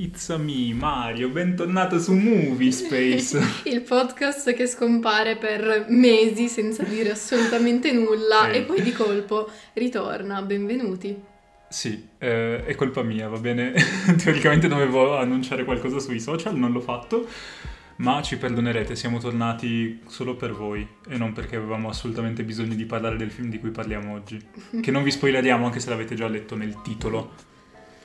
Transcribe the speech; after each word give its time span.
It's 0.00 0.28
me, 0.38 0.72
Mario, 0.72 1.28
bentornato 1.28 1.98
su 2.00 2.14
Movie 2.14 2.70
Space. 2.72 3.38
Il 3.68 3.82
podcast 3.82 4.54
che 4.54 4.66
scompare 4.66 5.36
per 5.36 5.84
mesi 5.90 6.48
senza 6.48 6.84
dire 6.84 7.10
assolutamente 7.10 7.92
nulla 7.92 8.50
Eh. 8.50 8.58
e 8.58 8.62
poi 8.62 8.80
di 8.80 8.92
colpo 8.92 9.50
ritorna. 9.74 10.40
Benvenuti. 10.40 11.14
Sì, 11.68 12.08
eh, 12.16 12.64
è 12.64 12.74
colpa 12.76 13.02
mia, 13.02 13.28
va 13.28 13.36
bene? 13.36 13.74
Teoricamente 14.16 14.68
dovevo 14.68 15.18
annunciare 15.18 15.64
qualcosa 15.64 15.98
sui 15.98 16.18
social, 16.18 16.56
non 16.56 16.72
l'ho 16.72 16.80
fatto, 16.80 17.28
ma 17.96 18.22
ci 18.22 18.38
perdonerete, 18.38 18.96
siamo 18.96 19.18
tornati 19.18 20.00
solo 20.06 20.34
per 20.34 20.52
voi 20.52 20.86
e 21.10 21.18
non 21.18 21.34
perché 21.34 21.56
avevamo 21.56 21.90
assolutamente 21.90 22.42
bisogno 22.42 22.74
di 22.74 22.86
parlare 22.86 23.18
del 23.18 23.30
film 23.30 23.50
di 23.50 23.58
cui 23.58 23.70
parliamo 23.70 24.14
oggi. 24.14 24.40
Che 24.80 24.90
non 24.90 25.02
vi 25.02 25.10
spoileriamo 25.10 25.66
anche 25.66 25.78
se 25.78 25.90
l'avete 25.90 26.14
già 26.14 26.26
letto 26.26 26.56
nel 26.56 26.80
titolo. 26.82 27.48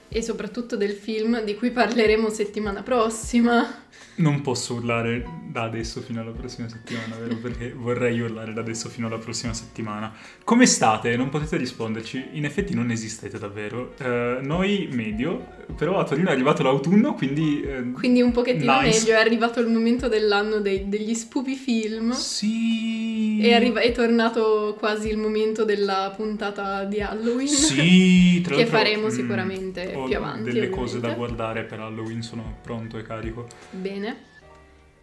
E 0.08 0.22
soprattutto 0.22 0.78
del 0.78 0.92
film 0.92 1.44
di 1.44 1.56
cui 1.56 1.72
parleremo 1.72 2.30
settimana 2.30 2.82
prossima. 2.84 3.84
Non 4.18 4.40
posso 4.42 4.76
urlare 4.76 5.26
da 5.50 5.64
adesso 5.64 6.00
fino 6.00 6.22
alla 6.22 6.32
prossima 6.32 6.70
settimana, 6.70 7.16
vero? 7.18 7.36
Perché 7.36 7.74
vorrei 7.74 8.20
urlare 8.22 8.54
da 8.54 8.62
adesso 8.62 8.88
fino 8.88 9.08
alla 9.08 9.18
prossima 9.18 9.54
settimana. 9.54 10.14
Come 10.46 10.66
state? 10.68 11.18
Non 11.18 11.28
potete 11.30 11.58
risponderci. 11.58 12.30
In 12.34 12.46
effetti 12.46 12.74
non 12.74 12.92
esistete 12.92 13.38
davvero. 13.38 13.94
Eh, 13.98 14.40
noi 14.42 14.88
medio, 14.92 15.46
però 15.76 16.00
a 16.00 16.06
Torino 16.06 16.30
è 16.30 16.32
arrivato 16.32 16.64
l'autunno, 16.64 17.14
quindi... 17.14 17.62
eh, 17.62 17.92
Quindi 17.92 18.22
un 18.22 18.32
pochettino 18.32 18.80
Nice. 18.82 19.00
meglio, 19.00 19.14
è 19.18 19.20
arrivato 19.20 19.60
il 19.60 19.68
momento 19.68 20.08
dell'anno 20.08 20.60
dei- 20.60 20.88
degli 20.88 21.14
spupi 21.14 21.56
film. 21.56 22.12
Sì. 22.12 23.40
E 23.42 23.54
arriva- 23.54 23.82
è 23.82 23.92
tornato 23.92 24.76
quasi 24.80 25.10
il 25.10 25.18
momento 25.18 25.66
della 25.66 26.14
puntata 26.16 26.86
di 26.86 27.02
Halloween. 27.02 27.48
Sì, 27.48 28.40
tra 28.42 28.56
Che 28.56 28.66
faremo 28.66 29.08
mm, 29.08 29.10
sicuramente 29.10 29.94
ho 29.98 30.04
più 30.06 30.18
avanti, 30.18 30.44
delle 30.52 30.70
cose 30.70 31.00
da 31.00 31.08
ovviamente. 31.10 31.18
guardare 31.36 31.64
per 31.64 31.80
Halloween, 31.80 32.22
sono 32.22 32.58
pronto 32.62 32.98
e 32.98 33.02
carico. 33.04 33.48
Bene. 33.72 34.18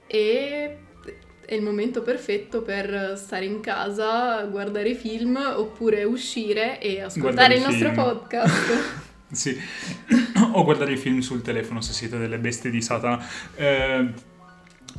E 0.07 0.77
è 1.45 1.55
il 1.55 1.63
momento 1.63 2.03
perfetto 2.03 2.63
per 2.63 3.15
stare 3.17 3.45
in 3.45 3.61
casa, 3.61 4.43
guardare 4.45 4.95
film 4.95 5.37
oppure 5.57 6.05
uscire 6.05 6.81
e 6.81 6.95
Guardare 6.97 7.07
ascoltare 7.07 7.55
il 7.55 7.61
i 7.61 7.65
nostro 7.65 7.89
film. 7.91 7.95
podcast. 8.03 9.11
Sì, 9.33 9.59
o 10.53 10.63
guardare 10.63 10.93
i 10.93 10.99
film 10.99 11.21
sul 11.21 11.41
telefono 11.41 11.81
se 11.81 11.95
siete 11.95 12.19
delle 12.19 12.37
bestie 12.39 12.69
di 12.71 12.83
Satana. 12.83 13.19
Eh, 13.55 14.13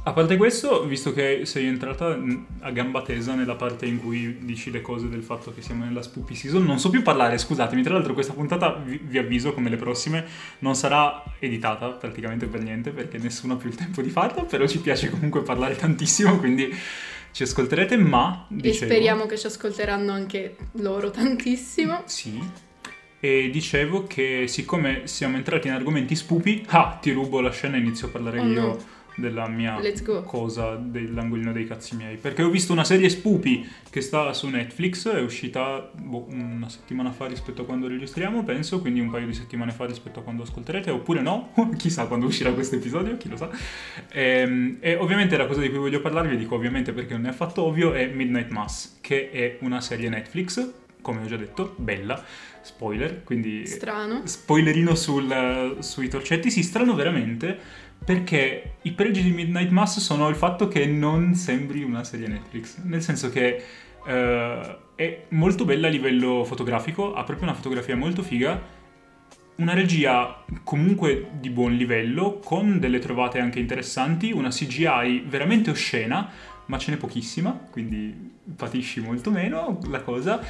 a 0.05 0.11
parte 0.11 0.35
questo, 0.35 0.85
visto 0.85 1.13
che 1.13 1.45
sei 1.45 1.65
entrata 1.65 2.17
a 2.59 2.71
gamba 2.71 3.01
tesa 3.03 3.35
nella 3.35 3.55
parte 3.55 3.85
in 3.85 4.01
cui 4.01 4.39
dici 4.41 4.69
le 4.69 4.81
cose 4.81 5.07
del 5.07 5.23
fatto 5.23 5.53
che 5.53 5.61
siamo 5.61 5.85
nella 5.85 6.01
Spoopy 6.01 6.35
Season, 6.35 6.63
non 6.65 6.77
so 6.77 6.89
più 6.89 7.01
parlare, 7.01 7.37
scusatemi. 7.37 7.83
Tra 7.83 7.93
l'altro 7.93 8.13
questa 8.13 8.33
puntata, 8.33 8.73
vi, 8.73 8.99
vi 9.01 9.17
avviso, 9.17 9.53
come 9.53 9.69
le 9.69 9.77
prossime, 9.77 10.25
non 10.59 10.75
sarà 10.75 11.23
editata 11.39 11.87
praticamente 11.89 12.47
per 12.47 12.61
niente, 12.61 12.91
perché 12.91 13.17
nessuno 13.17 13.53
ha 13.53 13.55
più 13.55 13.69
il 13.69 13.75
tempo 13.75 14.01
di 14.01 14.09
farla, 14.09 14.43
però 14.43 14.67
ci 14.67 14.79
piace 14.79 15.09
comunque 15.09 15.41
parlare 15.41 15.77
tantissimo, 15.77 16.37
quindi 16.37 16.69
ci 17.31 17.43
ascolterete, 17.43 17.95
ma... 17.95 18.45
e 18.49 18.55
Dicevo, 18.55 18.91
speriamo 18.91 19.25
che 19.25 19.37
ci 19.37 19.47
ascolteranno 19.47 20.11
anche 20.11 20.57
loro 20.73 21.11
tantissimo. 21.11 22.03
sì. 22.05 22.41
E 23.21 23.49
dicevo 23.49 24.05
che 24.05 24.49
siccome 24.49 25.07
siamo 25.07 25.37
entrati 25.37 25.67
in 25.69 25.73
argomenti 25.73 26.13
spupi, 26.13 26.65
ah, 26.67 26.97
ti 27.01 27.11
rubo 27.11 27.39
la 27.39 27.51
scena 27.51 27.77
e 27.77 27.79
inizio 27.79 28.07
a 28.07 28.09
parlare 28.09 28.39
Oh 28.39 28.45
io 28.45 28.61
no. 28.61 28.77
Della 29.15 29.47
mia 29.47 29.77
cosa 30.23 30.75
dell'angolino 30.75 31.51
dei 31.51 31.65
cazzi 31.67 31.95
miei. 31.95 32.17
Perché 32.17 32.43
ho 32.43 32.49
visto 32.49 32.73
una 32.73 32.83
serie 32.83 33.09
spupi 33.09 33.67
che 33.89 34.01
sta 34.01 34.33
su 34.33 34.47
Netflix, 34.47 35.09
è 35.09 35.21
uscita 35.21 35.89
boh, 35.93 36.27
una 36.29 36.69
settimana 36.69 37.11
fa 37.11 37.27
rispetto 37.27 37.61
a 37.61 37.65
quando 37.65 37.87
registriamo, 37.87 38.43
penso, 38.43 38.81
quindi 38.81 38.99
un 38.99 39.09
paio 39.09 39.25
di 39.25 39.33
settimane 39.33 39.71
fa 39.71 39.85
rispetto 39.85 40.19
a 40.19 40.23
quando 40.23 40.43
ascolterete, 40.43 40.89
oppure 40.89 41.21
no, 41.21 41.53
chissà 41.77 42.05
quando 42.07 42.25
uscirà 42.25 42.51
questo 42.53 42.75
episodio, 42.75 43.17
chi 43.17 43.29
lo 43.29 43.37
sa. 43.37 43.49
Ehm, 44.11 44.77
E, 44.79 44.95
ovviamente 44.95 45.37
la 45.37 45.45
cosa 45.45 45.61
di 45.61 45.69
cui 45.69 45.77
voglio 45.77 46.01
parlarvi, 46.01 46.35
dico 46.37 46.55
ovviamente 46.55 46.93
perché 46.93 47.13
non 47.13 47.25
è 47.25 47.29
affatto 47.29 47.63
ovvio, 47.63 47.93
è 47.93 48.07
Midnight 48.07 48.49
Mass, 48.49 48.99
che 49.01 49.29
è 49.31 49.57
una 49.61 49.81
serie 49.81 50.09
Netflix, 50.09 50.71
come 51.01 51.21
ho 51.21 51.25
già 51.25 51.35
detto, 51.35 51.73
bella, 51.77 52.23
spoiler, 52.61 53.23
quindi 53.23 53.65
Strano. 53.67 54.21
spoilerino 54.23 54.95
sul- 54.95 55.77
sui 55.79 56.07
torcetti, 56.07 56.49
si 56.49 56.63
strano 56.63 56.95
veramente 56.95 57.81
perché 58.03 58.75
i 58.81 58.91
pregi 58.91 59.21
di 59.21 59.31
Midnight 59.31 59.69
Mass 59.69 59.99
sono 59.99 60.27
il 60.29 60.35
fatto 60.35 60.67
che 60.67 60.85
non 60.85 61.35
sembri 61.35 61.83
una 61.83 62.03
serie 62.03 62.27
Netflix, 62.27 62.81
nel 62.83 63.01
senso 63.01 63.29
che 63.29 63.63
eh, 64.05 64.77
è 64.95 65.25
molto 65.29 65.65
bella 65.65 65.87
a 65.87 65.89
livello 65.89 66.43
fotografico, 66.43 67.13
ha 67.13 67.23
proprio 67.23 67.47
una 67.47 67.55
fotografia 67.55 67.95
molto 67.95 68.21
figa, 68.21 68.61
una 69.55 69.73
regia 69.73 70.43
comunque 70.63 71.29
di 71.39 71.49
buon 71.49 71.73
livello, 71.75 72.39
con 72.43 72.79
delle 72.79 72.99
trovate 72.99 73.39
anche 73.39 73.59
interessanti, 73.59 74.31
una 74.31 74.49
CGI 74.49 75.25
veramente 75.27 75.69
oscena, 75.69 76.29
ma 76.65 76.77
ce 76.77 76.91
n'è 76.91 76.97
pochissima, 76.97 77.51
quindi 77.69 78.31
patisci 78.55 78.99
molto 78.99 79.31
meno 79.31 79.79
la 79.89 80.01
cosa, 80.01 80.43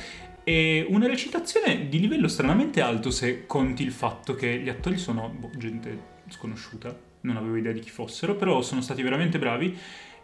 e 0.44 0.86
una 0.90 1.08
recitazione 1.08 1.88
di 1.88 2.00
livello 2.00 2.28
stranamente 2.28 2.81
alto 2.81 3.12
se 3.12 3.46
conti 3.46 3.84
il 3.84 3.92
fatto 3.92 4.36
che 4.36 4.59
gli 4.59 4.69
attori 4.69 4.97
sono 4.97 5.30
boh, 5.30 5.52
gente 5.58 6.12
sconosciuta, 6.30 7.12
non 7.23 7.38
avevo 7.38 7.57
idea 7.57 7.72
di 7.72 7.79
chi 7.79 7.89
fossero, 7.89 8.35
però 8.35 8.61
sono 8.61 8.81
stati 8.81 9.01
veramente 9.01 9.39
bravi 9.39 9.78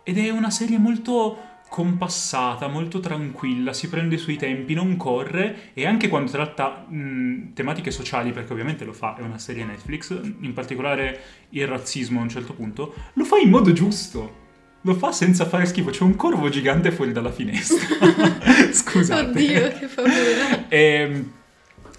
ed 0.04 0.18
è 0.18 0.30
una 0.30 0.50
serie 0.50 0.78
molto 0.78 1.38
compassata, 1.70 2.68
molto 2.68 3.00
tranquilla, 3.00 3.74
si 3.74 3.90
prende 3.90 4.16
i 4.16 4.18
suoi 4.18 4.38
tempi, 4.38 4.74
non 4.74 4.98
corre 4.98 5.70
e 5.74 5.86
anche 5.86 6.10
quando 6.10 6.32
tratta 6.32 6.86
mh, 6.90 7.54
tematiche 7.54 7.92
sociali, 7.92 8.32
perché 8.32 8.52
ovviamente 8.52 8.86
lo 8.86 8.94
fa, 8.94 9.16
è 9.16 9.22
una 9.22 9.38
serie 9.38 9.64
Netflix, 9.64 10.20
in 10.42 10.52
particolare 10.54 11.22
il 11.50 11.68
razzismo 11.68 12.20
a 12.20 12.24
un 12.24 12.30
certo 12.30 12.54
punto, 12.54 12.96
lo 13.14 13.24
fa 13.24 13.38
in 13.38 13.50
modo 13.50 13.72
giusto. 13.72 14.48
Lo 14.84 14.94
fa 14.96 15.12
senza 15.12 15.46
fare 15.46 15.66
schifo, 15.66 15.90
c'è 15.90 16.04
un 16.04 16.16
corvo 16.16 16.48
gigante 16.48 16.92
fuori 16.92 17.12
dalla 17.12 17.32
finestra. 17.32 17.98
Scusate. 18.72 19.30
Oddio, 19.30 19.78
che 19.78 19.88
paura. 19.88 20.70
Ehm, 20.70 21.32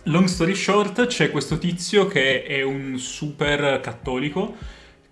long 0.05 0.27
story 0.27 0.55
short, 0.55 1.07
c'è 1.07 1.31
questo 1.31 1.59
tizio 1.59 2.07
che 2.07 2.43
è 2.43 2.63
un 2.63 2.99
super 2.99 3.81
cattolico 3.81 4.57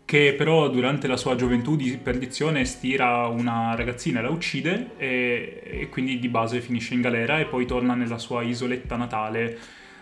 che 0.08 0.32
però 0.32 0.70
durante 0.70 1.06
la 1.06 1.18
sua 1.18 1.34
gioventù 1.34 1.76
di 1.76 1.98
perdizione 2.02 2.64
stira 2.64 3.26
una 3.26 3.74
ragazzina 3.74 4.20
e 4.20 4.22
la 4.22 4.30
uccide 4.30 4.92
e, 4.96 5.60
e 5.62 5.88
quindi 5.90 6.18
di 6.18 6.28
base 6.28 6.62
finisce 6.62 6.94
in 6.94 7.02
galera 7.02 7.38
e 7.40 7.44
poi 7.44 7.66
torna 7.66 7.92
nella 7.94 8.16
sua 8.16 8.40
isoletta 8.40 8.96
natale 8.96 9.58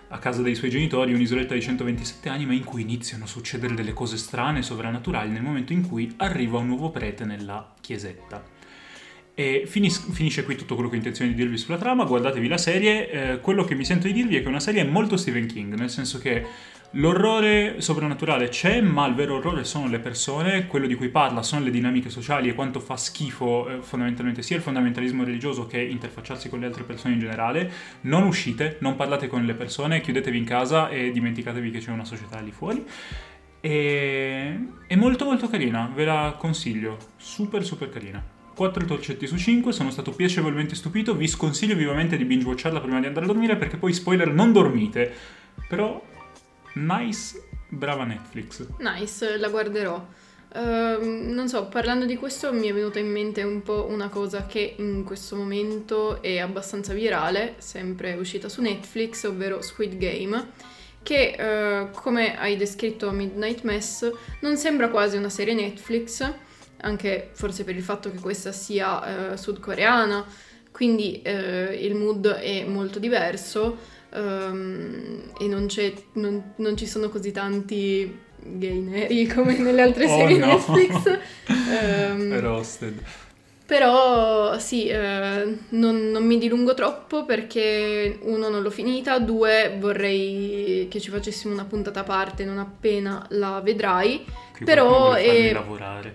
a 0.06 0.18
casa 0.20 0.42
dei 0.42 0.54
suoi 0.54 0.70
genitori, 0.70 1.12
un'isoletta 1.12 1.54
di 1.54 1.60
127 1.60 2.28
anime 2.28 2.54
in 2.54 2.62
cui 2.62 2.82
iniziano 2.82 3.24
a 3.24 3.26
succedere 3.26 3.74
delle 3.74 3.92
cose 3.94 4.16
strane 4.16 4.62
sovrannaturali 4.62 5.28
nel 5.28 5.42
momento 5.42 5.72
in 5.72 5.84
cui 5.84 6.14
arriva 6.18 6.58
un 6.58 6.68
nuovo 6.68 6.90
prete 6.90 7.24
nella 7.24 7.74
chiesetta. 7.80 8.44
E 9.34 9.64
finis- 9.66 10.12
finisce 10.12 10.44
qui 10.44 10.54
tutto 10.54 10.74
quello 10.74 10.88
che 10.88 10.94
ho 10.94 10.98
intenzione 10.98 11.32
di 11.32 11.36
dirvi 11.36 11.58
sulla 11.58 11.78
trama, 11.78 12.04
guardatevi 12.04 12.46
la 12.46 12.58
serie, 12.58 13.10
eh, 13.10 13.40
quello 13.40 13.64
che 13.64 13.74
mi 13.74 13.84
sento 13.84 14.06
di 14.06 14.12
dirvi 14.12 14.36
è 14.36 14.38
che 14.38 14.44
è 14.44 14.50
una 14.50 14.60
serie 14.60 14.84
molto 14.84 15.16
Stephen 15.16 15.48
King, 15.48 15.74
nel 15.74 15.90
senso 15.90 16.20
che 16.20 16.46
l'orrore 16.96 17.80
soprannaturale 17.80 18.48
c'è, 18.48 18.80
ma 18.80 19.06
il 19.06 19.14
vero 19.14 19.36
orrore 19.36 19.64
sono 19.64 19.88
le 19.88 19.98
persone, 19.98 20.66
quello 20.66 20.86
di 20.86 20.94
cui 20.94 21.08
parla 21.08 21.42
sono 21.42 21.64
le 21.64 21.70
dinamiche 21.70 22.10
sociali 22.10 22.48
e 22.48 22.54
quanto 22.54 22.80
fa 22.80 22.96
schifo 22.96 23.68
eh, 23.68 23.82
fondamentalmente 23.82 24.42
sia 24.42 24.56
il 24.56 24.62
fondamentalismo 24.62 25.24
religioso 25.24 25.66
che 25.66 25.80
interfacciarsi 25.80 26.48
con 26.48 26.60
le 26.60 26.66
altre 26.66 26.84
persone 26.84 27.14
in 27.14 27.20
generale. 27.20 27.70
Non 28.02 28.24
uscite, 28.24 28.78
non 28.80 28.96
parlate 28.96 29.28
con 29.28 29.44
le 29.44 29.54
persone, 29.54 30.00
chiudetevi 30.00 30.38
in 30.38 30.44
casa 30.44 30.88
e 30.88 31.10
dimenticatevi 31.10 31.70
che 31.70 31.78
c'è 31.78 31.90
una 31.90 32.04
società 32.04 32.40
lì 32.40 32.50
fuori. 32.50 32.84
E... 33.60 34.58
È 34.86 34.94
molto 34.94 35.24
molto 35.24 35.48
carina, 35.48 35.90
ve 35.94 36.04
la 36.04 36.34
consiglio, 36.38 36.98
super 37.16 37.64
super 37.64 37.90
carina. 37.90 38.24
4 38.54 38.86
torcetti 38.86 39.26
su 39.26 39.36
5, 39.36 39.70
sono 39.70 39.90
stato 39.90 40.12
piacevolmente 40.12 40.74
stupito, 40.74 41.14
vi 41.14 41.28
sconsiglio 41.28 41.76
vivamente 41.76 42.16
di 42.16 42.24
binge 42.24 42.46
watcharla 42.46 42.80
prima 42.80 43.00
di 43.00 43.06
andare 43.06 43.26
a 43.26 43.28
dormire 43.28 43.56
perché 43.56 43.76
poi 43.76 43.92
spoiler 43.92 44.32
non 44.32 44.50
dormite. 44.50 45.12
Però 45.68 46.02
nice, 46.76 47.42
brava 47.68 48.04
Netflix. 48.04 48.66
Nice, 48.78 49.36
la 49.36 49.48
guarderò. 49.48 50.06
Ehm, 50.54 51.32
non 51.32 51.48
so, 51.48 51.66
parlando 51.66 52.06
di 52.06 52.16
questo 52.16 52.52
mi 52.52 52.68
è 52.68 52.72
venuta 52.72 52.98
in 52.98 53.10
mente 53.10 53.42
un 53.42 53.62
po' 53.62 53.86
una 53.88 54.08
cosa 54.08 54.46
che 54.46 54.76
in 54.78 55.04
questo 55.04 55.36
momento 55.36 56.22
è 56.22 56.38
abbastanza 56.38 56.94
virale, 56.94 57.56
sempre 57.58 58.14
uscita 58.14 58.48
su 58.48 58.62
Netflix, 58.62 59.24
ovvero 59.24 59.60
Squid 59.60 59.96
Game, 59.98 60.50
che 61.02 61.36
eh, 61.38 61.90
come 61.92 62.38
hai 62.38 62.56
descritto 62.56 63.10
Midnight 63.10 63.62
Mass 63.62 64.10
non 64.40 64.56
sembra 64.56 64.88
quasi 64.88 65.16
una 65.16 65.28
serie 65.28 65.54
Netflix, 65.54 66.32
anche 66.78 67.30
forse 67.32 67.64
per 67.64 67.76
il 67.76 67.82
fatto 67.82 68.10
che 68.10 68.18
questa 68.18 68.52
sia 68.52 69.32
eh, 69.32 69.36
sudcoreana, 69.36 70.24
quindi 70.70 71.22
eh, 71.22 71.78
il 71.80 71.94
mood 71.94 72.26
è 72.28 72.64
molto 72.64 72.98
diverso 72.98 73.94
ehm, 74.12 75.32
e 75.38 75.46
non, 75.46 75.66
c'è, 75.66 75.92
non, 76.14 76.52
non 76.56 76.76
ci 76.76 76.86
sono 76.86 77.08
così 77.08 77.32
tanti 77.32 78.18
gay 78.38 78.78
neri 78.80 79.26
come 79.32 79.58
nelle 79.58 79.82
altre 79.82 80.04
Oh, 80.06 80.16
serie 80.18 80.38
no. 80.38 80.46
Netflix. 80.46 81.18
Ehm, 81.70 82.38
Roasted. 82.40 83.02
Però 83.66 84.56
sì, 84.60 84.86
eh, 84.86 85.56
non, 85.70 86.10
non 86.12 86.24
mi 86.24 86.38
dilungo 86.38 86.72
troppo 86.74 87.24
perché 87.24 88.16
uno 88.22 88.48
non 88.48 88.62
l'ho 88.62 88.70
finita, 88.70 89.18
due 89.18 89.76
vorrei 89.80 90.86
che 90.88 91.00
ci 91.00 91.10
facessimo 91.10 91.52
una 91.52 91.64
puntata 91.64 92.00
a 92.00 92.04
parte 92.04 92.44
non 92.44 92.58
appena 92.58 93.26
la 93.30 93.60
vedrai. 93.60 94.24
Che 94.56 94.64
Però 94.64 95.14
è 95.14 95.52
lavorare. 95.52 96.14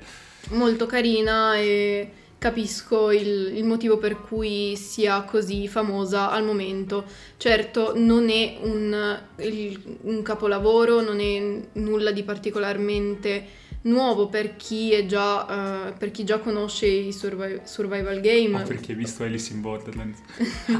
molto 0.51 0.85
carina 0.85 1.57
e 1.57 2.09
capisco 2.41 3.11
il, 3.11 3.51
il 3.55 3.63
motivo 3.63 3.99
per 3.99 4.19
cui 4.19 4.75
sia 4.75 5.21
così 5.21 5.67
famosa 5.67 6.31
al 6.31 6.43
momento. 6.43 7.05
Certo, 7.37 7.93
non 7.95 8.31
è 8.31 8.57
un, 8.63 9.19
il- 9.41 9.97
un 10.01 10.23
capolavoro, 10.23 11.01
non 11.01 11.19
è 11.19 11.61
nulla 11.73 12.09
di 12.11 12.23
particolarmente 12.23 13.59
nuovo 13.83 14.27
per 14.27 14.55
chi 14.55 14.91
è 14.91 15.05
già, 15.05 15.89
eh, 15.89 15.93
per 15.93 16.09
chi 16.09 16.23
già 16.23 16.39
conosce 16.39 16.87
i 16.87 17.13
survi- 17.13 17.61
survival 17.63 18.19
game 18.21 18.61
O 18.61 18.63
per 18.65 18.79
chi 18.79 18.91
ha 18.93 18.95
visto 18.95 19.21
Alice 19.23 19.53
in 19.53 19.61
Borderlands. 19.61 20.19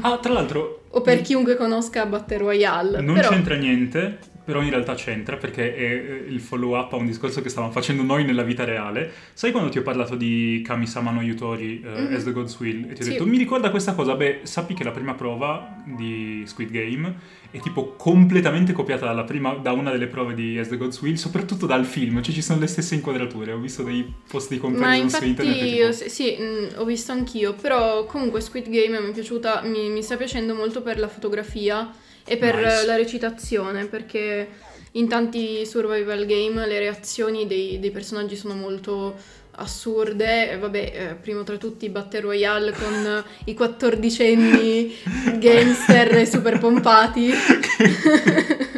Ah, 0.00 0.18
tra 0.18 0.32
l'altro... 0.32 0.82
o 0.90 1.00
per 1.00 1.20
chiunque 1.20 1.54
conosca 1.56 2.06
Battle 2.06 2.38
Royale. 2.38 3.00
Non 3.00 3.14
però, 3.14 3.28
c'entra 3.28 3.54
niente, 3.54 4.18
però 4.44 4.60
in 4.60 4.70
realtà 4.70 4.94
c'entra 4.94 5.36
perché 5.36 5.74
è 5.74 5.82
eh, 5.82 6.24
il 6.28 6.40
follow 6.40 6.76
up 6.76 6.92
a 6.92 6.96
un 6.96 7.06
discorso 7.06 7.40
che 7.42 7.48
stavamo 7.48 7.72
facendo 7.72 8.02
noi 8.02 8.24
nella 8.24 8.42
vita 8.42 8.64
reale. 8.64 9.10
Sai 9.34 9.50
quando 9.52 9.70
ti 9.70 9.78
ho 9.78 9.82
parlato 9.82 10.16
di 10.16 10.62
Kami-sama 10.64 11.10
no 11.10 11.22
Yutori, 11.22 11.82
eh, 11.84 12.00
Mhm. 12.02 12.14
As 12.14 12.24
the 12.24 12.32
God's 12.32 12.58
Will, 12.58 12.84
e 12.90 12.94
ti 12.94 13.02
ho 13.02 13.04
Sì. 13.04 13.10
detto 13.12 13.26
mi 13.26 13.38
ricorda 13.38 13.70
questa 13.70 13.94
cosa? 13.94 14.14
Beh, 14.14 14.40
sappi 14.42 14.74
che 14.74 14.84
la 14.84 14.90
prima 14.90 15.14
prova 15.14 15.76
di 15.84 16.42
Squid 16.46 16.70
Game 16.70 17.40
è 17.50 17.58
tipo 17.60 17.94
completamente 17.96 18.72
copiata 18.72 19.04
dalla 19.06 19.24
prima, 19.24 19.52
da 19.54 19.72
una 19.72 19.90
delle 19.90 20.06
prove 20.06 20.32
di 20.34 20.58
As 20.58 20.68
the 20.68 20.76
God's 20.78 21.00
Will, 21.02 21.14
soprattutto 21.14 21.66
dal 21.66 21.84
film, 21.84 22.22
cioè 22.22 22.34
ci 22.34 22.42
sono 22.42 22.58
le 22.60 22.66
stesse 22.66 22.94
inquadrature. 22.94 23.52
Ho 23.52 23.58
visto 23.58 23.82
dei 23.82 24.10
post 24.26 24.50
di 24.50 24.58
comparison 24.58 25.08
su 25.20 25.24
internet. 25.26 25.56
io, 25.56 25.90
tipo, 25.90 25.92
sì, 25.92 26.08
sì, 26.08 26.36
mh, 26.40 26.68
ho 26.80 26.84
visto 26.84 27.12
anch'io, 27.12 27.52
però 27.54 28.06
comunque 28.06 28.40
Squid 28.40 28.68
Game 28.70 28.98
mi 29.00 29.10
è 29.10 29.12
piaciuta, 29.12 29.62
mi, 29.64 29.90
mi 29.90 30.02
sta 30.02 30.16
piacendo 30.16 30.54
molto 30.54 30.80
per 30.82 30.98
la 30.98 31.08
fotografia 31.08 31.90
e 32.24 32.36
per 32.36 32.56
Nice. 32.56 32.86
la 32.86 32.96
recitazione, 32.96 33.86
perché 33.86 34.48
in 34.92 35.08
tanti 35.08 35.64
survival 35.64 36.26
game 36.26 36.66
le 36.66 36.78
reazioni 36.78 37.46
dei, 37.46 37.78
dei 37.78 37.90
personaggi 37.90 38.36
sono 38.36 38.54
molto 38.54 39.16
assurde, 39.54 40.56
vabbè, 40.58 40.92
eh, 40.94 41.14
primo 41.20 41.42
tra 41.42 41.56
tutti 41.56 41.88
Battle 41.88 42.20
Royale 42.20 42.72
con 42.72 43.24
i 43.44 43.54
quattordicenni 43.54 44.94
gangster 45.38 46.26
super 46.26 46.58
pompati. 46.58 47.30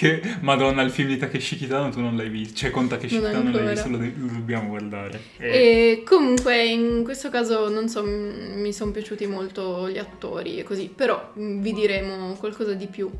che 0.00 0.22
madonna 0.40 0.80
il 0.80 0.90
film 0.90 1.08
di 1.08 1.18
Takeshi 1.18 1.56
Kitano 1.56 1.90
tu 1.90 2.00
non 2.00 2.16
l'hai 2.16 2.30
visto 2.30 2.56
cioè 2.56 2.70
con 2.70 2.88
Takeshi 2.88 3.18
Non 3.18 3.24
Kitano 3.30 3.50
non 3.50 3.52
l'hai 3.64 3.74
visto 3.74 3.88
lo, 3.90 3.96
de- 3.98 4.12
lo 4.16 4.26
dobbiamo 4.28 4.68
guardare 4.68 5.20
E- 5.36 5.48
E 5.48 6.02
comunque 6.06 6.64
in 6.64 7.02
questo 7.04 7.28
caso 7.28 7.68
non 7.68 7.86
so, 7.90 8.02
mi 8.04 8.72
sono 8.72 8.92
piaciuti 8.92 9.26
molto 9.26 9.90
gli 9.90 9.98
attori 9.98 10.58
e 10.58 10.62
così, 10.62 10.90
però 10.94 11.32
vi 11.34 11.72
diremo 11.74 12.32
qualcosa 12.34 12.72
di 12.72 12.86
più 12.86 13.10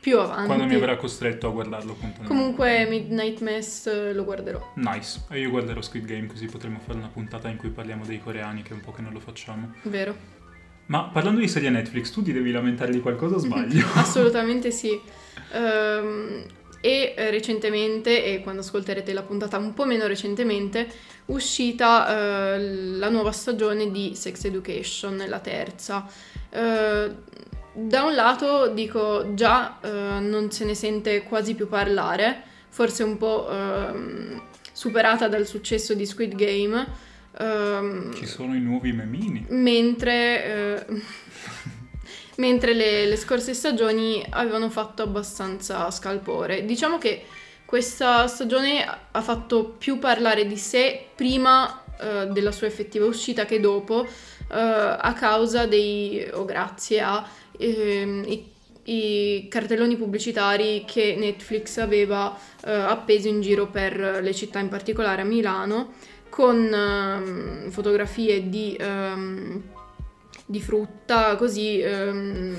più 0.00 0.18
avanti. 0.18 0.46
quando 0.46 0.66
mi 0.66 0.74
avrà 0.74 0.96
costretto 0.96 1.46
a 1.46 1.50
guardarlo 1.50 1.96
Comunque 2.24 2.84
Midnight 2.86 3.40
Mass 3.40 3.86
eh, 3.86 4.12
lo 4.12 4.24
guarderò, 4.24 4.72
nice 4.74 5.20
e 5.30 5.38
io 5.40 5.48
guarderò 5.50 5.80
Squid 5.80 6.04
Game 6.04 6.26
così 6.26 6.44
potremo 6.46 6.78
fare 6.84 6.98
una 6.98 7.08
puntata 7.08 7.48
in 7.48 7.56
cui 7.56 7.70
parliamo 7.70 8.04
dei 8.04 8.20
coreani 8.20 8.62
che 8.62 8.70
è 8.70 8.72
un 8.74 8.80
po' 8.80 8.90
che 8.92 9.00
non 9.02 9.12
lo 9.14 9.20
facciamo 9.20 9.72
vero? 9.84 10.14
ma 10.86 11.04
parlando 11.04 11.40
di 11.40 11.48
serie 11.48 11.70
Netflix 11.70 12.10
tu 12.10 12.22
ti 12.22 12.32
devi 12.32 12.50
lamentare 12.50 12.92
di 12.92 13.00
qualcosa 13.00 13.36
o 13.36 13.38
sbaglio? 13.38 13.86
Assolutamente 13.94 14.70
sì. 14.72 15.00
Ehm, 15.54 16.44
e 16.84 17.14
eh, 17.16 17.30
recentemente, 17.30 18.22
e 18.22 18.42
quando 18.42 18.60
ascolterete 18.60 19.14
la 19.14 19.22
puntata 19.22 19.56
un 19.56 19.72
po' 19.72 19.86
meno 19.86 20.06
recentemente, 20.06 20.86
uscita 21.26 22.54
eh, 22.54 22.58
la 22.98 23.08
nuova 23.08 23.32
stagione 23.32 23.90
di 23.90 24.14
Sex 24.14 24.44
Education, 24.44 25.24
la 25.26 25.38
terza. 25.38 26.06
Eh, 26.50 27.10
da 27.72 28.04
un 28.04 28.14
lato 28.14 28.68
dico 28.68 29.32
già 29.32 29.80
eh, 29.80 30.20
non 30.20 30.50
se 30.50 30.66
ne 30.66 30.74
sente 30.74 31.22
quasi 31.22 31.54
più 31.54 31.68
parlare, 31.68 32.42
forse 32.68 33.02
un 33.02 33.16
po' 33.16 33.50
ehm, 33.50 34.42
superata 34.70 35.26
dal 35.26 35.46
successo 35.46 35.94
di 35.94 36.04
Squid 36.04 36.34
Game. 36.34 36.86
ehm, 37.38 38.14
ci 38.14 38.26
sono 38.26 38.54
i 38.54 38.60
nuovi 38.60 38.92
memini 38.92 39.44
mentre, 39.48 40.86
mentre 42.36 42.74
le, 42.74 43.06
le 43.06 43.16
scorse 43.16 43.54
stagioni 43.54 44.24
avevano 44.30 44.70
fatto 44.70 45.02
abbastanza 45.02 45.90
scalpore. 45.90 46.64
Diciamo 46.64 46.98
che 46.98 47.22
questa 47.64 48.26
stagione 48.26 48.84
ha 49.10 49.20
fatto 49.20 49.64
più 49.78 49.98
parlare 49.98 50.46
di 50.46 50.56
sé 50.56 51.06
prima 51.14 51.82
eh, 51.98 52.26
della 52.28 52.52
sua 52.52 52.66
effettiva 52.66 53.06
uscita 53.06 53.44
che 53.44 53.60
dopo, 53.60 54.04
eh, 54.04 54.08
a 54.48 55.12
causa 55.16 55.66
dei, 55.66 56.28
o 56.32 56.44
grazie 56.44 57.00
a 57.00 57.26
ehm, 57.56 58.24
i, 58.26 58.52
i 58.84 59.48
cartelloni 59.48 59.96
pubblicitari 59.96 60.84
che 60.86 61.14
Netflix 61.16 61.78
aveva 61.78 62.36
eh, 62.64 62.70
appeso 62.70 63.28
in 63.28 63.40
giro 63.40 63.68
per 63.68 64.20
le 64.22 64.34
città, 64.34 64.58
in 64.58 64.68
particolare 64.68 65.22
a 65.22 65.24
Milano, 65.24 65.92
con 66.28 66.72
ehm, 66.72 67.70
fotografie 67.70 68.48
di, 68.48 68.76
ehm, 68.78 69.62
di 70.46 70.60
frutta 70.60 71.36
così 71.36 71.80
ehm, 71.80 72.54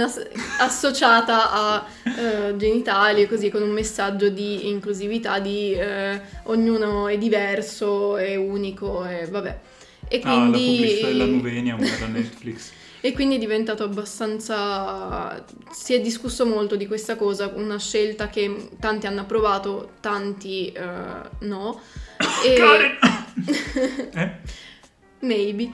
as- 0.00 0.28
associata 0.60 1.50
a 1.50 1.86
eh, 2.04 2.56
genitali 2.56 3.26
così 3.26 3.48
con 3.48 3.62
un 3.62 3.70
messaggio 3.70 4.28
di 4.28 4.68
inclusività 4.68 5.38
di 5.38 5.72
eh, 5.72 6.20
ognuno 6.44 7.08
è 7.08 7.16
diverso, 7.16 8.16
è 8.16 8.36
unico 8.36 9.04
e 9.06 9.26
vabbè. 9.26 9.60
E 10.08 10.20
ah 10.22 10.34
la 10.34 10.50
quindi, 10.50 11.00
della 11.00 11.24
Nuvenia 11.24 11.78
era 11.78 12.06
Netflix 12.12 12.72
e 13.04 13.12
quindi 13.12 13.34
è 13.34 13.38
diventato 13.38 13.84
abbastanza... 13.84 15.44
si 15.70 15.92
è 15.92 16.00
discusso 16.00 16.46
molto 16.46 16.74
di 16.74 16.86
questa 16.86 17.16
cosa, 17.16 17.52
una 17.54 17.78
scelta 17.78 18.28
che 18.28 18.70
tanti 18.80 19.06
hanno 19.06 19.20
approvato, 19.20 19.92
tanti 20.00 20.72
eh, 20.72 21.28
no. 21.40 21.80
E... 22.46 22.96
eh? 24.14 24.30
Maybe. 25.18 25.70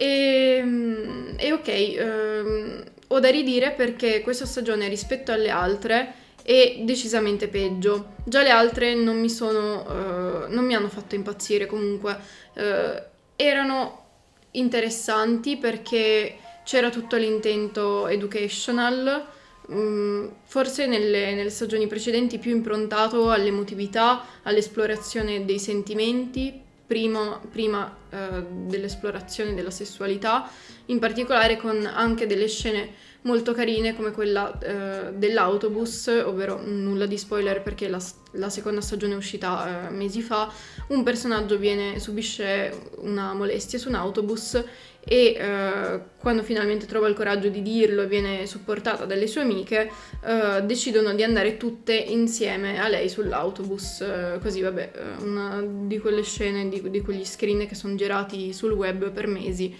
E, 0.00 1.34
e 1.36 1.52
ok, 1.52 1.68
ehm, 1.68 2.84
ho 3.08 3.20
da 3.20 3.28
ridire 3.28 3.72
perché 3.72 4.22
questa 4.22 4.46
stagione 4.46 4.88
rispetto 4.88 5.30
alle 5.30 5.50
altre 5.50 6.14
è 6.42 6.78
decisamente 6.84 7.48
peggio. 7.48 8.14
Già 8.24 8.42
le 8.42 8.48
altre 8.48 8.94
non 8.94 9.20
mi 9.20 9.28
sono, 9.28 9.84
eh, 9.84 10.48
non 10.48 10.64
mi 10.64 10.74
hanno 10.74 10.88
fatto 10.88 11.16
impazzire 11.16 11.66
comunque. 11.66 12.18
Eh, 12.54 13.02
erano 13.36 14.04
interessanti 14.52 15.58
perché 15.58 16.36
c'era 16.64 16.88
tutto 16.88 17.16
l'intento 17.16 18.06
educational, 18.06 19.26
mm, 19.70 20.28
forse 20.44 20.86
nelle, 20.86 21.34
nelle 21.34 21.50
stagioni 21.50 21.86
precedenti 21.86 22.38
più 22.38 22.52
improntato 22.52 23.30
all'emotività, 23.30 24.24
all'esplorazione 24.44 25.44
dei 25.44 25.58
sentimenti, 25.58 26.68
prima, 26.90 27.40
prima, 27.48 27.96
eh, 28.10 28.44
dell'esplorazione 28.66 29.54
della 29.54 29.70
sessualità, 29.70 30.50
in 30.86 30.98
particolare 30.98 31.56
con 31.56 31.86
anche 31.86 32.26
delle 32.26 32.48
scene 32.48 32.94
molto 33.22 33.52
carine 33.52 33.94
come 33.94 34.12
quella 34.12 34.58
eh, 34.58 35.12
dell'autobus, 35.12 36.06
ovvero 36.24 36.60
nulla 36.64 37.06
di 37.06 37.18
spoiler 37.18 37.62
perché 37.62 37.88
la, 37.88 38.02
la 38.32 38.48
seconda 38.48 38.80
stagione 38.80 39.14
è 39.14 39.16
uscita 39.16 39.88
eh, 39.88 39.90
mesi 39.90 40.22
fa, 40.22 40.50
un 40.88 41.02
personaggio 41.02 41.58
viene, 41.58 41.98
subisce 41.98 42.72
una 42.98 43.34
molestia 43.34 43.78
su 43.78 43.88
un 43.88 43.96
autobus 43.96 44.62
e 45.02 45.34
eh, 45.36 46.00
quando 46.18 46.42
finalmente 46.42 46.86
trova 46.86 47.08
il 47.08 47.14
coraggio 47.14 47.48
di 47.48 47.62
dirlo 47.62 48.02
e 48.02 48.06
viene 48.06 48.46
supportata 48.46 49.06
dalle 49.06 49.26
sue 49.26 49.42
amiche, 49.42 49.90
eh, 50.24 50.62
decidono 50.62 51.14
di 51.14 51.22
andare 51.22 51.56
tutte 51.56 51.94
insieme 51.94 52.78
a 52.78 52.88
lei 52.88 53.08
sull'autobus. 53.08 54.00
eh, 54.02 54.38
così, 54.40 54.60
vabbè, 54.60 54.90
eh, 54.94 55.22
una 55.22 55.62
di 55.62 55.98
quelle 55.98 56.22
scene, 56.22 56.68
di, 56.68 56.90
di 56.90 57.00
quegli 57.00 57.24
screen 57.24 57.66
che 57.66 57.74
sono 57.74 57.94
girati 57.94 58.52
sul 58.52 58.72
web 58.72 59.10
per 59.10 59.26
mesi 59.26 59.74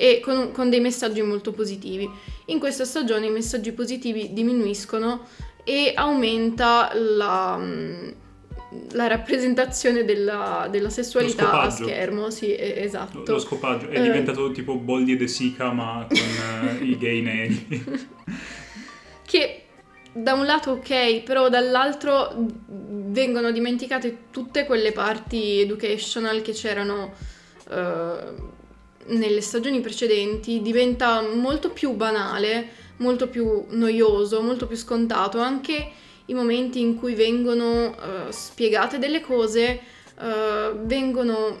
e 0.00 0.20
con, 0.20 0.52
con 0.52 0.70
dei 0.70 0.80
messaggi 0.80 1.20
molto 1.22 1.50
positivi. 1.50 2.08
In 2.46 2.60
questa 2.60 2.84
stagione 2.84 3.26
i 3.26 3.30
messaggi 3.30 3.72
positivi 3.72 4.32
diminuiscono 4.32 5.26
e 5.64 5.92
aumenta 5.94 6.92
la, 6.94 7.56
mm, 7.58 8.08
la 8.92 9.08
rappresentazione 9.08 10.04
della, 10.04 10.68
della 10.70 10.88
sessualità 10.88 11.62
a 11.62 11.70
schermo, 11.70 12.30
sì, 12.30 12.50
Lo, 12.56 12.62
esatto. 12.62 13.22
lo 13.26 13.38
scopaggio 13.40 13.88
è 13.88 13.98
Eh. 13.98 14.02
diventato 14.02 14.52
tipo 14.52 14.76
Boldi 14.76 15.12
e 15.12 15.16
De 15.16 15.26
Sica 15.26 15.72
ma 15.72 16.06
con 16.08 16.78
eh, 16.80 16.84
i 16.84 16.96
gay 16.96 17.20
neri 17.20 17.66
Che 19.26 19.62
da 20.12 20.32
un 20.32 20.46
lato 20.46 20.70
ok, 20.70 21.22
però 21.22 21.48
dall'altro 21.48 22.32
vengono 22.68 23.50
dimenticate 23.50 24.16
tutte 24.30 24.64
quelle 24.64 24.92
parti 24.92 25.60
educational 25.60 26.40
che 26.40 26.52
c'erano 26.52 27.12
eh, 27.70 28.56
nelle 29.08 29.40
stagioni 29.40 29.80
precedenti, 29.80 30.62
diventa 30.62 31.22
molto 31.22 31.70
più 31.70 31.92
banale, 31.92 32.68
molto 32.98 33.28
più 33.28 33.64
noioso, 33.70 34.40
molto 34.40 34.66
più 34.66 34.76
scontato, 34.76 35.38
anche 35.38 35.90
i 36.26 36.34
momenti 36.34 36.80
in 36.80 36.96
cui 36.96 37.14
vengono 37.14 37.94
eh, 37.94 38.32
spiegate 38.32 38.98
delle 38.98 39.20
cose 39.20 39.80
eh, 40.20 40.72
vengono 40.82 41.58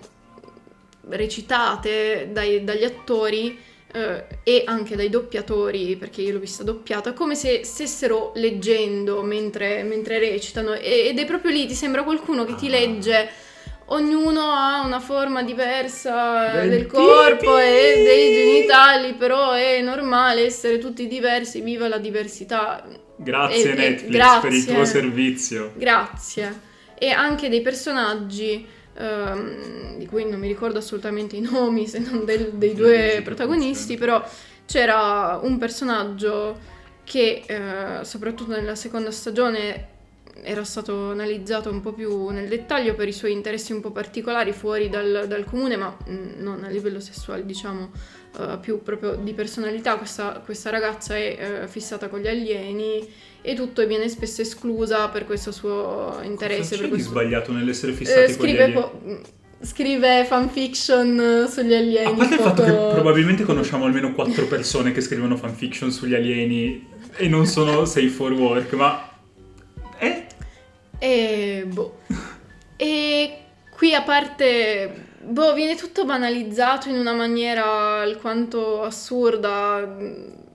recitate 1.08 2.28
dai- 2.32 2.64
dagli 2.64 2.84
attori 2.84 3.58
eh, 3.92 4.24
e 4.42 4.62
anche 4.66 4.96
dai 4.96 5.08
doppiatori, 5.08 5.96
perché 5.96 6.20
io 6.20 6.34
l'ho 6.34 6.38
vista 6.38 6.62
doppiata, 6.62 7.14
come 7.14 7.34
se 7.34 7.64
stessero 7.64 8.32
leggendo 8.34 9.22
mentre, 9.22 9.82
mentre 9.82 10.18
recitano 10.18 10.74
ed 10.74 11.18
è 11.18 11.24
proprio 11.24 11.50
lì, 11.50 11.66
ti 11.66 11.74
sembra 11.74 12.02
qualcuno 12.02 12.44
che 12.44 12.54
ti 12.54 12.66
Ah. 12.66 12.70
legge. 12.70 13.30
Ognuno 13.90 14.42
ha 14.52 14.82
una 14.84 15.00
forma 15.00 15.42
diversa 15.42 16.60
Del 16.60 16.68
del 16.70 16.86
corpo 16.86 17.54
pipì! 17.56 17.62
e 17.62 18.02
dei 18.04 18.34
genitali, 18.34 19.14
però 19.14 19.52
è 19.52 19.80
normale 19.80 20.44
essere 20.44 20.78
tutti 20.78 21.06
diversi, 21.06 21.60
viva 21.62 21.88
la 21.88 21.96
diversità. 21.98 22.86
Grazie 23.16 23.72
eh, 23.72 23.74
Netflix 23.74 24.40
per 24.40 24.52
il 24.52 24.64
grazie. 24.64 24.74
tuo 24.74 24.84
servizio. 24.84 25.72
Grazie. 25.74 26.60
E 26.98 27.10
anche 27.10 27.48
dei 27.48 27.62
personaggi 27.62 28.66
ehm, 28.94 29.96
di 29.96 30.06
cui 30.06 30.28
non 30.28 30.38
mi 30.38 30.48
ricordo 30.48 30.78
assolutamente 30.78 31.36
i 31.36 31.40
nomi 31.40 31.86
se 31.86 31.98
non 32.00 32.24
del- 32.26 32.52
dei 32.52 32.74
due 32.74 33.22
protagonisti, 33.24 33.96
però 33.96 34.22
c'era 34.66 35.38
un 35.42 35.56
personaggio 35.56 36.58
che 37.04 37.42
eh, 37.46 38.04
soprattutto 38.04 38.52
nella 38.52 38.74
seconda 38.74 39.10
stagione 39.10 39.96
era 40.42 40.64
stato 40.64 41.10
analizzato 41.10 41.70
un 41.70 41.80
po' 41.80 41.92
più 41.92 42.28
nel 42.28 42.48
dettaglio 42.48 42.94
per 42.94 43.08
i 43.08 43.12
suoi 43.12 43.32
interessi 43.32 43.72
un 43.72 43.80
po' 43.80 43.90
particolari 43.90 44.52
fuori 44.52 44.88
dal, 44.88 45.24
dal 45.28 45.44
comune, 45.44 45.76
ma 45.76 45.96
mm, 46.08 46.40
non 46.40 46.64
a 46.64 46.68
livello 46.68 47.00
sessuale, 47.00 47.44
diciamo, 47.44 47.90
eh, 48.38 48.58
più 48.60 48.82
proprio 48.82 49.14
di 49.16 49.32
personalità. 49.32 49.96
Questa, 49.96 50.42
questa 50.44 50.70
ragazza 50.70 51.16
è 51.16 51.62
eh, 51.62 51.68
fissata 51.68 52.08
con 52.08 52.20
gli 52.20 52.28
alieni 52.28 53.06
e 53.40 53.54
tutto 53.54 53.80
e 53.80 53.86
viene 53.86 54.08
spesso 54.08 54.42
esclusa 54.42 55.08
per 55.08 55.24
questo 55.24 55.52
suo 55.52 56.20
interesse. 56.22 56.60
Cosa 56.60 56.74
c'è 56.74 56.80
per 56.80 56.88
questo... 56.90 57.10
sbagliato 57.10 57.52
nell'essere 57.52 57.92
Eh, 57.92 57.94
fissati 57.94 58.36
con 58.36 58.46
gli 58.46 58.50
alieni? 58.50 58.72
po- 58.72 59.00
mm, 59.04 59.16
scrive 59.60 60.24
fanfiction 60.24 61.20
eh, 61.20 61.50
sugli 61.50 61.74
alieni. 61.74 62.06
A 62.06 62.14
parte 62.14 62.34
il 62.34 62.40
fatto 62.40 62.64
che 62.64 62.70
probabilmente 62.70 63.44
conosciamo 63.44 63.84
almeno 63.84 64.12
quattro 64.12 64.46
persone 64.46 64.92
che 64.92 65.00
scrivono 65.00 65.36
fanfiction 65.36 65.90
sugli 65.90 66.14
alieni 66.14 66.86
e 67.16 67.28
non 67.28 67.46
sono 67.46 67.84
safe 67.84 68.08
for 68.08 68.32
work, 68.32 68.72
ma... 68.74 69.07
E 70.98 71.64
boh. 71.66 71.98
E 72.76 73.38
qui 73.70 73.94
a 73.94 74.02
parte. 74.02 75.06
Boh, 75.20 75.52
viene 75.54 75.74
tutto 75.74 76.04
banalizzato 76.04 76.88
in 76.88 76.96
una 76.96 77.12
maniera 77.12 78.00
alquanto 78.00 78.82
assurda. 78.82 79.96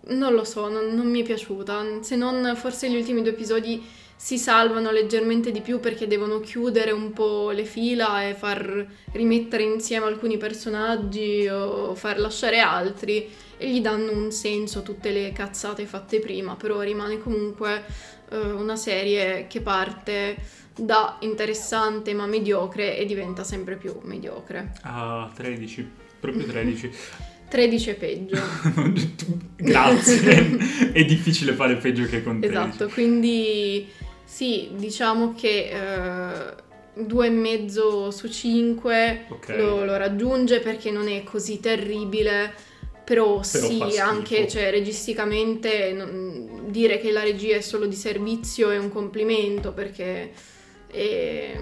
Non 0.05 0.33
lo 0.33 0.43
so, 0.43 0.67
non, 0.69 0.93
non 0.93 1.07
mi 1.07 1.21
è 1.21 1.23
piaciuta. 1.23 2.01
Se 2.01 2.15
non 2.15 2.53
forse 2.55 2.89
gli 2.89 2.95
ultimi 2.95 3.21
due 3.21 3.31
episodi 3.31 3.81
si 4.15 4.37
salvano 4.37 4.91
leggermente 4.91 5.51
di 5.51 5.59
più 5.59 5.81
perché 5.81 6.07
devono 6.07 6.39
chiudere 6.39 6.91
un 6.91 7.11
po' 7.11 7.51
le 7.51 7.65
fila 7.65 8.25
e 8.25 8.33
far 8.33 8.85
rimettere 9.11 9.63
insieme 9.63 10.05
alcuni 10.05 10.37
personaggi 10.37 11.45
o 11.49 11.93
far 11.93 12.19
lasciare 12.19 12.59
altri 12.59 13.29
gli 13.63 13.81
danno 13.81 14.11
un 14.11 14.31
senso 14.31 14.81
tutte 14.81 15.11
le 15.11 15.31
cazzate 15.31 15.85
fatte 15.85 16.19
prima, 16.19 16.55
però 16.55 16.81
rimane 16.81 17.19
comunque 17.19 17.83
eh, 18.29 18.37
una 18.37 18.75
serie 18.75 19.47
che 19.47 19.61
parte 19.61 20.37
da 20.75 21.17
interessante 21.21 22.13
ma 22.13 22.25
mediocre 22.25 22.97
e 22.97 23.05
diventa 23.05 23.43
sempre 23.43 23.75
più 23.77 23.99
mediocre. 24.03 24.73
Ah, 24.81 25.31
13. 25.33 25.89
Proprio 26.19 26.45
13. 26.45 26.91
13 27.49 27.89
è 27.91 27.95
peggio. 27.95 28.41
Grazie. 29.57 30.91
È 30.93 31.03
difficile 31.05 31.53
fare 31.53 31.77
peggio 31.77 32.05
che 32.05 32.23
con 32.23 32.39
13. 32.41 32.47
esatto, 32.49 32.89
quindi 32.89 33.91
sì, 34.23 34.71
diciamo 34.75 35.33
che 35.35 35.69
eh, 35.71 36.55
due 36.95 37.27
e 37.27 37.29
mezzo 37.29 38.11
su 38.11 38.27
5 38.27 39.25
Ok. 39.29 39.49
lo, 39.57 39.83
lo 39.85 39.97
raggiunge 39.97 40.59
perché 40.59 40.91
non 40.91 41.07
è 41.07 41.23
così 41.23 41.59
terribile. 41.59 42.53
Però, 43.05 43.37
fa 43.37 43.43
sì, 43.43 43.81
anche 43.99 44.47
cioè, 44.47 44.71
registicamente 44.71 45.91
non- 45.91 46.65
dire 46.67 46.99
che 46.99 47.11
la 47.11 47.21
regia 47.23 47.55
è 47.57 47.61
solo 47.61 47.85
di 47.85 47.95
servizio 47.95 48.69
è 48.69 48.77
un 48.77 48.89
complimento 48.89 49.73
perché 49.73 50.31
è- 50.87 51.57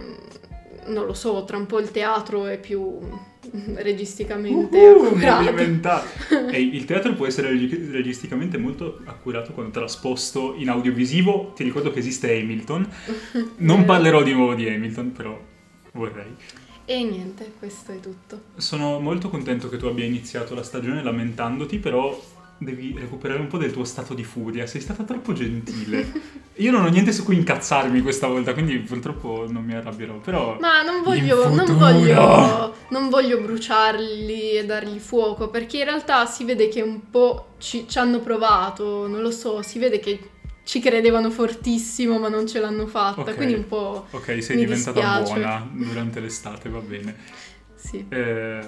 non 0.86 1.06
lo 1.06 1.14
so, 1.14 1.44
tra 1.46 1.58
un 1.58 1.66
po' 1.66 1.80
il 1.80 1.92
teatro 1.92 2.46
è 2.46 2.60
più 2.60 2.98
registicamente 3.76 4.78
Uhuh, 4.78 5.06
accurato. 5.08 6.04
Ehi, 6.52 6.76
il 6.76 6.86
teatro 6.86 7.14
può 7.14 7.26
essere 7.26 7.50
regi- 7.50 7.90
registicamente 7.92 8.58
molto 8.58 9.00
accurato 9.06 9.52
quando 9.54 9.72
trasposto 9.72 10.54
in 10.58 10.70
audiovisivo. 10.70 11.54
Ti 11.56 11.64
ricordo 11.64 11.92
che 11.92 12.00
esiste 12.00 12.32
Hamilton. 12.40 12.88
Non 13.58 13.86
parlerò 13.86 14.24
di 14.24 14.34
nuovo 14.34 14.54
di 14.54 14.68
Hamilton, 14.68 15.12
però 15.12 15.40
vorrei. 15.94 16.36
E 16.86 17.04
niente, 17.04 17.54
questo 17.58 17.92
è 17.92 18.00
tutto. 18.00 18.42
Sono 18.58 19.00
molto 19.00 19.30
contento 19.30 19.70
che 19.70 19.78
tu 19.78 19.86
abbia 19.86 20.06
iniziato 20.06 20.56
la 20.56 20.64
stagione 20.64 21.04
lamentandoti, 21.04 21.78
però 21.78 22.20
devi 22.58 22.96
recuperare 22.98 23.40
un 23.40 23.48
po' 23.48 23.58
del 23.58 23.72
tuo 23.72 23.84
stato 23.84 24.14
di 24.14 24.24
furia. 24.24 24.68
Sei 24.68 24.82
stata 24.82 25.04
troppo 25.04 25.34
gentile. 25.34 26.40
Io 26.56 26.72
non 26.72 26.84
ho 26.84 26.90
niente 26.90 27.12
su 27.12 27.24
cui 27.24 27.36
incazzarmi 27.36 28.02
questa 28.02 28.28
volta, 28.28 28.54
quindi 28.54 28.78
purtroppo 28.78 29.48
non 29.50 29.64
mi 29.64 29.74
arrabbierò. 29.74 30.16
Però 30.16 30.58
Ma 30.60 30.84
non 30.84 31.02
voglio, 31.02 31.50
non 31.50 31.78
voglio, 31.78 32.76
non 32.90 33.10
voglio 33.10 33.40
bruciarli 33.40 34.58
e 34.58 34.66
dargli 34.66 35.00
fuoco, 35.00 35.50
perché 35.50 35.78
in 35.80 35.86
realtà 35.86 36.26
si 36.26 36.44
vede 36.44 36.68
che 36.68 36.82
un 36.82 37.10
po' 37.10 37.54
ci, 37.58 37.88
ci 37.88 37.98
hanno 37.98 38.20
provato, 38.20 39.08
non 39.08 39.22
lo 39.22 39.32
so, 39.32 39.62
si 39.64 39.80
vede 39.80 40.00
che 40.00 40.20
ci 40.72 40.80
credevano 40.80 41.30
fortissimo 41.30 42.18
ma 42.18 42.30
non 42.30 42.48
ce 42.48 42.62
l'hanno 42.62 42.88
fatta, 42.88 43.20
Ok. 43.22 43.36
quindi 43.36 43.56
un 43.56 43.68
po' 43.68 44.08
ok, 44.10 44.42
sei 44.42 44.56
diventata 44.56 45.02
dispiace. 45.20 45.34
buona 45.34 45.70
durante 45.74 46.22
l'estate, 46.22 46.70
va 46.70 46.80
bene. 46.80 47.14
sì. 47.76 48.06
Eh, 48.08 48.60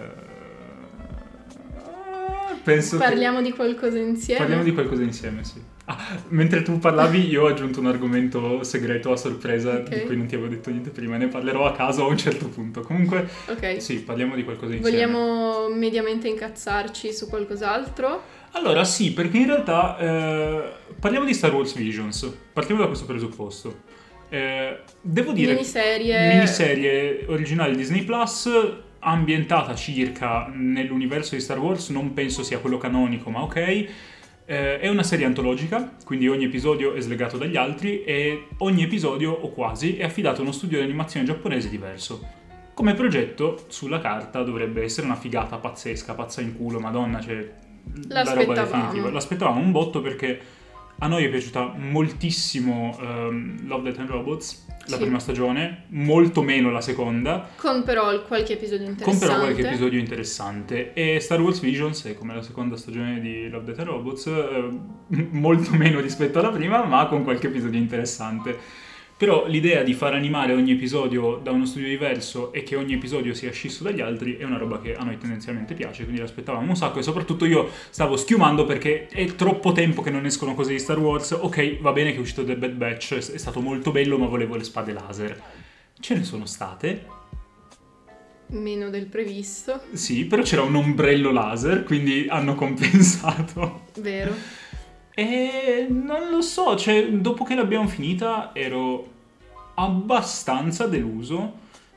Penso 2.63 2.97
che- 2.97 3.03
Parliamo 3.03 3.41
di 3.41 3.51
qualcosa 3.51 3.97
insieme? 3.97 4.39
Parliamo 4.39 4.63
di 4.63 4.73
qualcosa 4.73 5.01
insieme, 5.01 5.43
sì. 5.45 5.61
Ah, 5.85 5.97
mentre 6.29 6.61
tu 6.61 6.77
parlavi, 6.79 7.27
io 7.27 7.43
ho 7.43 7.47
aggiunto 7.47 7.79
un 7.81 7.87
argomento 7.87 8.63
segreto 8.63 9.11
a 9.11 9.17
sorpresa 9.17 9.71
Ok. 9.79 9.89
di 9.89 10.01
cui 10.05 10.15
non 10.17 10.27
ti 10.27 10.35
avevo 10.35 10.49
detto 10.49 10.69
niente 10.69 10.89
prima. 10.89 11.17
Ne 11.17 11.27
parlerò 11.27 11.65
a 11.65 11.73
caso 11.73 12.03
a 12.05 12.07
un 12.07 12.17
certo 12.17 12.47
punto. 12.47 12.81
Comunque, 12.81 13.27
Ok. 13.49 13.81
sì, 13.81 13.99
parliamo 14.01 14.35
di 14.35 14.43
qualcosa 14.45 14.73
insieme. 14.75 14.97
Vogliamo 15.05 15.67
mediamente 15.69 16.27
incazzarci 16.29 17.13
su 17.13 17.27
qualcos'altro? 17.27 18.23
Allora, 18.55 18.83
sì, 18.83 19.13
perché 19.13 19.37
in 19.37 19.47
realtà 19.47 19.97
eh, 19.97 20.73
parliamo 20.99 21.25
di 21.25 21.33
Star 21.33 21.53
Wars 21.53 21.75
Visions. 21.75 22.37
Partiamo 22.53 22.81
da 22.81 22.87
questo 22.87 23.05
presupposto. 23.05 23.81
Eh, 24.29 24.79
devo 25.01 25.31
dire. 25.31 25.53
Miniserie. 25.53 26.33
Miniserie 26.33 27.25
originale 27.27 27.75
Disney 27.75 28.03
Plus. 28.03 28.49
Ambientata 29.05 29.75
circa 29.75 30.49
nell'universo 30.53 31.35
di 31.35 31.41
Star 31.41 31.59
Wars, 31.59 31.89
non 31.89 32.13
penso 32.13 32.41
sia 32.41 32.59
quello 32.59 32.77
canonico, 32.77 33.29
ma 33.29 33.41
ok. 33.41 33.57
Eh, 34.45 34.79
è 34.79 34.87
una 34.87 35.03
serie 35.03 35.25
antologica, 35.25 35.95
quindi 36.05 36.29
ogni 36.29 36.45
episodio 36.45 36.93
è 36.93 37.01
slegato 37.01 37.37
dagli 37.37 37.57
altri 37.57 38.03
e 38.05 38.47
ogni 38.59 38.83
episodio, 38.83 39.31
o 39.31 39.51
quasi, 39.51 39.97
è 39.97 40.05
affidato 40.05 40.39
a 40.39 40.43
uno 40.43 40.53
studio 40.53 40.77
di 40.77 40.85
animazione 40.85 41.25
giapponese 41.25 41.69
diverso. 41.69 42.25
Come 42.73 42.93
progetto, 42.93 43.65
sulla 43.67 43.99
carta 43.99 44.41
dovrebbe 44.41 44.83
essere 44.83 45.05
una 45.05 45.15
figata 45.17 45.57
pazzesca, 45.57 46.13
pazza 46.13 46.39
in 46.39 46.55
culo, 46.55 46.79
madonna, 46.79 47.19
cioè 47.19 47.53
la 48.09 48.23
roba 48.23 48.33
L'aspettavamo. 48.33 48.83
definitiva. 48.83 49.11
L'aspettavamo 49.11 49.59
un 49.59 49.71
botto 49.71 50.01
perché 50.01 50.39
a 50.99 51.07
noi 51.07 51.25
è 51.25 51.29
piaciuta 51.29 51.73
moltissimo 51.77 52.97
ehm, 53.01 53.67
Love, 53.67 53.83
Death 53.89 53.99
and 53.99 54.09
Robots, 54.09 54.65
la 54.87 54.95
Sì. 54.97 55.01
prima 55.01 55.19
stagione, 55.19 55.83
molto 55.89 56.41
meno 56.41 56.69
la 56.71 56.81
seconda, 56.81 57.49
Con 57.57 57.83
però 57.83 58.21
qualche 58.23 58.53
episodio 58.53 58.83
con 58.85 58.91
interessante. 58.93 59.25
però 59.27 59.39
qualche 59.39 59.67
episodio 59.67 59.99
interessante. 59.99 60.93
E 60.93 61.19
Star 61.19 61.41
Wars 61.41 61.59
Visions 61.59 62.05
è 62.05 62.15
come 62.15 62.33
la 62.35 62.41
seconda 62.41 62.75
stagione 62.77 63.19
di 63.19 63.49
Love, 63.49 63.65
Death 63.65 63.79
and 63.79 63.87
Robots, 63.87 64.25
eh, 64.27 64.69
molto 65.31 65.71
meno 65.75 65.99
rispetto 65.99 66.39
alla 66.39 66.51
prima, 66.51 66.83
ma 66.85 67.05
con 67.07 67.23
qualche 67.23 67.47
episodio 67.47 67.79
interessante. 67.79 68.57
Però 69.15 69.45
l'idea 69.47 69.83
di 69.83 69.93
far 69.93 70.13
animare 70.13 70.53
ogni 70.53 70.71
episodio 70.71 71.39
da 71.41 71.51
uno 71.51 71.65
studio 71.65 71.87
diverso 71.87 72.51
e 72.51 72.63
che 72.63 72.75
ogni 72.75 72.93
episodio 72.93 73.33
sia 73.33 73.51
scisso 73.51 73.83
dagli 73.83 74.01
altri 74.01 74.37
è 74.37 74.43
una 74.43 74.57
roba 74.57 74.81
che 74.81 74.95
a 74.95 75.03
noi 75.03 75.17
tendenzialmente 75.17 75.75
piace, 75.75 76.03
quindi 76.03 76.19
l'aspettavamo 76.19 76.67
un 76.67 76.75
sacco 76.75 76.99
e 76.99 77.03
soprattutto 77.03 77.45
io 77.45 77.69
stavo 77.89 78.17
schiumando 78.17 78.65
perché 78.65 79.07
è 79.07 79.25
troppo 79.35 79.71
tempo 79.71 80.01
che 80.01 80.09
non 80.09 80.25
escono 80.25 80.55
cose 80.55 80.71
di 80.71 80.79
Star 80.79 80.99
Wars. 80.99 81.31
Ok, 81.31 81.79
va 81.79 81.91
bene 81.91 82.11
che 82.11 82.17
è 82.17 82.19
uscito 82.19 82.43
The 82.43 82.57
Bad 82.57 82.73
Batch, 82.73 83.13
è 83.15 83.37
stato 83.37 83.61
molto 83.61 83.91
bello, 83.91 84.17
ma 84.17 84.25
volevo 84.25 84.55
le 84.55 84.63
spade 84.63 84.93
laser. 84.93 85.41
Ce 85.99 86.15
ne 86.15 86.23
sono 86.23 86.45
state, 86.45 87.05
Meno 88.47 88.89
del 88.91 89.07
previsto, 89.07 89.81
sì, 89.93 90.25
però 90.25 90.43
c'era 90.43 90.61
un 90.61 90.75
ombrello 90.75 91.31
laser, 91.31 91.83
quindi 91.83 92.27
hanno 92.29 92.53
compensato. 92.53 93.85
vero? 93.99 94.35
E 95.15 95.87
non 95.89 96.29
lo 96.31 96.41
so, 96.41 96.75
cioè, 96.75 97.07
dopo 97.09 97.43
che 97.43 97.55
l'abbiamo 97.55 97.87
finita 97.87 98.51
ero 98.53 99.07
abbastanza 99.75 100.87
deluso, 100.87 101.53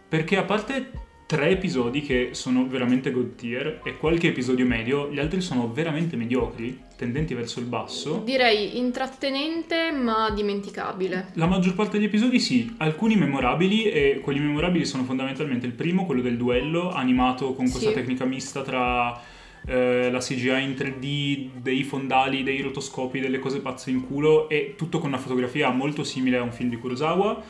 perché 0.08 0.36
a 0.36 0.42
parte 0.44 1.04
tre 1.26 1.48
episodi 1.48 2.02
che 2.02 2.30
sono 2.32 2.68
veramente 2.68 3.10
god 3.10 3.34
tier 3.34 3.80
e 3.84 3.96
qualche 3.96 4.28
episodio 4.28 4.64
medio, 4.64 5.10
gli 5.10 5.18
altri 5.18 5.40
sono 5.40 5.72
veramente 5.72 6.14
mediocri, 6.14 6.78
tendenti 6.96 7.34
verso 7.34 7.58
il 7.58 7.66
basso. 7.66 8.22
Direi 8.24 8.78
intrattenente 8.78 9.90
ma 9.90 10.30
dimenticabile. 10.30 11.30
La 11.34 11.46
maggior 11.46 11.74
parte 11.74 11.98
degli 11.98 12.06
episodi 12.06 12.38
sì, 12.38 12.74
alcuni 12.78 13.16
memorabili 13.16 13.84
e 13.84 14.20
quelli 14.22 14.38
memorabili 14.38 14.84
sono 14.84 15.02
fondamentalmente 15.02 15.66
il 15.66 15.72
primo, 15.72 16.06
quello 16.06 16.22
del 16.22 16.36
duello, 16.36 16.92
animato 16.92 17.54
con 17.54 17.68
questa 17.68 17.88
Sì. 17.88 17.94
tecnica 17.94 18.24
mista 18.24 18.62
tra 18.62 19.20
eh, 19.66 20.10
la 20.10 20.18
CGI 20.20 20.62
in 20.62 20.74
3D, 20.76 21.48
dei 21.60 21.82
fondali, 21.84 22.42
dei 22.42 22.60
rotoscopi, 22.60 23.20
delle 23.20 23.38
cose 23.38 23.60
pazze 23.60 23.90
in 23.90 24.06
culo 24.06 24.48
e 24.48 24.74
tutto 24.76 24.98
con 24.98 25.08
una 25.08 25.18
fotografia 25.18 25.70
molto 25.70 26.04
simile 26.04 26.38
a 26.38 26.42
un 26.42 26.52
film 26.52 26.70
di 26.70 26.76
Kurosawa. 26.76 27.42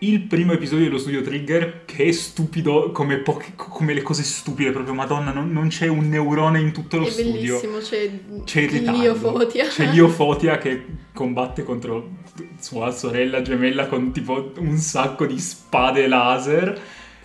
Il 0.00 0.20
primo 0.22 0.52
episodio 0.52 0.84
dello 0.84 0.98
studio 0.98 1.22
Trigger, 1.22 1.84
che 1.86 2.04
è 2.04 2.12
stupido 2.12 2.90
come, 2.90 3.18
poche- 3.18 3.52
come 3.56 3.94
le 3.94 4.02
cose 4.02 4.22
stupide, 4.22 4.70
proprio 4.72 4.92
madonna, 4.92 5.32
non, 5.32 5.50
non 5.50 5.68
c'è 5.68 5.86
un 5.86 6.08
neurone 6.10 6.60
in 6.60 6.72
tutto 6.72 6.98
lo 6.98 7.06
È 7.06 7.10
studio. 7.10 7.32
bellissimo, 7.32 7.78
c'è, 7.78 8.10
C'è 8.44 8.60
il 8.62 8.68
ritardo. 8.68 9.00
Lio 9.00 9.14
Fotia. 9.14 9.66
C'è 9.66 9.86
Lio 9.90 10.08
Fotia 10.08 10.58
che 10.58 10.84
combatte 11.14 11.62
contro 11.62 12.10
sua 12.58 12.90
sorella 12.90 13.40
gemella 13.40 13.86
con 13.86 14.12
tipo 14.12 14.52
un 14.58 14.76
sacco 14.76 15.24
di 15.24 15.38
spade 15.38 16.06
laser. 16.06 16.78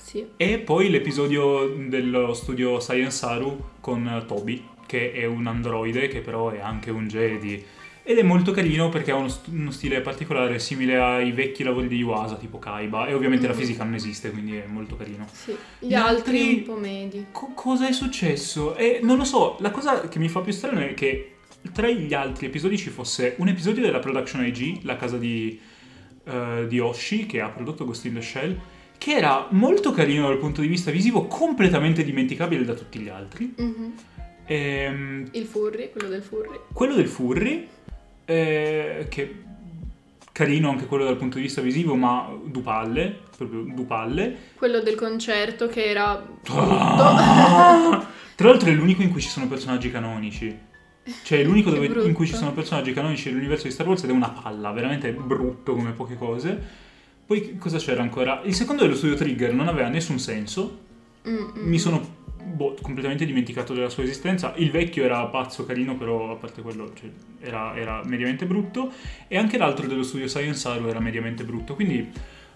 Sì. 0.10 0.26
E 0.38 0.58
poi 0.58 0.90
l'episodio 0.90 1.68
dello 1.68 2.34
studio 2.34 2.80
Science 2.80 3.16
Saru 3.18 3.64
con 3.80 4.24
Toby, 4.28 4.66
che 4.88 5.12
è 5.12 5.26
un 5.26 5.46
androide 5.46 6.08
che 6.08 6.22
però 6.22 6.50
è 6.50 6.60
anche 6.60 6.90
un 6.90 7.08
Jedi. 7.08 7.64
Ed 8.02 8.18
è 8.18 8.24
molto 8.24 8.52
carino 8.52 8.90
perché 8.90 9.12
ha 9.12 9.16
uno, 9.16 9.28
st- 9.28 9.50
uno 9.50 9.70
stile 9.70 10.02
particolare 10.02 10.58
simile 10.58 10.98
ai 10.98 11.32
vecchi 11.32 11.62
lavori 11.62 11.88
di 11.88 11.98
Yuasa, 11.98 12.38
tipo 12.38 12.58
Kaiba. 12.58 13.06
E 13.06 13.14
ovviamente 13.14 13.46
la 13.46 13.54
Mhm. 13.54 13.60
fisica 13.60 13.84
non 13.84 13.94
esiste, 13.94 14.32
quindi 14.32 14.56
è 14.56 14.66
molto 14.66 14.96
carino. 14.96 15.28
Sì. 15.32 15.56
Gli, 15.78 15.90
Gli 15.90 15.94
altri, 15.94 16.40
altri- 16.40 16.54
un 16.56 16.64
po' 16.64 16.76
medi. 16.80 17.26
Co- 17.32 17.52
cosa 17.54 17.88
è 17.88 17.92
successo? 17.92 18.76
E 18.78 19.00
non 19.04 19.18
lo 19.18 19.24
so, 19.26 19.58
la 19.60 19.70
cosa 19.70 20.08
che 20.08 20.18
mi 20.18 20.28
fa 20.28 20.40
più 20.40 20.52
strano 20.54 20.80
è 20.80 20.96
che 20.96 21.34
tra 21.72 21.88
gli 21.88 22.16
altri 22.16 22.48
episodi 22.48 22.80
ci 22.80 22.90
fosse 22.90 23.36
un 23.38 23.48
episodio 23.48 23.84
della 23.84 24.00
Production 24.00 24.44
IG, 24.44 24.80
la 24.86 24.96
casa 24.96 25.18
di, 25.20 25.60
eh, 26.24 26.66
di 26.68 26.80
Oshi, 26.80 27.28
che 27.28 27.42
ha 27.42 27.50
prodotto 27.50 27.86
Ghost 27.86 28.06
in 28.06 28.16
the 28.16 28.22
Shell, 28.22 28.60
che 29.00 29.14
era 29.14 29.48
molto 29.52 29.92
carino 29.92 30.28
dal 30.28 30.38
punto 30.38 30.62
di 30.62 30.68
vista 30.68 30.92
visivo, 30.92 31.26
completamente 31.26 32.04
dimenticabile 32.04 32.64
da 32.64 32.74
tutti 32.76 33.00
gli 33.00 33.08
altri. 33.10 33.52
Mhm. 33.58 33.94
Ehm, 34.46 35.30
Il 35.32 35.46
furry, 35.46 35.90
quello 35.90 36.10
del 36.10 36.22
furry. 36.22 36.60
quello 36.74 36.94
del 36.96 37.08
Furry, 37.08 37.68
eh, 38.26 39.06
che 39.10 39.36
carino 40.32 40.70
anche 40.70 40.86
quello 40.86 41.06
dal 41.06 41.18
punto 41.18 41.38
di 41.38 41.44
vista 41.44 41.62
visivo, 41.62 41.96
ma 41.96 42.30
dupalle, 42.46 43.20
proprio 43.36 43.62
dupalle. 43.74 44.36
Quello 44.56 44.80
del 44.82 44.96
concerto 44.96 45.68
che 45.68 45.86
era... 45.86 46.22
Ah! 46.52 48.06
Tra 48.36 48.50
l'altro 48.50 48.70
è 48.70 48.74
l'unico 48.74 49.02
in 49.02 49.12
cui 49.12 49.22
ci 49.22 49.30
sono 49.30 49.48
personaggi 49.48 49.92
canonici. 49.92 50.58
Cioè 51.24 51.40
è 51.40 51.44
l'unico 51.44 51.70
dove- 51.72 51.88
in 52.06 52.14
cui 52.14 52.28
ci 52.28 52.36
sono 52.36 52.54
personaggi 52.54 52.94
canonici 52.94 53.28
nell'universo 53.30 53.64
di 53.68 53.72
Star 53.72 53.88
Wars 53.88 54.04
ed 54.04 54.10
è 54.10 54.14
una 54.14 54.30
palla, 54.30 54.72
veramente 54.72 55.12
brutto 55.12 55.74
come 55.76 55.92
poche 55.92 56.16
cose. 56.16 56.88
Poi 57.30 57.60
cosa 57.60 57.78
c'era 57.78 58.02
ancora? 58.02 58.42
Il 58.46 58.56
secondo 58.56 58.82
dello 58.82 58.96
studio 58.96 59.16
Trigger 59.16 59.54
non 59.54 59.68
aveva 59.68 59.88
nessun 59.88 60.18
senso. 60.18 60.80
Mm, 61.30 61.36
mm. 61.36 61.50
Mi 61.58 61.78
sono 61.78 62.16
boh, 62.44 62.76
completamente 62.82 63.24
dimenticato 63.24 63.76
della 63.76 63.90
sua 63.90 64.02
esistenza. 64.02 64.54
Il 64.56 64.72
vecchio 64.72 65.04
era 65.04 65.24
pazzo, 65.28 65.64
carino, 65.64 65.96
però 65.96 66.32
a 66.32 66.38
parte 66.38 66.64
quello 66.64 66.92
cioè, 66.96 67.08
era, 67.40 67.76
era 67.76 68.02
mediamente 68.04 68.48
brutto. 68.48 68.92
E 69.28 69.38
anche 69.38 69.60
l'altro 69.60 69.86
dello 69.86 70.02
studio 70.02 70.28
Science 70.28 70.60
Saru 70.60 70.88
era 70.88 71.00
mediamente 71.00 71.44
brutto. 71.44 71.76
Quindi 71.76 72.12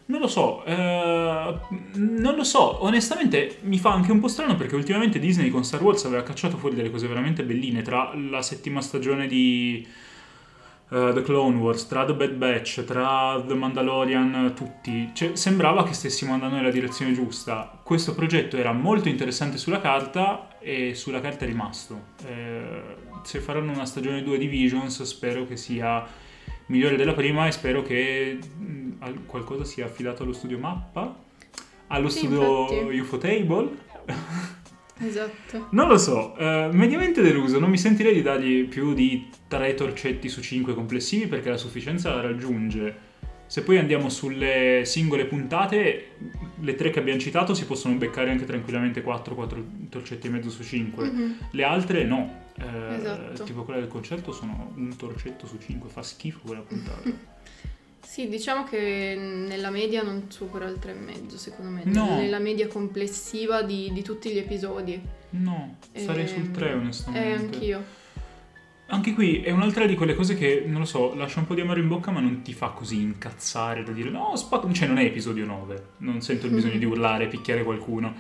non 0.06 0.20
lo 0.20 0.28
so, 0.28 0.66
eh, 0.66 1.60
non 1.94 2.36
lo 2.36 2.44
so, 2.44 2.84
onestamente 2.84 3.60
mi 3.62 3.78
fa 3.78 3.94
anche 3.94 4.12
un 4.12 4.20
po' 4.20 4.28
strano 4.28 4.56
perché 4.56 4.74
ultimamente 4.74 5.20
Disney 5.20 5.52
con 5.52 5.64
Star 5.64 5.84
Wars 5.84 6.04
aveva 6.06 6.24
cacciato 6.24 6.58
fuori 6.58 6.74
delle 6.74 6.90
cose 6.90 7.06
veramente 7.06 7.44
belline 7.44 7.84
tra 7.84 8.12
la 8.16 8.42
settima 8.42 8.82
stagione 8.82 9.28
di 9.28 9.86
eh, 10.90 11.12
The 11.14 11.22
Clone 11.22 11.58
Wars, 11.58 11.88
tra 11.88 12.06
The 12.06 12.14
Bad 12.14 12.34
Batch, 12.34 12.84
tra 12.84 13.42
The 13.46 13.54
Mandalorian, 13.54 14.54
tutti. 14.56 15.10
Cioè, 15.14 15.36
sembrava 15.36 15.84
che 15.84 15.94
stessimo 15.94 16.34
andando 16.34 16.56
nella 16.56 16.72
direzione 16.72 17.14
giusta. 17.14 17.80
Questo 17.84 18.14
progetto 18.14 18.58
era 18.58 18.72
molto 18.72 19.10
interessante 19.10 19.58
sulla 19.58 19.80
carta 19.82 20.58
e 20.60 20.94
sulla 20.96 21.20
carta 21.22 21.46
è 21.46 21.48
rimasto. 21.48 22.00
Eh, 22.26 22.82
se 23.24 23.40
faranno 23.40 23.72
una 23.72 23.86
stagione 23.86 24.24
2 24.24 24.38
di 24.38 24.48
Visions 24.48 25.02
spero 25.04 25.46
che 25.46 25.58
sia 25.58 26.06
migliore 26.68 26.96
della 26.96 27.14
prima 27.14 27.48
e 27.48 27.52
spero 27.52 27.82
che 27.82 28.38
mh, 28.58 28.92
al- 29.00 29.26
qualcosa 29.26 29.64
sia 29.66 29.86
affidato 29.86 30.24
allo 30.24 30.34
studio 30.34 30.58
Mappa, 30.60 31.14
allo 31.88 32.10
Sì, 32.10 32.20
studio 32.20 32.62
infatti. 32.72 33.00
UFO 33.00 33.18
Table. 33.18 33.70
Esatto. 35.00 35.68
Non 35.72 35.88
lo 35.88 35.98
so, 35.98 36.36
eh, 36.38 36.70
mediamente 36.72 37.22
deluso, 37.22 37.60
non 37.60 37.70
mi 37.70 37.78
sentirei 37.78 38.14
di 38.14 38.22
dargli 38.22 38.66
più 38.66 38.94
di 38.94 39.30
3 39.48 39.74
torcetti 39.74 40.30
su 40.30 40.42
5 40.42 40.74
complessivi 40.74 41.28
perché 41.28 41.50
la 41.50 41.58
sufficienza 41.58 42.14
la 42.14 42.22
raggiunge. 42.22 43.12
Se 43.46 43.62
poi 43.62 43.78
andiamo 43.78 44.10
sulle 44.10 44.82
singole 44.86 45.26
puntate, 45.26 46.12
le 46.60 46.76
tre 46.76 46.90
che 46.90 47.00
abbiamo 47.00 47.20
citato 47.20 47.54
si 47.54 47.66
possono 47.66 47.96
beccare 47.96 48.32
anche 48.32 48.46
tranquillamente 48.46 49.02
4, 49.02 49.36
4 49.36 49.66
torcetti 49.90 50.28
e 50.28 50.30
mezzo 50.30 50.50
su 50.50 50.64
5. 50.64 51.06
Mhm. 51.06 51.38
Le 51.52 51.64
altre 51.64 52.04
no. 52.04 52.42
Eh, 52.58 52.96
Esatto. 52.96 53.44
Tipo 53.44 53.64
quella 53.64 53.80
del 53.80 53.90
concerto 53.90 54.32
sono 54.32 54.72
un 54.76 54.96
torcetto 54.96 55.46
su 55.46 55.58
5, 55.60 55.90
fa 55.90 56.02
schifo 56.02 56.40
quella 56.46 56.62
puntata. 56.62 57.02
Sì, 58.14 58.30
diciamo 58.30 58.64
che 58.64 59.16
nella 59.18 59.72
media 59.72 60.04
non 60.04 60.26
supera 60.30 60.68
il 60.68 60.78
3,5 60.80 61.34
secondo 61.34 61.72
me. 61.72 61.82
No. 61.86 62.18
Nella 62.18 62.38
media 62.38 62.68
complessiva 62.68 63.64
di, 63.64 63.90
di 63.92 64.04
tutti 64.04 64.32
gli 64.32 64.38
episodi. 64.38 65.02
No, 65.32 65.78
sarei 65.96 66.28
sul 66.28 66.52
3 66.52 66.70
Ehm, 66.70 66.80
onestamente. 66.80 67.28
Eh, 67.28 67.34
anch'io. 67.34 67.84
Anche 68.90 69.14
qui 69.14 69.42
è 69.42 69.50
un'altra 69.50 69.88
di 69.88 69.96
quelle 69.96 70.14
cose 70.14 70.36
che, 70.36 70.64
non 70.64 70.82
lo 70.82 70.86
so, 70.86 71.16
lascia 71.16 71.40
un 71.40 71.48
po' 71.48 71.56
di 71.56 71.62
amaro 71.62 71.80
in 71.80 71.88
bocca 71.88 72.12
ma 72.12 72.20
non 72.20 72.44
ti 72.44 72.54
fa 72.54 72.68
così 72.68 73.02
incazzare 73.02 73.82
da 73.82 73.92
dire 73.92 74.12
no, 74.12 74.36
spacco, 74.36 74.72
cioè 74.72 74.88
non 74.88 75.00
è 75.00 75.06
episodio 75.06 75.48
9, 75.48 75.86
non 75.98 76.22
sento 76.22 76.46
il 76.46 76.54
bisogno 76.54 76.78
di 76.78 76.86
urlare, 76.86 77.26
picchiare 77.26 77.64
qualcuno. 77.64 78.14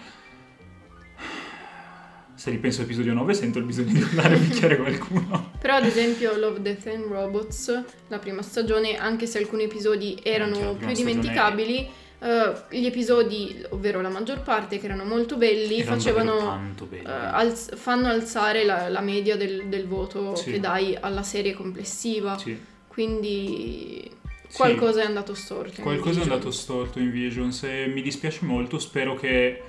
Se 2.43 2.49
ripenso 2.49 2.81
a 2.81 2.83
episodio 2.83 3.13
9 3.13 3.33
sento 3.35 3.57
il 3.59 3.63
bisogno 3.63 3.93
di 3.93 4.01
urlare 4.01 4.35
e 4.35 4.39
picchiare 4.39 4.75
qualcuno. 4.75 5.51
Però 5.61 5.75
ad 5.75 5.85
esempio 5.85 6.35
Love, 6.35 6.61
Death 6.61 6.87
and 6.87 7.05
Robots, 7.05 7.83
la 8.09 8.19
prima 8.19 8.41
stagione, 8.41 8.97
anche 8.97 9.27
se 9.27 9.37
alcuni 9.37 9.63
episodi 9.63 10.19
erano 10.21 10.73
più 10.75 10.91
dimenticabili, 10.91 11.89
eh, 12.19 12.53
gli 12.71 12.85
episodi, 12.85 13.63
ovvero 13.69 14.01
la 14.01 14.09
maggior 14.09 14.41
parte, 14.41 14.77
che 14.77 14.87
erano 14.87 15.05
molto 15.05 15.37
belli, 15.37 15.79
Erano 15.79 15.95
facevano... 15.95 16.73
belli. 16.89 17.05
eh, 17.05 17.09
alz- 17.09 17.77
fanno 17.77 18.07
alzare 18.09 18.65
la, 18.65 18.89
la 18.89 18.99
media 18.99 19.37
del, 19.37 19.67
del 19.67 19.87
voto 19.87 20.35
Sì. 20.35 20.51
che 20.51 20.59
dai 20.59 20.97
alla 20.99 21.23
serie 21.23 21.53
complessiva. 21.53 22.37
Sì. 22.37 22.59
Quindi 22.87 24.11
Sì. 24.49 24.57
qualcosa 24.57 25.01
è 25.01 25.05
andato 25.05 25.33
storto. 25.33 25.81
Qualcosa 25.81 26.19
è 26.19 26.23
andato 26.23 26.51
storto 26.51 26.99
in 26.99 27.09
Visions 27.09 27.63
e 27.63 27.87
mi 27.87 28.01
dispiace 28.01 28.43
molto, 28.43 28.79
spero 28.79 29.15
che... 29.15 29.61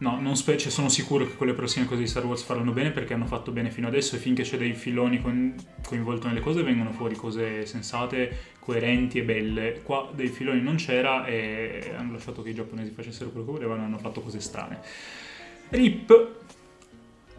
No, 0.00 0.20
non 0.20 0.36
spe- 0.36 0.56
cioè, 0.56 0.70
sono 0.70 0.88
sicuro 0.88 1.26
che 1.26 1.36
con 1.36 1.48
le 1.48 1.54
prossime 1.54 1.84
cose 1.84 2.02
di 2.02 2.06
Star 2.06 2.24
Wars 2.24 2.42
faranno 2.42 2.70
bene 2.70 2.92
perché 2.92 3.14
hanno 3.14 3.26
fatto 3.26 3.50
bene 3.50 3.70
fino 3.70 3.88
adesso 3.88 4.14
e 4.14 4.20
finché 4.20 4.44
c'è 4.44 4.56
dei 4.56 4.74
filoni 4.74 5.20
con- 5.20 5.54
coinvolti 5.84 6.28
nelle 6.28 6.40
cose 6.40 6.62
vengono 6.62 6.92
fuori 6.92 7.16
cose 7.16 7.66
sensate, 7.66 8.54
coerenti 8.60 9.18
e 9.18 9.24
belle. 9.24 9.80
Qua 9.82 10.08
dei 10.14 10.28
filoni 10.28 10.60
non 10.60 10.76
c'era 10.76 11.26
e 11.26 11.92
hanno 11.96 12.12
lasciato 12.12 12.42
che 12.42 12.50
i 12.50 12.54
giapponesi 12.54 12.92
facessero 12.92 13.30
quello 13.30 13.44
che 13.46 13.52
volevano 13.52 13.82
e 13.82 13.84
hanno 13.86 13.98
fatto 13.98 14.20
cose 14.20 14.38
strane. 14.38 14.78
Rip. 15.70 16.36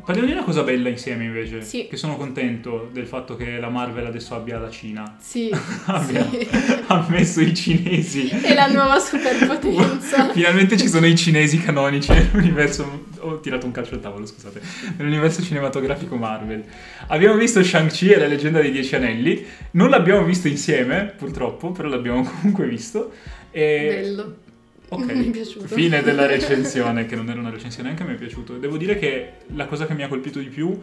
Parliamo 0.04 0.28
di 0.32 0.36
una 0.36 0.44
cosa 0.46 0.64
bella 0.64 0.90
insieme 0.90 1.26
invece, 1.26 1.62
Sì. 1.62 1.88
che 1.88 1.96
sono 1.96 2.16
contento 2.18 2.90
del 2.92 3.06
fatto 3.06 3.36
che 3.36 3.60
la 3.60 3.70
Marvel 3.70 4.06
adesso 4.08 4.34
abbia 4.34 4.58
la 4.58 4.70
Cina. 4.72 5.18
Sì, 5.20 5.52
Abbia- 5.86 6.28
sì. 6.30 6.48
ha 6.88 7.06
messo 7.10 7.42
i 7.42 7.54
cinesi. 7.54 8.28
È 8.28 8.54
la 8.56 8.68
nuova 8.68 8.98
superpotenza. 8.98 10.30
Finalmente 10.34 10.78
ci 10.78 10.88
sono 10.88 11.06
i 11.06 11.16
cinesi 11.16 11.60
canonici 11.62 12.12
nell'universo. 12.12 13.06
Ho 13.20 13.40
tirato 13.40 13.66
un 13.68 13.72
calcio 13.72 13.94
al 13.96 14.00
tavolo, 14.00 14.26
scusate. 14.26 14.60
Nell'universo 14.98 15.44
cinematografico 15.44 16.16
Marvel. 16.16 16.64
Abbiamo 17.08 17.36
visto 17.36 17.62
Shang-Chi 17.64 18.10
e 18.10 18.18
la 18.18 18.28
leggenda 18.28 18.62
dei 18.62 18.72
Dieci 18.72 18.96
Anelli. 18.96 19.46
Non 19.72 19.90
l'abbiamo 19.92 20.24
visto 20.24 20.48
insieme, 20.48 21.14
purtroppo, 21.16 21.72
però 21.72 21.88
l'abbiamo 21.88 22.24
comunque 22.24 22.66
visto. 22.68 23.12
E... 23.52 24.00
Bello. 24.02 24.36
Ok, 24.90 25.66
fine 25.68 26.02
della 26.02 26.26
recensione, 26.28 27.06
che 27.06 27.16
non 27.16 27.30
era 27.30 27.40
una 27.40 27.50
recensione, 27.52 27.90
anche 27.90 28.04
a 28.04 28.06
me 28.06 28.14
è 28.14 28.18
piaciuto. 28.18 28.58
Devo 28.58 28.78
dire 28.78 28.98
che 28.98 29.32
la 29.56 29.66
cosa 29.68 29.86
che 29.86 29.94
mi 29.94 30.04
ha 30.04 30.08
colpito 30.08 30.40
di 30.40 30.48
più 30.48 30.80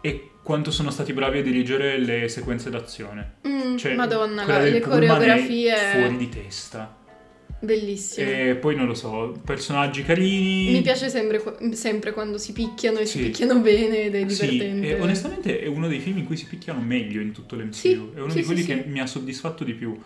è 0.00 0.20
quanto 0.42 0.70
sono 0.70 0.90
stati 0.90 1.12
bravi 1.12 1.38
a 1.38 1.42
dirigere 1.42 1.98
le 1.98 2.28
sequenze 2.28 2.68
d'azione. 2.70 3.34
Mm, 3.48 3.76
Cioè, 3.76 3.94
Madonna, 3.94 4.44
la- 4.46 4.58
le 4.62 4.80
coreografie 4.80 5.74
fuori 5.94 6.16
di 6.16 6.28
testa. 6.28 6.96
bellissime. 7.60 8.50
E 8.50 8.54
poi 8.56 8.76
non 8.76 8.86
lo 8.86 8.92
so, 8.94 9.40
personaggi 9.42 10.02
carini. 10.02 10.72
Mi 10.72 10.82
piace 10.82 11.08
sempre, 11.08 11.42
sempre 11.72 12.12
quando 12.12 12.36
si 12.36 12.52
picchiano 12.52 12.98
e 12.98 13.06
Sì. 13.06 13.18
si 13.18 13.24
picchiano 13.24 13.58
bene 13.60 14.02
ed 14.04 14.14
è 14.16 14.28
Sì, 14.28 14.46
divertente. 14.50 14.96
e 14.96 15.00
onestamente 15.00 15.60
è 15.60 15.66
uno 15.66 15.88
dei 15.88 15.98
film 16.00 16.18
in 16.18 16.26
cui 16.26 16.36
si 16.36 16.44
picchiano 16.44 16.80
meglio 16.80 17.22
in 17.22 17.32
tutto 17.32 17.56
l'MCU. 17.56 17.72
Sì, 17.72 17.92
è 18.14 18.20
uno 18.20 18.28
sì, 18.28 18.34
di 18.36 18.40
sì, 18.42 18.46
quelli 18.46 18.60
sì. 18.60 18.66
che 18.66 18.84
mi 18.86 19.00
ha 19.00 19.06
soddisfatto 19.06 19.64
di 19.64 19.72
più. 19.72 19.98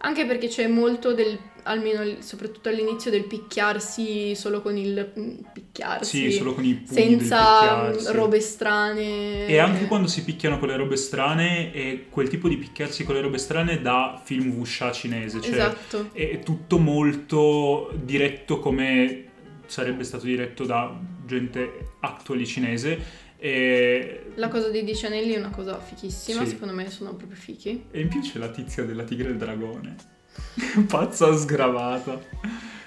Anche 0.00 0.26
perché 0.26 0.46
c'è 0.46 0.68
molto 0.68 1.12
del, 1.12 1.36
almeno 1.64 2.20
soprattutto 2.20 2.68
all'inizio, 2.68 3.10
del 3.10 3.24
picchiarsi 3.24 4.36
solo 4.36 4.62
con 4.62 4.76
il 4.76 5.12
mm, 5.18 5.38
picchiarsi. 5.52 6.30
Sì, 6.30 6.32
solo 6.32 6.54
con 6.54 6.64
i 6.64 6.74
pugni 6.74 7.18
senza 7.18 7.88
mm, 7.88 8.06
robe 8.12 8.40
strane. 8.40 9.46
E 9.46 9.58
anche 9.58 9.86
quando 9.86 10.06
si 10.06 10.22
picchiano 10.22 10.60
con 10.60 10.68
le 10.68 10.76
robe 10.76 10.96
strane, 10.96 11.72
è 11.72 12.04
quel 12.10 12.28
tipo 12.28 12.48
di 12.48 12.56
picchiarsi 12.56 13.02
con 13.02 13.16
le 13.16 13.22
robe 13.22 13.38
strane 13.38 13.82
da 13.82 14.20
film 14.22 14.50
wuxia 14.50 14.92
cinese. 14.92 15.40
Cioè, 15.40 15.52
Esatto. 15.52 16.10
è 16.12 16.40
tutto 16.44 16.78
molto 16.78 17.92
diretto 17.94 18.60
come 18.60 19.24
sarebbe 19.66 20.04
stato 20.04 20.24
diretto 20.24 20.64
da 20.64 20.96
gente 21.26 21.90
actually 22.00 22.46
cinese. 22.46 23.26
E, 23.38 24.32
La 24.34 24.48
cosa 24.48 24.68
dei 24.68 24.82
dieci 24.84 25.06
anelli 25.06 25.32
è 25.34 25.38
una 25.38 25.50
cosa 25.50 25.78
fichissima, 25.80 26.42
Sì. 26.44 26.50
secondo 26.50 26.74
me 26.74 26.90
sono 26.90 27.14
proprio 27.14 27.38
fichi. 27.38 27.84
e 27.90 28.00
in 28.00 28.08
più 28.08 28.20
c'è 28.20 28.38
la 28.38 28.48
tizia 28.48 28.84
della 28.84 29.04
tigre 29.04 29.28
e 29.28 29.32
il 29.32 29.36
dragone. 29.38 29.94
Pazza 30.88 31.34
sgravata. 31.36 32.20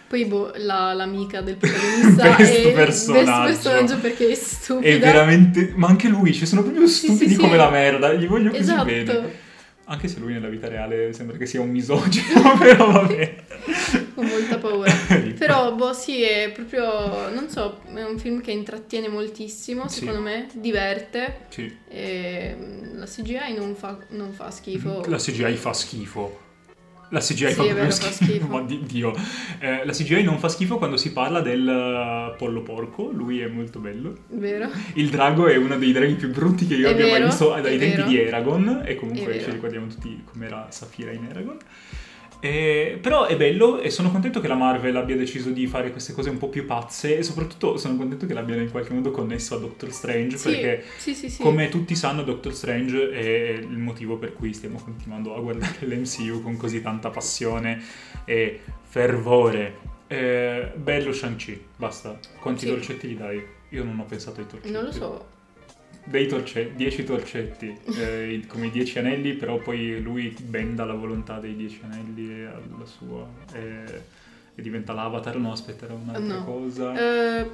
Poi 0.07 0.25
boh, 0.25 0.51
la- 0.57 0.91
l'amica 0.93 1.39
del 1.41 1.55
protagonista 1.57 2.35
Best 2.35 2.53
è 2.53 2.73
personaggio. 2.73 3.47
best 3.49 3.61
personaggio 3.63 3.97
perché 3.99 4.29
è 4.29 4.35
stupida. 4.35 4.87
È 4.89 4.99
veramente. 4.99 5.71
Ma 5.75 5.87
anche 5.87 6.09
lui, 6.09 6.33
ci 6.33 6.45
sono 6.45 6.63
proprio 6.63 6.85
stupidi 6.87 7.29
sì, 7.29 7.35
sì. 7.35 7.39
come 7.39 7.55
la 7.55 7.69
merda. 7.69 8.11
Gli 8.13 8.27
voglio 8.27 8.49
così 8.49 8.61
Esatto. 8.61 8.83
bene. 8.85 9.49
Anche 9.91 10.08
se 10.08 10.19
lui 10.19 10.32
nella 10.32 10.47
vita 10.47 10.69
reale 10.69 11.12
sembra 11.12 11.36
che 11.36 11.45
sia 11.45 11.60
un 11.60 11.69
misogino, 11.69 12.56
però 12.58 12.91
vabbè. 12.91 13.36
Ho 14.15 14.21
molta 14.21 14.58
paura. 14.58 14.89
Però, 15.38 15.75
boh, 15.75 15.91
sì, 15.91 16.23
è 16.23 16.49
proprio, 16.54 17.30
non 17.30 17.49
so, 17.49 17.82
è 17.93 18.01
un 18.01 18.17
film 18.17 18.39
che 18.39 18.51
intrattiene 18.51 19.10
moltissimo, 19.10 19.89
Sì. 19.89 19.99
secondo 19.99 20.21
me, 20.21 20.47
diverte 20.54 21.39
Sì. 21.49 21.75
e 21.89 22.56
mm, 22.58 22.97
la 22.99 23.06
CGI 23.06 23.54
non 23.58 23.75
fa, 23.75 23.97
non 24.12 24.32
fa 24.32 24.49
schifo. 24.49 25.04
La 25.08 25.17
CGI 25.17 25.56
fa 25.58 25.73
schifo. 25.73 26.39
La 27.12 27.19
CGI 27.19 27.47
Sì, 27.50 27.54
fa 27.54 27.63
vero, 27.63 27.84
fa 27.86 27.91
schifo. 27.91 28.24
schifo. 28.24 28.47
Ma 28.47 28.62
di- 28.62 28.84
Dio. 28.86 29.13
Eh, 29.60 29.86
la 29.86 29.91
CGI 29.91 30.24
non 30.24 30.39
fa 30.39 30.47
schifo 30.50 30.78
quando 30.78 30.95
si 30.97 31.12
parla 31.12 31.41
del 31.41 31.67
eh, 31.67 32.36
pollo 32.38 32.62
porco. 32.62 33.10
Lui 33.12 33.39
è 33.41 33.47
molto 33.47 33.80
bello. 33.80 34.15
Vero? 34.30 34.69
Il 34.93 35.10
drago 35.10 35.47
è 35.47 35.56
uno 35.58 35.78
dei 35.78 35.91
draghi 35.91 36.13
più 36.15 36.30
brutti 36.32 36.65
che 36.67 36.76
io 36.76 36.88
È 36.88 36.91
abbia 36.91 37.04
mai 37.06 37.13
vero, 37.13 37.26
visto 37.26 37.54
è 37.56 37.62
dai 37.62 37.78
tempi 37.78 37.95
vero. 37.97 38.08
di 38.08 38.19
Eragon. 38.19 38.84
E 38.86 38.95
comunque 38.95 39.41
ci 39.41 39.52
ricordiamo 39.52 39.88
tutti 39.88 40.21
com'era 40.24 40.67
Safira 40.69 41.12
in 41.12 41.26
Eragon. 41.30 41.58
E- 42.43 42.97
però 42.99 43.25
è 43.25 43.38
bello 43.38 43.80
e 43.80 43.91
sono 43.91 44.10
contento 44.12 44.39
che 44.41 44.47
la 44.47 44.56
Marvel 44.56 44.95
abbia 44.95 45.15
deciso 45.15 45.51
di 45.51 45.67
fare 45.67 45.91
queste 45.91 46.12
cose 46.12 46.32
un 46.32 46.39
po' 46.39 46.49
più 46.49 46.65
pazze 46.65 47.17
e 47.19 47.21
soprattutto 47.23 47.77
sono 47.77 47.95
contento 47.95 48.25
che 48.25 48.34
l'abbiano 48.34 48.62
in 48.63 48.71
qualche 48.71 48.93
modo 48.93 49.12
connesso 49.12 49.56
a 49.56 49.60
Doctor 49.60 49.91
Strange 49.91 50.38
Sì, 50.38 50.49
perché 50.49 50.84
sì, 50.97 51.13
sì, 51.13 51.38
come 51.41 51.69
tutti 51.69 51.95
sanno, 51.95 52.23
Doctor 52.23 52.54
Strange 52.56 53.12
è 53.12 53.49
il 53.60 53.77
motivo 53.77 54.17
per 54.17 54.34
cui 54.34 54.54
stiamo 54.54 54.80
continuando 54.84 55.36
a 55.36 55.39
guardare 55.39 55.77
l'MCU 55.86 56.41
con 56.41 56.58
così 56.58 56.82
tanta 56.82 57.12
passione 57.12 57.80
e 58.25 58.60
fervore. 58.82 59.89
Eh, 60.08 60.71
bello 60.75 61.13
Shang-Chi, 61.13 61.63
basta. 61.77 62.19
Quanti 62.39 62.65
Sì. 62.65 62.71
torcetti 62.73 63.08
gli 63.08 63.15
dai? 63.15 63.41
Io 63.69 63.84
non 63.84 63.99
ho 63.99 64.04
pensato 64.06 64.41
ai 64.41 64.47
torcetti. 64.47 64.71
Non 64.71 64.84
lo 64.84 64.91
so. 64.91 65.25
Dei 66.03 66.27
torcetti, 66.27 66.75
10 66.75 67.03
torcetti, 67.03 67.77
eh, 67.97 68.41
come 68.47 68.67
i 68.67 68.71
10 68.71 68.99
anelli, 68.99 69.33
però 69.33 69.59
poi 69.59 70.01
lui 70.01 70.35
benda 70.41 70.83
la 70.83 70.93
volontà 70.93 71.39
dei 71.39 71.55
10 71.55 71.79
anelli 71.83 72.43
alla 72.43 72.85
sua 72.85 73.27
e, 73.53 73.83
e 74.55 74.61
diventa 74.61 74.93
l'avatar. 74.93 75.37
No, 75.37 75.51
aspetta, 75.51 75.85
era 75.85 75.93
un'altra 75.93 76.35
No. 76.37 76.43
cosa. 76.43 76.93
Eh, 76.97 77.45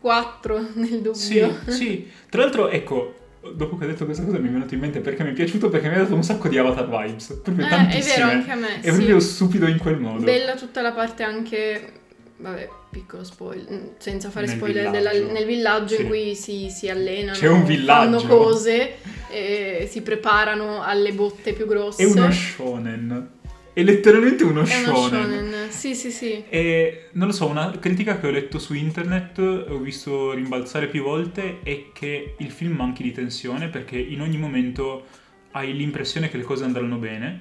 quattro 0.00 0.58
nel 0.74 0.88
dubbio. 1.00 1.14
Sì, 1.14 1.42
sì. 1.68 2.10
Tra 2.28 2.42
l'altro, 2.42 2.68
ecco, 2.68 3.14
dopo 3.54 3.76
che 3.76 3.84
ho 3.84 3.88
detto 3.88 4.04
questa 4.04 4.24
cosa 4.24 4.38
mi 4.38 4.48
è 4.48 4.50
venuto 4.50 4.74
in 4.74 4.80
mente 4.80 5.00
perché 5.00 5.22
mi 5.22 5.30
è 5.30 5.34
piaciuto 5.34 5.68
perché 5.68 5.88
mi 5.88 5.94
ha 5.94 5.98
dato 5.98 6.14
un 6.14 6.22
sacco 6.24 6.48
di 6.48 6.58
Avatar 6.58 6.88
vibes. 6.88 7.40
Proprio 7.42 7.64
Eh, 7.64 7.68
è 7.68 7.70
tantissime. 7.70 8.24
vero, 8.24 8.38
anche 8.38 8.50
a 8.50 8.54
me. 8.56 8.80
È 8.80 8.90
sì. 8.90 8.96
proprio 8.96 9.20
stupido 9.20 9.66
in 9.66 9.78
quel 9.78 9.98
modo. 9.98 10.22
Bella 10.24 10.54
tutta 10.56 10.82
la 10.82 10.92
parte 10.92 11.22
anche, 11.22 11.92
vabbè, 12.36 12.68
piccolo 12.90 13.24
spoiler, 13.24 13.72
mm, 13.72 13.86
senza 13.98 14.30
fare 14.30 14.46
Nel 14.46 14.56
spoiler, 14.56 14.90
villaggio. 14.90 15.18
della- 15.18 15.32
nel 15.32 15.46
villaggio 15.46 15.94
Sì. 15.96 16.02
in 16.02 16.08
cui 16.08 16.34
si, 16.34 16.68
si 16.70 16.88
allenano, 16.88 17.36
fanno 17.84 18.22
cose, 18.22 18.94
e 19.30 19.86
si 19.90 20.02
preparano 20.02 20.82
alle 20.82 21.12
botte 21.12 21.52
più 21.52 21.66
grosse. 21.66 22.02
È 22.02 22.06
uno 22.06 22.30
shonen. 22.30 23.30
È 23.72 23.82
letteralmente 23.82 24.44
uno 24.44 24.62
È 24.62 24.66
shonen. 24.66 24.88
uno 24.88 25.08
shonen, 25.08 25.70
sì 25.70 25.94
sì 25.96 26.12
sì. 26.12 26.44
E 26.48 27.08
non 27.12 27.26
lo 27.26 27.32
so, 27.32 27.46
una 27.46 27.76
critica 27.80 28.20
che 28.20 28.28
ho 28.28 28.30
letto 28.30 28.60
su 28.60 28.72
internet, 28.74 29.38
ho 29.38 29.78
visto 29.78 30.32
rimbalzare 30.32 30.86
più 30.86 31.02
volte, 31.02 31.58
è 31.64 31.86
che 31.92 32.34
il 32.38 32.50
film 32.52 32.74
manchi 32.76 33.02
di 33.02 33.10
tensione 33.10 33.68
perché 33.68 33.98
in 33.98 34.20
ogni 34.20 34.36
momento 34.38 35.06
hai 35.52 35.74
l'impressione 35.74 36.28
che 36.30 36.36
le 36.36 36.44
cose 36.44 36.62
andranno 36.64 36.96
bene, 36.98 37.40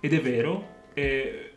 ed 0.00 0.12
è 0.12 0.20
vero, 0.20 0.68
e- 0.94 1.50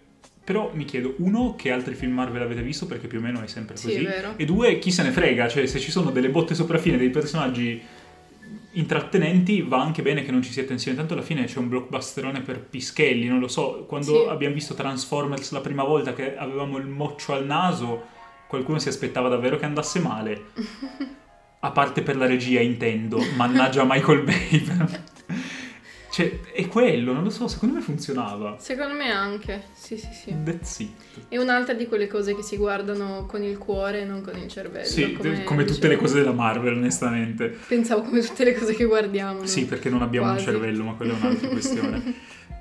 però 0.47 0.71
mi 0.73 0.85
chiedo, 0.85 1.15
uno, 1.17 1.55
che 1.57 1.71
altri 1.73 1.93
film 1.93 2.13
Marvel 2.13 2.41
avete 2.41 2.61
visto, 2.61 2.85
perché 2.85 3.07
più 3.07 3.19
o 3.19 3.21
meno 3.21 3.41
è 3.41 3.47
sempre 3.47 3.75
Sì, 3.75 3.87
così, 3.87 3.97
è 3.97 4.03
vero. 4.07 4.33
e 4.37 4.45
due, 4.45 4.79
chi 4.79 4.91
se 4.91 5.03
ne 5.03 5.11
frega, 5.11 5.49
cioè 5.49 5.65
se 5.65 5.77
ci 5.77 5.91
sono 5.91 6.09
delle 6.09 6.29
botte 6.29 6.55
sopraffine 6.55 6.95
dei 6.97 7.09
personaggi 7.09 7.81
intrattenenti 8.71 9.61
va 9.61 9.81
anche 9.81 10.01
bene 10.01 10.23
che 10.23 10.31
non 10.31 10.41
ci 10.41 10.53
sia 10.53 10.63
tensione, 10.63 10.95
tanto 10.95 11.15
alla 11.15 11.21
fine 11.21 11.43
c'è 11.43 11.57
un 11.59 11.67
blockbusterone 11.67 12.39
per 12.43 12.61
pischelli, 12.61 13.27
non 13.27 13.39
lo 13.39 13.49
so, 13.49 13.83
quando 13.89 14.23
Sì. 14.23 14.29
abbiamo 14.29 14.53
visto 14.53 14.73
Transformers 14.73 15.51
la 15.51 15.59
prima 15.59 15.83
volta 15.83 16.13
che 16.13 16.37
avevamo 16.37 16.77
il 16.77 16.85
moccio 16.87 17.33
al 17.33 17.45
naso, 17.45 18.05
qualcuno 18.47 18.79
si 18.79 18.87
aspettava 18.87 19.27
davvero 19.27 19.57
che 19.57 19.65
andasse 19.65 19.99
male. 19.99 20.45
A 21.59 21.71
parte 21.71 22.03
per 22.03 22.15
la 22.15 22.25
regia 22.25 22.61
intendo, 22.61 23.19
mannaggia 23.35 23.83
Michael 23.85 24.21
Bay. 24.21 24.63
Cioè, 26.17 26.39
è 26.51 26.67
quello, 26.67 27.13
non 27.13 27.21
lo 27.23 27.29
so, 27.29 27.47
secondo 27.47 27.75
me 27.75 27.81
funzionava. 27.81 28.55
Secondo 28.57 28.95
me 28.95 29.11
anche, 29.11 29.65
sì 29.73 29.97
sì 29.97 30.07
sì. 30.11 30.33
That's 30.43 30.79
it. 30.79 31.27
È 31.27 31.37
un'altra 31.37 31.75
di 31.75 31.85
quelle 31.85 32.07
cose 32.07 32.35
che 32.35 32.41
si 32.41 32.57
guardano 32.57 33.27
con 33.27 33.43
il 33.43 33.59
cuore 33.59 34.01
e 34.01 34.05
non 34.05 34.21
con 34.23 34.35
il 34.35 34.47
cervello. 34.47 34.87
Sì, 34.87 35.13
come, 35.13 35.63
tutte 35.63 35.73
dicevo. 35.75 35.87
le 35.89 35.95
cose 35.97 36.15
della 36.15 36.31
Marvel, 36.31 36.73
onestamente. 36.73 37.55
Pensavo 37.67 38.01
come 38.01 38.21
tutte 38.21 38.45
le 38.45 38.55
cose 38.55 38.73
che 38.73 38.85
guardiamo. 38.85 39.41
no? 39.41 39.45
Sì, 39.45 39.65
perché 39.65 39.89
non 39.91 40.01
abbiamo 40.01 40.31
Quasi. 40.31 40.47
un 40.47 40.51
cervello, 40.53 40.83
ma 40.85 40.93
quella 40.93 41.13
è 41.13 41.17
un'altra 41.17 41.47
questione. 41.53 42.13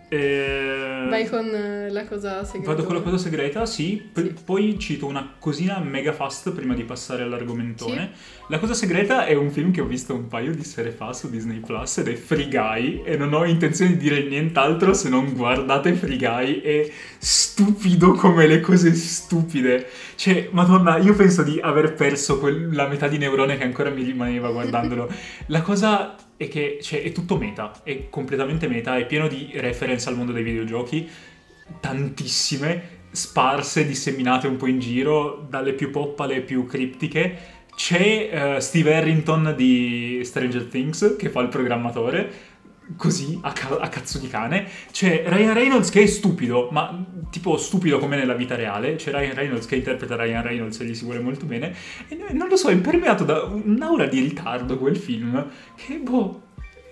Eh, 0.08 1.06
Vai 1.08 1.28
con 1.28 1.46
eh, 1.52 1.90
la 1.90 2.04
cosa 2.06 2.44
segreta. 2.44 2.70
Vado 2.72 2.84
con 2.84 2.94
la 2.94 3.00
cosa 3.02 3.18
segreta, 3.18 3.66
sì. 3.66 4.08
P- 4.12 4.20
Sì. 4.20 4.34
Poi 4.44 4.78
cito 4.78 5.06
una 5.06 5.34
cosina 5.38 5.78
mega 5.80 6.12
fast 6.12 6.52
prima 6.52 6.74
di 6.74 6.84
passare 6.84 7.22
all'argomentone. 7.22 8.10
La 8.48 8.58
cosa 8.60 8.74
segreta 8.74 9.26
è 9.26 9.34
un 9.34 9.50
film 9.50 9.72
che 9.72 9.80
ho 9.80 9.84
visto 9.86 10.14
un 10.14 10.28
paio 10.28 10.54
di 10.54 10.62
sere 10.62 10.90
fa 10.92 11.12
su 11.12 11.28
Disney 11.28 11.58
Plus 11.58 11.98
ed 11.98 12.08
è 12.08 12.14
Free 12.14 12.48
Guy 12.48 13.02
e 13.04 13.16
non 13.16 13.32
ho 13.34 13.44
intenzione 13.44 13.92
di 13.92 13.96
dire 13.96 14.22
nient'altro 14.22 14.94
se 14.94 15.08
non 15.08 15.32
guardate 15.34 15.92
Free 15.94 16.16
Guy. 16.18 16.60
È 16.60 16.88
stupido 17.18 18.12
come 18.12 18.46
le 18.46 18.60
cose 18.60 18.94
stupide. 18.94 19.88
Cioè, 20.14 20.48
madonna, 20.52 20.98
io 20.98 21.14
penso 21.14 21.42
di 21.42 21.58
aver 21.60 21.94
perso 21.94 22.38
quel- 22.38 22.72
la 22.72 22.86
metà 22.86 23.08
di 23.08 23.18
neurone 23.18 23.56
che 23.56 23.64
ancora 23.64 23.90
mi 23.90 24.02
rimaneva 24.04 24.50
guardandolo. 24.50 25.08
La 25.48 25.62
cosa 25.62 26.14
è 26.36 26.48
che 26.48 26.78
cioè, 26.82 27.02
è 27.02 27.12
tutto 27.12 27.36
meta, 27.36 27.82
è 27.82 28.08
completamente 28.08 28.68
meta, 28.68 28.96
è 28.96 29.06
pieno 29.06 29.28
di 29.28 29.50
reference 29.54 30.08
al 30.08 30.16
mondo 30.16 30.32
dei 30.32 30.42
videogiochi, 30.42 31.08
tantissime, 31.80 32.94
sparse, 33.10 33.86
disseminate 33.86 34.46
un 34.46 34.56
po' 34.56 34.66
in 34.66 34.78
giro, 34.78 35.46
dalle 35.48 35.72
più 35.72 35.90
pop 35.90 36.18
alle 36.20 36.40
più 36.42 36.66
criptiche. 36.66 37.54
C'è 37.74 38.56
eh, 38.56 38.60
Steve 38.60 38.94
Harrington 38.94 39.54
di 39.56 40.20
Stranger 40.24 40.64
Things 40.64 41.16
che 41.18 41.28
fa 41.28 41.40
il 41.40 41.48
programmatore, 41.48 42.45
così 42.96 43.38
a, 43.42 43.52
ca- 43.52 43.78
a 43.80 43.88
cazzo 43.88 44.18
di 44.18 44.28
cane. 44.28 44.68
C'è 44.92 45.24
Ryan 45.26 45.54
Reynolds 45.54 45.90
che 45.90 46.02
è 46.02 46.06
stupido, 46.06 46.68
ma 46.70 47.04
tipo 47.30 47.56
stupido 47.56 47.98
come 47.98 48.16
nella 48.16 48.34
vita 48.34 48.54
reale. 48.54 48.94
C'è 48.96 49.10
Ryan 49.10 49.34
Reynolds 49.34 49.66
che 49.66 49.76
interpreta 49.76 50.16
Ryan 50.16 50.42
Reynolds 50.42 50.78
e 50.80 50.84
gli 50.84 50.94
si 50.94 51.04
vuole 51.04 51.20
molto 51.20 51.46
bene. 51.46 51.74
E 52.08 52.14
no- 52.14 52.26
non 52.32 52.48
lo 52.48 52.56
so, 52.56 52.68
è 52.68 52.76
permeato 52.76 53.24
da 53.24 53.42
un'aura 53.42 54.06
di 54.06 54.20
ritardo 54.20 54.78
quel 54.78 54.96
film 54.96 55.46
che, 55.74 55.96
boh, 55.96 56.42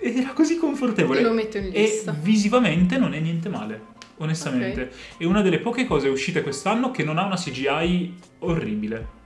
era 0.00 0.32
così 0.32 0.56
confortevole. 0.56 1.22
Lo 1.22 1.32
metto 1.32 1.58
in 1.58 1.70
E 1.72 1.80
lista. 1.82 2.14
visivamente 2.20 2.98
non 2.98 3.14
è 3.14 3.20
niente 3.20 3.48
male, 3.48 3.80
onestamente. 4.18 4.90
È 5.16 5.24
una 5.24 5.40
delle 5.42 5.60
poche 5.60 5.86
cose 5.86 6.08
uscite 6.08 6.42
quest'anno 6.42 6.90
che 6.90 7.04
non 7.04 7.18
ha 7.18 7.24
una 7.24 7.36
CGI 7.36 8.14
orribile. 8.40 9.22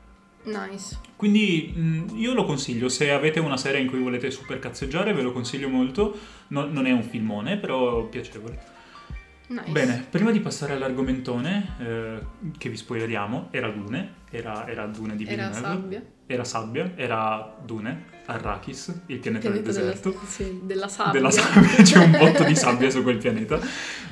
Nice. 0.49 0.99
Quindi 1.17 1.73
mh, 1.75 2.05
io 2.17 2.33
lo 2.33 2.45
consiglio, 2.45 2.89
se 2.89 3.11
avete 3.11 3.41
una 3.41 3.57
serie 3.57 3.81
in 3.81 3.89
cui 3.89 3.99
volete 3.99 4.31
super 4.31 4.59
cazzeggiare 4.59 5.13
ve 5.13 5.23
lo 5.23 5.33
consiglio 5.33 5.69
molto, 5.69 6.17
Non- 6.49 6.73
non 6.73 6.87
è 6.87 6.93
un 6.93 7.03
filmone, 7.03 7.59
però 7.59 8.05
piacevole. 8.05 8.77
Nice. 9.51 9.71
Bene, 9.71 10.07
prima 10.11 10.31
di 10.31 10.41
passare 10.41 10.75
all'argomentone, 10.75 11.75
eh, 11.79 12.19
che 12.59 12.69
vi 12.69 12.77
spoileriamo, 12.77 13.49
era 13.51 13.71
Dune, 13.71 14.17
era, 14.31 14.69
era 14.69 14.85
Dune 14.87 15.17
di 15.17 15.25
Era 15.25 15.49
Villeneuve, 15.49 15.61
sabbia. 15.61 16.03
era 16.27 16.45
sabbia, 16.45 16.93
era 16.97 17.57
Dune, 17.65 18.05
Arrakis, 18.27 19.05
il 19.07 19.19
pianeta 19.19 19.49
del 19.49 19.63
Pianeta 19.63 19.73
della, 19.81 19.93
deserto. 19.93 20.21
sì, 20.27 20.61
della 20.65 20.89
sabbia. 20.89 21.13
Della 21.13 21.31
sabbia, 21.31 21.77
c'è 21.83 21.97
un 21.99 22.11
botto 22.11 22.45
di 22.45 22.55
sabbia 22.55 22.91
su 22.91 23.03
quel 23.03 23.17
pianeta. 23.17 23.59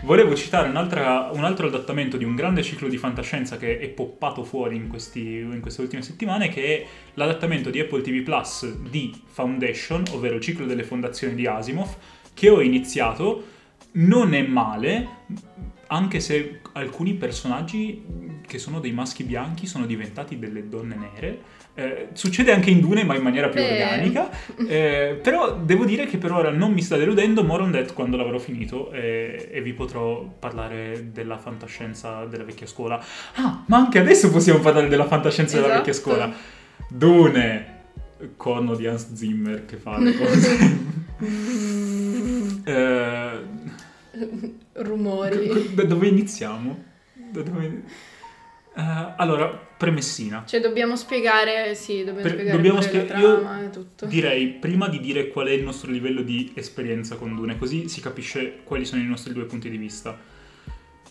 Volevo 0.04 0.34
citare 0.34 0.68
un 0.70 0.76
altro 0.76 1.66
adattamento 1.66 2.16
di 2.16 2.24
un 2.24 2.34
grande 2.34 2.62
ciclo 2.62 2.88
di 2.88 2.96
fantascienza 2.96 3.58
che 3.58 3.78
è 3.78 3.88
poppato 3.90 4.42
fuori 4.42 4.76
in, 4.76 4.88
questi- 4.88 5.40
in 5.40 5.60
queste 5.60 5.82
ultime 5.82 6.00
settimane, 6.00 6.48
che 6.48 6.62
è 6.62 6.86
l'adattamento 7.12 7.68
di 7.68 7.78
Apple 7.78 8.00
TV 8.00 8.22
Plus 8.22 8.74
di 8.88 9.12
Foundation, 9.26 10.02
ovvero 10.12 10.36
il 10.36 10.40
ciclo 10.40 10.64
delle 10.64 10.82
fondazioni 10.82 11.34
di 11.34 11.46
Asimov, 11.46 11.94
che 12.32 12.48
ho 12.48 12.62
iniziato. 12.62 13.48
Non 13.96 14.34
è 14.34 14.42
male, 14.42 15.08
anche 15.88 16.20
se 16.20 16.60
alcuni 16.72 17.14
personaggi 17.14 18.04
che 18.46 18.58
sono 18.58 18.80
dei 18.80 18.92
maschi 18.92 19.24
bianchi 19.24 19.66
sono 19.66 19.86
diventati 19.86 20.38
delle 20.38 20.68
donne 20.68 20.96
nere. 20.96 21.38
Eh, 21.74 22.08
succede 22.14 22.52
anche 22.52 22.70
in 22.70 22.80
Dune, 22.80 23.04
ma 23.04 23.14
in 23.14 23.22
maniera 23.22 23.48
più 23.48 23.60
Beh. 23.60 23.82
organica. 23.82 24.30
Eh, 24.66 25.18
però 25.22 25.56
devo 25.56 25.84
dire 25.84 26.06
che 26.06 26.16
per 26.16 26.32
ora 26.32 26.50
non 26.50 26.72
mi 26.72 26.82
sta 26.82 26.96
deludendo. 26.96 27.44
More 27.44 27.62
on 27.62 27.70
that 27.72 27.92
quando 27.92 28.16
l'avrò 28.16 28.38
finito 28.38 28.90
eh, 28.90 29.48
e 29.52 29.60
vi 29.60 29.74
potrò 29.74 30.22
parlare 30.38 31.10
della 31.12 31.38
fantascienza 31.38 32.24
della 32.24 32.44
vecchia 32.44 32.66
scuola. 32.66 33.02
Ah, 33.34 33.62
ma 33.66 33.76
anche 33.76 33.98
adesso 33.98 34.30
possiamo 34.30 34.60
parlare 34.60 34.88
della 34.88 35.06
fantascienza 35.06 35.60
della 35.60 35.74
vecchia 35.74 35.92
Esatto. 35.92 36.10
scuola. 36.10 36.32
Dune, 36.88 37.74
di 38.76 38.86
Hans 38.86 39.12
Zimmer 39.14 39.64
che 39.66 39.76
fa 39.76 39.98
le 39.98 40.16
cose. 40.16 40.94
Eh, 42.68 43.38
Rumori. 44.72 45.74
da 45.74 45.84
dove 45.84 46.06
iniziamo? 46.08 46.84
Da 47.32 47.42
dove... 47.42 47.82
Eh, 48.78 49.14
allora, 49.16 49.48
premessina. 49.48 50.44
Cioè, 50.46 50.60
dobbiamo 50.60 50.96
spiegare, 50.96 51.74
sì, 51.74 51.98
dobbiamo 51.98 52.20
Per- 52.20 52.32
spiegare 52.32 52.56
dobbiamo 52.56 52.80
spie- 52.82 53.06
trama 53.06 53.64
e 53.64 53.70
tutto. 53.70 54.04
Direi, 54.06 54.48
prima 54.48 54.88
di 54.88 55.00
dire 55.00 55.28
qual 55.28 55.46
è 55.46 55.52
il 55.52 55.62
nostro 55.62 55.90
livello 55.90 56.20
di 56.20 56.52
esperienza 56.54 57.16
con 57.16 57.34
Dune, 57.34 57.56
così 57.56 57.88
si 57.88 58.00
capisce 58.02 58.60
quali 58.64 58.84
sono 58.84 59.00
i 59.00 59.06
nostri 59.06 59.32
due 59.32 59.44
punti 59.44 59.70
di 59.70 59.78
vista. 59.78 60.18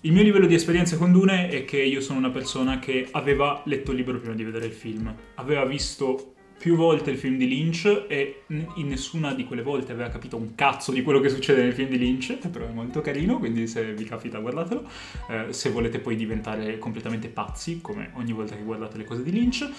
Il 0.01 0.11
mio 0.11 0.21
livello 0.21 0.45
di 0.45 0.53
esperienza 0.53 0.97
con 0.97 1.11
Dune 1.11 1.49
è 1.49 1.65
che 1.65 1.81
io 1.81 2.01
sono 2.01 2.19
una 2.19 2.29
persona 2.29 2.77
che 2.77 3.07
aveva 3.11 3.63
letto 3.65 3.89
il 3.89 3.97
libro 3.97 4.19
prima 4.19 4.35
di 4.35 4.43
vedere 4.43 4.67
il 4.67 4.71
film. 4.71 5.11
Aveva 5.35 5.65
visto 5.65 6.34
più 6.57 6.75
volte 6.75 7.11
il 7.11 7.17
film 7.17 7.37
di 7.37 7.47
Lynch 7.47 8.05
e 8.07 8.43
in 8.47 8.87
nessuna 8.87 9.33
di 9.33 9.45
quelle 9.45 9.61
volte 9.61 9.91
aveva 9.91 10.09
capito 10.09 10.37
un 10.37 10.55
cazzo 10.55 10.91
di 10.91 11.03
quello 11.03 11.19
che 11.19 11.29
succede 11.29 11.61
nel 11.61 11.73
film 11.73 11.89
di 11.89 11.97
Lynch, 11.97 12.37
però 12.49 12.67
è 12.67 12.71
molto 12.71 13.01
carino, 13.01 13.37
quindi 13.37 13.67
se 13.67 13.93
vi 13.93 14.03
capita 14.05 14.39
guardatelo. 14.39 14.87
Eh, 15.29 15.53
se 15.53 15.69
volete 15.69 15.99
poi 15.99 16.15
diventare 16.15 16.77
completamente 16.77 17.27
pazzi, 17.27 17.81
come 17.81 18.11
ogni 18.13 18.31
volta 18.31 18.55
che 18.55 18.63
guardate 18.63 18.97
le 18.97 19.03
cose 19.03 19.23
di 19.23 19.31
Lynch. 19.31 19.69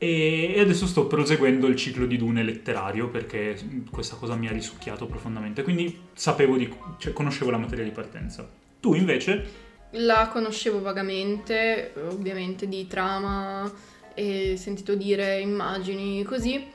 E 0.00 0.54
adesso 0.60 0.86
sto 0.86 1.08
proseguendo 1.08 1.66
il 1.66 1.74
ciclo 1.74 2.06
di 2.06 2.16
Dune 2.16 2.44
letterario 2.44 3.08
perché 3.08 3.58
questa 3.90 4.14
cosa 4.14 4.36
mi 4.36 4.46
ha 4.46 4.52
risucchiato 4.52 5.06
profondamente, 5.06 5.64
quindi 5.64 6.02
sapevo 6.12 6.56
di, 6.56 6.72
cioè, 6.98 7.12
conoscevo 7.12 7.50
la 7.50 7.58
materia 7.58 7.82
di 7.82 7.90
partenza. 7.90 8.48
Tu 8.78 8.94
invece? 8.94 9.66
La 9.92 10.28
conoscevo 10.28 10.80
vagamente, 10.80 11.92
ovviamente 12.08 12.68
di 12.68 12.86
trama 12.86 13.68
e 14.18 14.56
sentito 14.56 14.94
dire 14.94 15.38
immagini 15.40 16.22
così, 16.24 16.66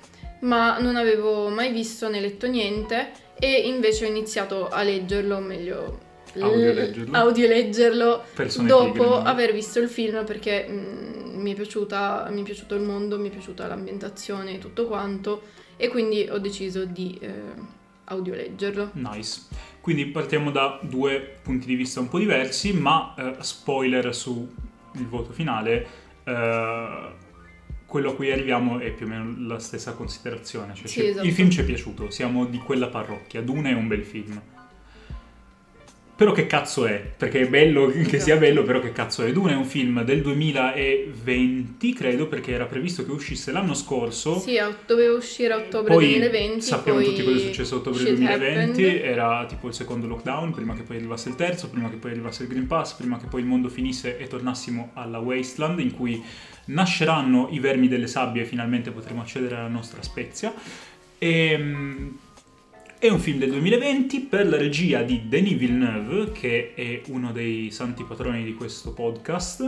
ma 0.41 0.79
non 0.79 0.95
avevo 0.95 1.49
mai 1.49 1.71
visto 1.71 2.09
né 2.09 2.19
letto 2.19 2.47
niente 2.47 3.11
e 3.37 3.67
invece 3.67 4.05
ho 4.05 4.07
iniziato 4.07 4.69
a 4.69 4.81
leggerlo, 4.83 5.35
o 5.35 5.41
meglio 5.41 5.99
Audioleggerlo. 6.39 7.15
audioleggerlo 7.15 8.23
dopo 8.65 8.91
pigre, 8.91 9.07
no? 9.07 9.15
aver 9.17 9.53
visto 9.53 9.79
il 9.79 9.87
film 9.87 10.25
perché 10.25 10.65
mm, 10.67 11.39
mi, 11.39 11.51
è 11.51 11.55
piaciuta, 11.55 12.27
mi 12.31 12.41
è 12.41 12.43
piaciuto 12.43 12.75
il 12.75 12.81
mondo, 12.81 13.19
mi 13.19 13.29
è 13.29 13.31
piaciuta 13.31 13.67
l'ambientazione 13.67 14.55
e 14.55 14.57
tutto 14.57 14.87
quanto 14.87 15.43
e 15.77 15.89
quindi 15.89 16.27
ho 16.29 16.39
deciso 16.39 16.85
di 16.85 17.17
eh, 17.21 17.31
audioleggerlo. 18.05 18.91
Nice. 18.93 19.41
Quindi 19.79 20.05
partiamo 20.07 20.49
da 20.49 20.79
due 20.81 21.39
punti 21.41 21.67
di 21.67 21.75
vista 21.75 21.99
un 21.99 22.07
po' 22.07 22.17
diversi, 22.17 22.73
ma 22.73 23.13
eh, 23.17 23.35
spoiler 23.39 24.15
sul 24.15 24.47
voto 25.07 25.33
finale. 25.33 25.85
eh, 26.23 27.21
quello 27.93 28.09
a 28.09 28.15
cui 28.15 28.31
arriviamo 28.31 28.79
è 28.79 28.89
più 28.89 29.05
o 29.05 29.09
meno 29.09 29.35
la 29.45 29.59
stessa 29.59 29.91
considerazione. 29.93 30.73
Cioè, 30.73 30.87
Sì, 30.87 31.05
esatto. 31.05 31.27
Il 31.27 31.31
film 31.31 31.51
ci 31.51 31.59
è 31.61 31.63
piaciuto, 31.63 32.09
siamo 32.09 32.45
di 32.47 32.57
quella 32.57 32.87
parrocchia. 32.87 33.39
Dune 33.43 33.69
è 33.69 33.73
un 33.75 33.87
bel 33.87 34.03
film. 34.03 34.41
Però 36.15 36.31
che 36.31 36.47
cazzo 36.47 36.87
è? 36.87 36.99
Perché 37.15 37.41
è 37.41 37.47
bello 37.47 37.87
che 37.87 37.99
Esatto. 37.99 38.19
sia 38.19 38.35
bello, 38.37 38.63
però 38.63 38.79
che 38.79 38.91
cazzo 38.91 39.23
è? 39.23 39.31
Dune 39.31 39.51
è 39.51 39.55
un 39.55 39.65
film 39.65 40.03
del 40.03 40.21
2020, 40.23 41.93
credo, 41.93 42.27
perché 42.27 42.51
era 42.51 42.65
previsto 42.65 43.05
che 43.05 43.11
uscisse 43.11 43.51
l'anno 43.51 43.75
scorso. 43.75 44.39
Sì, 44.39 44.57
doveva 44.87 45.13
uscire 45.15 45.53
a 45.53 45.57
ottobre 45.57 45.93
Poi 45.93 46.05
2020. 46.07 46.61
sappiamo 46.61 46.99
poi 46.99 47.07
tutti 47.09 47.23
cosa 47.23 47.35
è 47.37 47.39
successo 47.39 47.75
a 47.75 47.77
ottobre 47.77 47.99
shit 47.99 48.09
2020, 48.15 48.83
happened. 48.85 49.03
era 49.05 49.45
tipo 49.47 49.67
il 49.67 49.73
secondo 49.75 50.07
lockdown, 50.07 50.51
prima 50.51 50.73
che 50.73 50.81
poi 50.81 50.97
arrivasse 50.97 51.29
il 51.29 51.35
terzo, 51.35 51.69
prima 51.69 51.89
che 51.91 51.97
poi 51.97 52.11
arrivasse 52.11 52.41
il 52.43 52.49
Green 52.49 52.65
Pass, 52.67 52.93
prima 52.93 53.19
che 53.19 53.27
poi 53.27 53.41
il 53.41 53.47
mondo 53.47 53.69
finisse 53.69 54.17
e 54.17 54.25
tornassimo 54.27 54.91
alla 54.93 55.19
Wasteland 55.19 55.79
in 55.79 55.91
cui 55.93 56.23
nasceranno 56.65 57.47
i 57.51 57.59
vermi 57.59 57.87
delle 57.87 58.07
sabbie 58.07 58.43
e 58.43 58.45
finalmente 58.45 58.91
potremo 58.91 59.21
accedere 59.21 59.55
alla 59.55 59.67
nostra 59.67 60.01
spezia. 60.01 60.53
E, 61.17 62.11
è 62.99 63.09
un 63.09 63.19
film 63.19 63.37
del 63.39 63.49
2020 63.49 64.19
per 64.21 64.47
la 64.47 64.55
regia 64.57 65.01
di 65.03 65.27
Denis 65.27 65.57
Villeneuve, 65.57 66.31
che 66.31 66.73
è 66.73 67.01
uno 67.07 67.31
dei 67.33 67.69
santi 67.71 68.03
patroni 68.05 68.43
di 68.45 68.53
questo 68.53 68.93
podcast. 68.93 69.61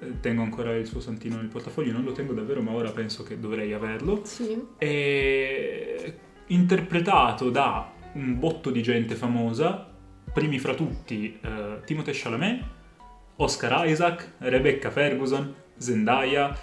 Eh, 0.00 0.20
Tengo 0.20 0.42
ancora 0.42 0.74
il 0.76 0.86
suo 0.86 1.00
santino 1.00 1.36
nel 1.36 1.46
portafoglio, 1.48 1.90
non 1.92 2.04
lo 2.04 2.12
tengo 2.12 2.32
davvero, 2.34 2.62
ma 2.62 2.70
ora 2.70 2.90
penso 2.90 3.24
che 3.24 3.40
dovrei 3.40 3.72
averlo 3.72 4.20
Sì. 4.24 4.56
è 4.78 6.14
interpretato 6.48 7.50
da 7.50 7.90
un 8.14 8.38
botto 8.38 8.70
di 8.70 8.82
gente 8.82 9.14
famosa, 9.16 9.88
primi 10.32 10.58
fra 10.58 10.74
tutti 10.74 11.38
eh, 11.40 11.80
Timothée 11.84 12.14
Chalamet, 12.14 12.62
Oscar 13.36 13.88
Isaac, 13.88 14.34
Rebecca 14.38 14.90
Ferguson, 14.90 15.52
Zendaya, 15.78 16.56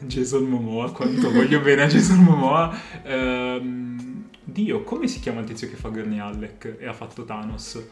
Jason 0.00 0.44
Momoa, 0.44 0.92
quanto 0.92 1.30
voglio 1.30 1.60
bene 1.60 1.82
a 1.82 1.86
Jason 1.86 2.18
Momoa. 2.18 2.76
Ehm, 3.02 4.24
Dio, 4.42 4.82
come 4.82 5.08
si 5.08 5.20
chiama 5.20 5.40
il 5.40 5.46
tizio 5.46 5.68
che 5.68 5.76
fa 5.76 5.88
Gurney 5.88 6.18
Halleck 6.18 6.76
e 6.78 6.86
ha 6.86 6.92
fatto 6.92 7.24
Thanos? 7.24 7.82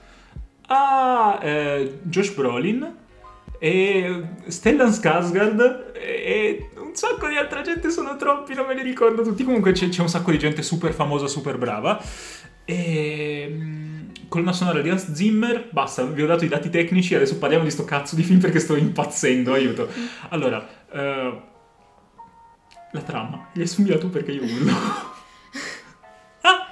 Ah, 0.66 1.38
eh, 1.42 1.98
Josh 2.02 2.34
Brolin 2.34 3.00
e 3.58 4.22
Stellan 4.46 4.90
Skarsgård 4.90 5.92
e 5.94 6.70
un 6.76 6.94
sacco 6.94 7.28
di 7.28 7.36
altra 7.36 7.62
gente, 7.62 7.90
sono 7.90 8.16
troppi, 8.16 8.54
non 8.54 8.66
me 8.66 8.74
li 8.74 8.82
ricordo 8.82 9.22
tutti. 9.22 9.44
Comunque 9.44 9.72
c'è, 9.72 9.88
c'è 9.88 10.02
un 10.02 10.08
sacco 10.08 10.30
di 10.30 10.38
gente 10.38 10.62
super 10.62 10.92
famosa, 10.92 11.26
super 11.26 11.58
brava. 11.58 12.02
E 12.64 13.48
mm, 13.50 13.91
colonna 14.32 14.54
sonora 14.54 14.80
di 14.80 14.88
Hans 14.88 15.12
Zimmer, 15.12 15.68
basta, 15.70 16.04
vi 16.04 16.22
ho 16.22 16.26
dato 16.26 16.46
i 16.46 16.48
dati 16.48 16.70
tecnici, 16.70 17.14
adesso 17.14 17.36
parliamo 17.36 17.64
di 17.64 17.70
sto 17.70 17.84
cazzo 17.84 18.16
di 18.16 18.22
film 18.22 18.40
perché 18.40 18.60
sto 18.60 18.76
impazzendo, 18.76 19.52
aiuto. 19.52 19.90
Allora, 20.30 20.66
eh, 20.90 21.42
la 22.92 23.00
trama, 23.02 23.50
riassumila 23.52 23.98
tu 23.98 24.08
perché 24.08 24.32
io 24.32 24.42
urlo. 24.42 24.72
ah! 26.40 26.66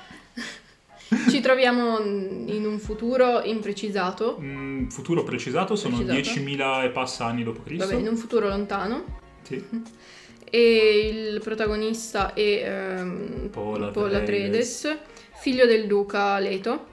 Ci 1.29 1.41
troviamo 1.43 1.99
in 2.01 2.65
un 2.65 2.79
futuro 2.79 3.43
imprecisato, 3.43 4.39
Mm, 4.41 4.87
futuro 4.89 5.23
precisato, 5.23 5.77
sono 5.77 5.99
Precisato. 5.99 6.41
10.000 6.41 6.85
e 6.85 6.89
passa 6.89 7.27
anni 7.27 7.43
dopo 7.43 7.61
Cristo. 7.63 7.85
vabbè, 7.87 7.99
in 7.99 8.09
un 8.09 8.17
futuro 8.17 8.49
lontano, 8.49 9.05
Sì. 9.43 9.63
e 10.49 11.09
il 11.13 11.41
protagonista 11.43 12.33
è 12.33 12.63
ehm, 12.65 13.51
Paul. 13.51 14.15
Atreides, 14.15 14.97
figlio 15.35 15.67
del 15.67 15.87
duca 15.87 16.39
Leto. 16.39 16.90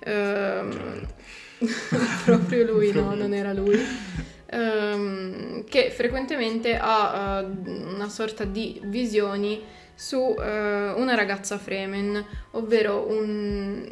Ehm, 0.00 1.06
proprio 2.24 2.64
lui, 2.64 2.92
no, 2.92 3.14
non 3.14 3.32
era 3.32 3.52
lui. 3.52 3.78
Ehm, 4.46 5.64
che 5.64 5.90
frequentemente 5.90 6.76
ha 6.80 7.40
eh, 7.40 7.70
una 7.94 8.08
sorta 8.08 8.44
di 8.44 8.80
visioni 8.84 9.62
su 9.94 10.34
eh, 10.38 10.92
una 10.96 11.14
ragazza 11.14 11.58
Fremen, 11.58 12.24
ovvero 12.52 13.06
un, 13.08 13.86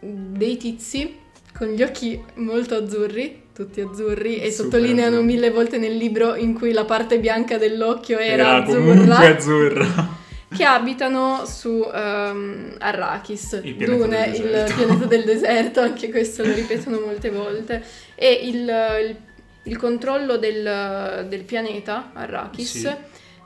dei 0.00 0.56
tizi 0.56 1.18
con 1.56 1.68
gli 1.68 1.82
occhi 1.82 2.20
molto 2.36 2.74
azzurri, 2.74 3.42
tutti 3.54 3.80
azzurri, 3.80 4.40
e 4.40 4.50
Super 4.50 4.80
sottolineano 4.80 5.16
azzurri. 5.16 5.26
mille 5.26 5.50
volte 5.50 5.78
nel 5.78 5.96
libro 5.96 6.34
in 6.34 6.54
cui 6.54 6.72
la 6.72 6.84
parte 6.84 7.18
bianca 7.20 7.58
dell'occhio 7.58 8.18
era, 8.18 8.32
Era 8.32 8.62
azzurra 8.62 8.82
comunque 8.82 9.26
azzurra. 9.26 10.20
Che 10.52 10.64
abitano 10.64 11.44
su 11.46 11.82
ehm, 11.92 12.76
Arrakis, 12.78 13.60
Il 13.62 13.76
Dune, 13.76 14.30
del 14.30 14.40
il 14.40 14.74
pianeta 14.74 15.06
del 15.06 15.24
deserto, 15.24 15.80
anche 15.80 16.10
questo 16.10 16.44
lo 16.44 16.52
ripetono 16.52 17.00
molte 17.00 17.30
volte. 17.30 17.82
E 18.14 18.30
il, 18.44 18.58
il- 19.08 19.16
il 19.66 19.76
controllo 19.76 20.38
del, 20.38 21.26
del 21.28 21.44
pianeta 21.44 22.10
Arrakis 22.14 22.70
Sì. 22.80 22.90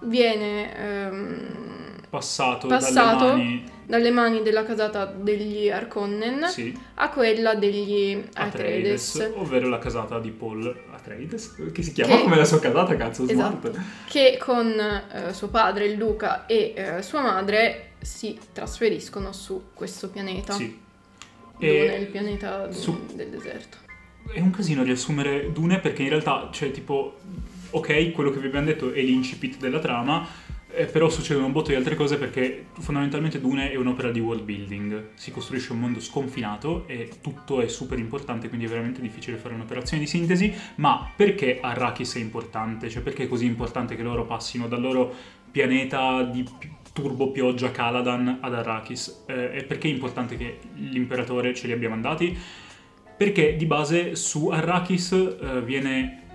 viene 0.01 0.75
ehm, 0.77 2.01
Passato, 2.09 2.69
Passato. 2.69 3.25
dalle 3.27 3.37
mani 3.37 3.75
dalle 3.87 4.11
mani 4.11 4.43
della 4.43 4.65
casata 4.65 5.05
degli 5.05 5.71
Arconnen 5.71 6.47
sì, 6.49 6.77
a 6.95 7.09
quella 7.11 7.55
degli 7.55 8.21
Atreides, 8.35 9.15
Atreides, 9.15 9.33
ovvero 9.37 9.69
la 9.69 9.79
casata 9.79 10.19
di 10.19 10.31
Paul 10.31 10.75
Atreides, 11.11 11.55
che 11.73 11.83
si 11.83 11.93
chiama 11.93 12.17
Che- 12.17 12.23
come 12.23 12.37
la 12.37 12.45
sua 12.45 12.59
casata, 12.59 12.97
cazzo, 12.97 13.29
Esatto. 13.29 13.73
che 14.09 14.39
con 14.41 14.69
eh, 14.79 15.33
suo 15.33 15.49
padre, 15.49 15.87
il 15.87 15.97
duca, 15.97 16.47
e 16.47 16.73
eh, 16.77 17.03
sua 17.03 17.23
madre 17.23 17.93
si 18.01 18.37
trasferiscono 18.53 19.33
su 19.33 19.67
questo 19.73 20.11
pianeta. 20.11 20.53
Sì. 20.53 20.77
Dune, 21.59 21.95
E 21.95 22.01
il 22.01 22.07
pianeta 22.09 22.71
su- 22.73 23.07
del 23.15 23.29
deserto. 23.29 23.79
è 24.33 24.41
un 24.41 24.51
casino 24.51 24.83
riassumere 24.83 25.53
Dune 25.53 25.79
perché 25.79 26.03
in 26.03 26.09
realtà, 26.11 26.49
cioè, 26.53 26.71
tipo, 26.73 27.19
ok, 27.71 28.11
quello 28.13 28.31
che 28.31 28.39
vi 28.41 28.49
abbiamo 28.49 28.67
detto 28.67 28.93
è 28.93 29.01
l'incipit 29.01 29.57
della 29.59 29.79
trama, 29.79 30.27
Eh, 30.79 30.85
però 30.85 31.09
succedono 31.09 31.47
un 31.47 31.53
botto 31.53 31.71
di 31.71 31.75
altre 31.75 31.95
cose 31.95 32.19
perché 32.19 32.67
fondamentalmente 32.81 33.41
Dune 33.41 33.71
è 33.71 33.77
un'opera 33.77 34.11
di 34.11 34.21
world 34.21 34.43
building, 34.43 35.09
si 35.15 35.31
costruisce 35.31 35.73
un 35.73 35.81
mondo 35.81 36.01
sconfinato 36.01 36.87
e 36.87 37.09
tutto 37.23 37.63
è 37.63 37.69
super 37.69 37.99
importante, 37.99 38.49
quindi 38.49 38.67
è 38.67 38.69
veramente 38.69 39.01
difficile 39.01 39.39
fare 39.39 39.55
un'operazione 39.55 40.03
di 40.03 40.07
sintesi, 40.07 40.53
ma 40.75 41.11
perché 41.17 41.61
Arrakis 41.63 42.17
è 42.17 42.19
importante? 42.19 42.91
Cioè 42.91 43.01
perché 43.01 43.25
è 43.25 43.27
così 43.27 43.47
importante 43.47 43.97
che 43.97 44.03
loro 44.03 44.27
passino 44.27 44.69
dal 44.69 44.83
loro 44.83 45.15
pianeta 45.51 46.23
di 46.25 46.47
turbo 46.93 47.31
pioggia 47.31 47.71
Caladan 47.71 48.41
ad 48.43 48.53
Arrakis? 48.53 49.25
Eh, 49.29 49.57
e 49.57 49.65
perché 49.65 49.89
è 49.89 49.91
importante 49.91 50.37
che 50.37 50.59
l'imperatore 50.75 51.55
ce 51.55 51.69
li 51.69 51.73
abbia 51.73 51.89
mandati? 51.89 52.37
Perché 53.17 53.57
di 53.57 53.65
base 53.65 54.15
su 54.15 54.49
Arrakis 54.49 55.13
eh, 55.13 55.63
viene 55.63 56.26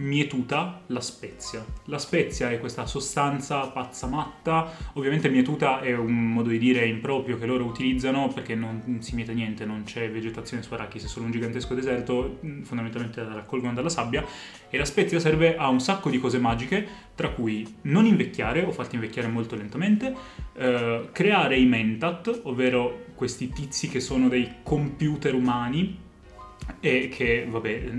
mietuta 0.00 0.82
la 0.86 1.00
spezia. 1.00 1.64
La 1.84 1.98
spezia 1.98 2.50
è 2.50 2.58
questa 2.58 2.86
sostanza 2.86 3.60
pazza 3.68 4.06
matta, 4.06 4.70
ovviamente 4.94 5.28
mietuta 5.28 5.80
è 5.80 5.94
un 5.96 6.32
modo 6.32 6.48
di 6.48 6.58
dire 6.58 6.86
improprio 6.86 7.38
che 7.38 7.46
loro 7.46 7.64
utilizzano 7.64 8.28
perché 8.28 8.54
non 8.54 8.98
si 9.00 9.14
miete 9.14 9.34
niente, 9.34 9.64
non 9.64 9.84
c'è 9.84 10.10
vegetazione 10.10 10.62
su 10.62 10.72
Arrakis, 10.72 11.04
è 11.04 11.08
solo 11.08 11.26
un 11.26 11.32
gigantesco 11.32 11.74
deserto, 11.74 12.38
mm, 12.44 12.62
fondamentalmente 12.62 13.22
la 13.22 13.34
raccolgono 13.34 13.74
dalla 13.74 13.88
sabbia 13.88 14.24
e 14.70 14.78
la 14.78 14.84
spezia 14.84 15.20
serve 15.20 15.56
a 15.56 15.68
un 15.68 15.80
sacco 15.80 16.10
di 16.10 16.18
cose 16.18 16.38
magiche, 16.38 16.86
tra 17.14 17.28
cui 17.30 17.76
non 17.82 18.06
invecchiare 18.06 18.62
o 18.62 18.72
farti 18.72 18.94
invecchiare 18.94 19.28
molto 19.28 19.54
lentamente, 19.54 20.14
eh, 20.54 21.08
creare 21.12 21.58
i 21.58 21.66
mentat, 21.66 22.40
ovvero 22.44 23.06
questi 23.14 23.50
tizi 23.50 23.88
che 23.88 24.00
sono 24.00 24.28
dei 24.28 24.48
computer 24.62 25.34
umani 25.34 26.08
e 26.78 27.08
che, 27.08 27.46
vabbè, 27.48 27.90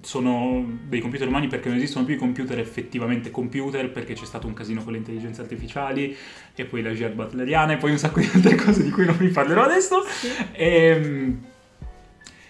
sono 0.00 0.78
dei 0.86 1.00
computer 1.00 1.26
umani 1.26 1.48
perché 1.48 1.68
non 1.68 1.78
esistono 1.78 2.04
più 2.04 2.14
i 2.14 2.18
computer 2.18 2.58
effettivamente 2.58 3.30
computer, 3.30 3.90
perché 3.90 4.14
c'è 4.14 4.24
stato 4.24 4.46
un 4.46 4.54
casino 4.54 4.82
con 4.82 4.92
le 4.92 4.98
intelligenze 4.98 5.40
artificiali, 5.40 6.16
e 6.54 6.64
poi 6.64 6.82
la 6.82 6.90
jihad 6.90 7.12
butleriana, 7.12 7.72
e 7.72 7.76
poi 7.76 7.90
un 7.90 7.98
sacco 7.98 8.20
di 8.20 8.30
altre 8.32 8.54
cose 8.56 8.82
di 8.82 8.90
cui 8.90 9.04
non 9.04 9.16
vi 9.16 9.28
parlerò 9.28 9.62
adesso. 9.62 10.04
Sì. 10.04 10.30
E, 10.52 10.66
ehm, 10.66 11.44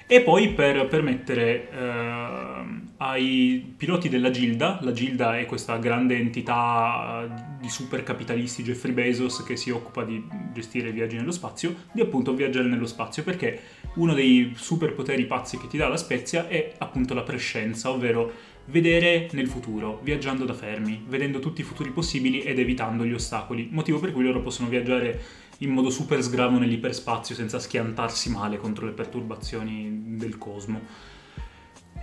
e, 0.06 0.20
poi 0.20 0.52
per 0.52 0.86
permettere 0.86 1.68
uh, 1.72 2.55
ai 2.98 3.74
piloti 3.76 4.08
della 4.08 4.30
Gilda, 4.30 4.78
la 4.80 4.92
Gilda 4.92 5.38
è 5.38 5.44
questa 5.44 5.76
grande 5.76 6.16
entità 6.16 7.56
di 7.60 7.68
super 7.68 8.02
capitalisti 8.02 8.62
Jeffrey 8.62 8.92
Bezos 8.92 9.42
che 9.42 9.56
si 9.56 9.70
occupa 9.70 10.04
di 10.04 10.26
gestire 10.52 10.88
i 10.88 10.92
viaggi 10.92 11.16
nello 11.16 11.32
spazio, 11.32 11.74
di 11.92 12.00
appunto 12.00 12.32
viaggiare 12.34 12.68
nello 12.68 12.86
spazio 12.86 13.22
perché 13.22 13.60
uno 13.96 14.14
dei 14.14 14.52
superpoteri 14.56 15.26
pazzi 15.26 15.58
che 15.58 15.66
ti 15.66 15.76
dà 15.76 15.88
la 15.88 15.96
Spezia 15.96 16.48
è 16.48 16.72
appunto 16.78 17.12
la 17.12 17.22
prescienza, 17.22 17.90
ovvero 17.90 18.32
vedere 18.66 19.28
nel 19.32 19.46
futuro, 19.46 20.00
viaggiando 20.02 20.44
da 20.44 20.54
fermi, 20.54 21.04
vedendo 21.06 21.38
tutti 21.38 21.60
i 21.60 21.64
futuri 21.64 21.90
possibili 21.90 22.40
ed 22.40 22.58
evitando 22.58 23.04
gli 23.04 23.12
ostacoli, 23.12 23.68
motivo 23.70 23.98
per 23.98 24.12
cui 24.12 24.24
loro 24.24 24.40
possono 24.40 24.68
viaggiare 24.68 25.20
in 25.58 25.70
modo 25.70 25.90
super 25.90 26.22
sgravo 26.22 26.58
nell'iperspazio 26.58 27.34
senza 27.34 27.58
schiantarsi 27.58 28.30
male 28.30 28.56
contro 28.58 28.86
le 28.86 28.92
perturbazioni 28.92 30.16
del 30.16 30.38
cosmo. 30.38 31.14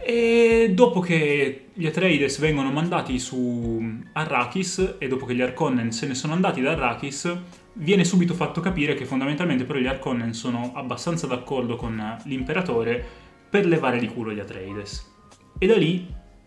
E 0.06 0.72
dopo 0.74 1.00
che 1.00 1.68
gli 1.74 1.86
Atreides 1.86 2.38
vengono 2.40 2.72
mandati 2.72 3.18
su 3.20 3.82
Arrakis 4.12 4.96
e 4.98 5.08
dopo 5.08 5.26
che 5.26 5.34
gli 5.34 5.42
Arkonnen 5.42 5.94
se 5.94 6.08
ne 6.08 6.14
sono 6.14 6.34
andati 6.34 6.60
da 6.60 6.72
Arrakis, 6.72 7.34
viene 7.74 8.04
subito 8.04 8.34
fatto 8.34 8.60
capire 8.60 8.96
che 8.96 9.06
fondamentalmente 9.06 9.64
però 9.64 9.80
gli 9.80 9.88
Arkonnen 9.88 10.34
sono 10.34 10.74
abbastanza 10.76 11.26
d'accordo 11.26 11.78
con 11.78 12.18
l'imperatore 12.26 13.04
per 13.50 13.66
levare 13.66 13.98
di 13.98 14.08
culo 14.08 14.34
gli 14.34 14.40
Atreides. 14.40 15.10
E 15.58 15.66
da 15.68 15.78
lì 15.78 16.06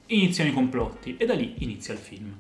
iniziano 0.09 0.51
i 0.51 0.53
complotti 0.53 1.17
e 1.17 1.25
da 1.25 1.33
lì 1.33 1.55
inizia 1.61 1.95
il 1.95 2.01
film. 2.01 2.39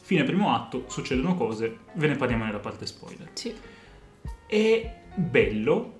Fine 0.00 0.24
primo 0.24 0.54
atto, 0.54 0.86
succedono 0.88 1.34
cose, 1.34 1.76
ve 1.94 2.08
ne 2.08 2.16
parliamo 2.16 2.46
nella 2.46 2.58
parte 2.58 2.86
spoiler. 2.86 3.28
Sì. 3.34 3.54
È 4.46 4.94
bello, 5.14 5.98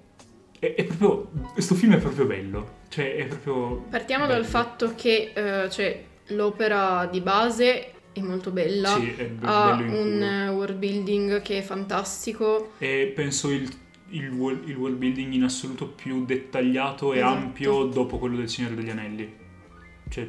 è, 0.59 0.75
è 0.75 0.85
proprio, 0.85 1.31
questo 1.53 1.75
film 1.75 1.95
è 1.95 1.99
proprio 1.99 2.25
bello, 2.25 2.79
cioè 2.91 3.15
è 3.15 3.27
proprio... 3.27 3.85
Partiamo 3.89 4.27
bello. 4.27 4.41
dal 4.41 4.45
fatto 4.45 4.95
che 4.97 5.33
uh, 5.35 5.71
cioè, 5.71 6.05
l'opera 6.29 7.09
di 7.11 7.21
base 7.21 7.93
è 8.13 8.21
molto 8.21 8.51
bella, 8.51 8.97
sì, 8.97 9.15
è 9.17 9.27
be- 9.27 9.47
ha 9.47 9.75
un 9.75 9.87
culo. 9.87 10.57
world 10.57 10.77
building 10.77 11.41
che 11.41 11.59
è 11.59 11.63
fantastico. 11.63 12.73
E 12.79 13.13
penso 13.15 13.51
il, 13.51 13.73
il, 14.09 14.29
world, 14.31 14.69
il 14.69 14.75
world 14.75 14.97
building 14.97 15.33
in 15.33 15.45
assoluto 15.45 15.87
più 15.87 16.25
dettagliato 16.25 17.13
e 17.13 17.19
esatto. 17.19 17.33
ampio 17.33 17.85
dopo 17.85 18.19
quello 18.19 18.37
del 18.37 18.49
Signore 18.49 18.75
degli 18.75 18.91
Anelli. 18.91 19.37
Cioè, 20.09 20.29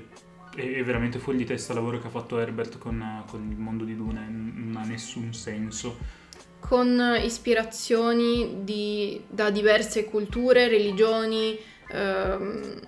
è, 0.56 0.62
è, 0.62 0.84
veramente 0.84 1.18
fuori 1.18 1.40
di 1.40 1.46
testa 1.46 1.74
il 1.74 1.80
lavoro 1.80 2.00
che 2.00 2.06
ha 2.06 2.12
fatto 2.12 2.38
Herbert 2.38 2.78
con, 2.78 3.24
con 3.28 3.48
il 3.50 3.58
mondo 3.58 3.86
di 3.86 3.96
Dune, 3.96 4.24
non 4.30 4.76
ha 4.78 4.86
nessun 4.86 5.34
senso. 5.34 6.20
Con 6.60 7.18
ispirazioni 7.24 8.58
di, 8.62 9.20
da 9.28 9.50
diverse 9.50 10.06
culture, 10.06 10.68
religioni, 10.68 11.58
ehm, 11.92 12.80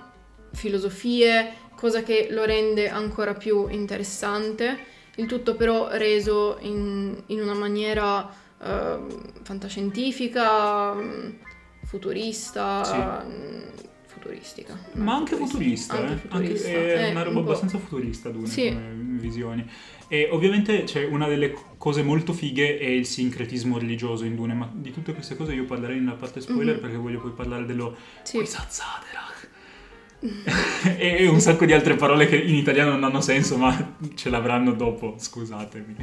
filosofie, 0.53 1.53
cosa 1.75 2.03
che 2.03 2.27
lo 2.29 2.43
rende 2.45 2.89
ancora 2.89 3.33
più 3.33 3.67
interessante. 3.67 4.91
Il 5.15 5.27
tutto 5.27 5.55
però 5.55 5.89
reso 5.91 6.57
in, 6.61 7.15
in 7.27 7.41
una 7.41 7.53
maniera 7.53 8.27
uh, 8.57 9.07
fantascientifica, 9.43 10.95
futurista, 11.83 12.83
sì. 12.83 13.91
Futuristica. 14.23 14.79
Ma 14.93 15.15
anche 15.15 15.36
futurista, 15.36 15.97
anche 15.97 16.13
eh? 16.13 16.17
futurista. 16.17 16.67
Anche, 16.67 16.95
è 16.95 17.07
eh, 17.07 17.12
una 17.12 17.23
roba 17.23 17.39
un 17.39 17.45
abbastanza 17.45 17.77
futurista 17.77 18.29
Dune 18.29 18.47
sì. 18.47 18.69
come 18.69 18.91
visioni. 19.19 19.69
E 20.07 20.29
ovviamente 20.31 20.83
c'è 20.83 21.05
una 21.05 21.27
delle 21.27 21.53
cose 21.77 22.03
molto 22.03 22.33
fighe 22.33 22.77
è 22.77 22.86
il 22.86 23.05
sincretismo 23.05 23.77
religioso 23.77 24.23
in 24.25 24.36
Dune, 24.36 24.53
ma 24.53 24.69
di 24.73 24.91
tutte 24.91 25.13
queste 25.13 25.36
cose 25.36 25.53
io 25.53 25.65
parlerei 25.65 25.99
nella 25.99 26.13
parte 26.13 26.39
spoiler 26.39 26.73
mm-hmm. 26.73 26.81
perché 26.81 26.97
voglio 26.97 27.19
poi 27.19 27.31
parlare 27.31 27.65
dello 27.65 27.95
sì. 28.23 28.38
e 30.97 31.27
un 31.27 31.41
sacco 31.41 31.65
di 31.65 31.73
altre 31.73 31.95
parole 31.95 32.27
che 32.27 32.38
in 32.38 32.55
italiano 32.55 32.91
non 32.91 33.03
hanno 33.03 33.21
senso, 33.21 33.57
ma 33.57 33.97
ce 34.15 34.29
l'avranno 34.29 34.71
dopo, 34.73 35.15
scusatemi. 35.17 35.95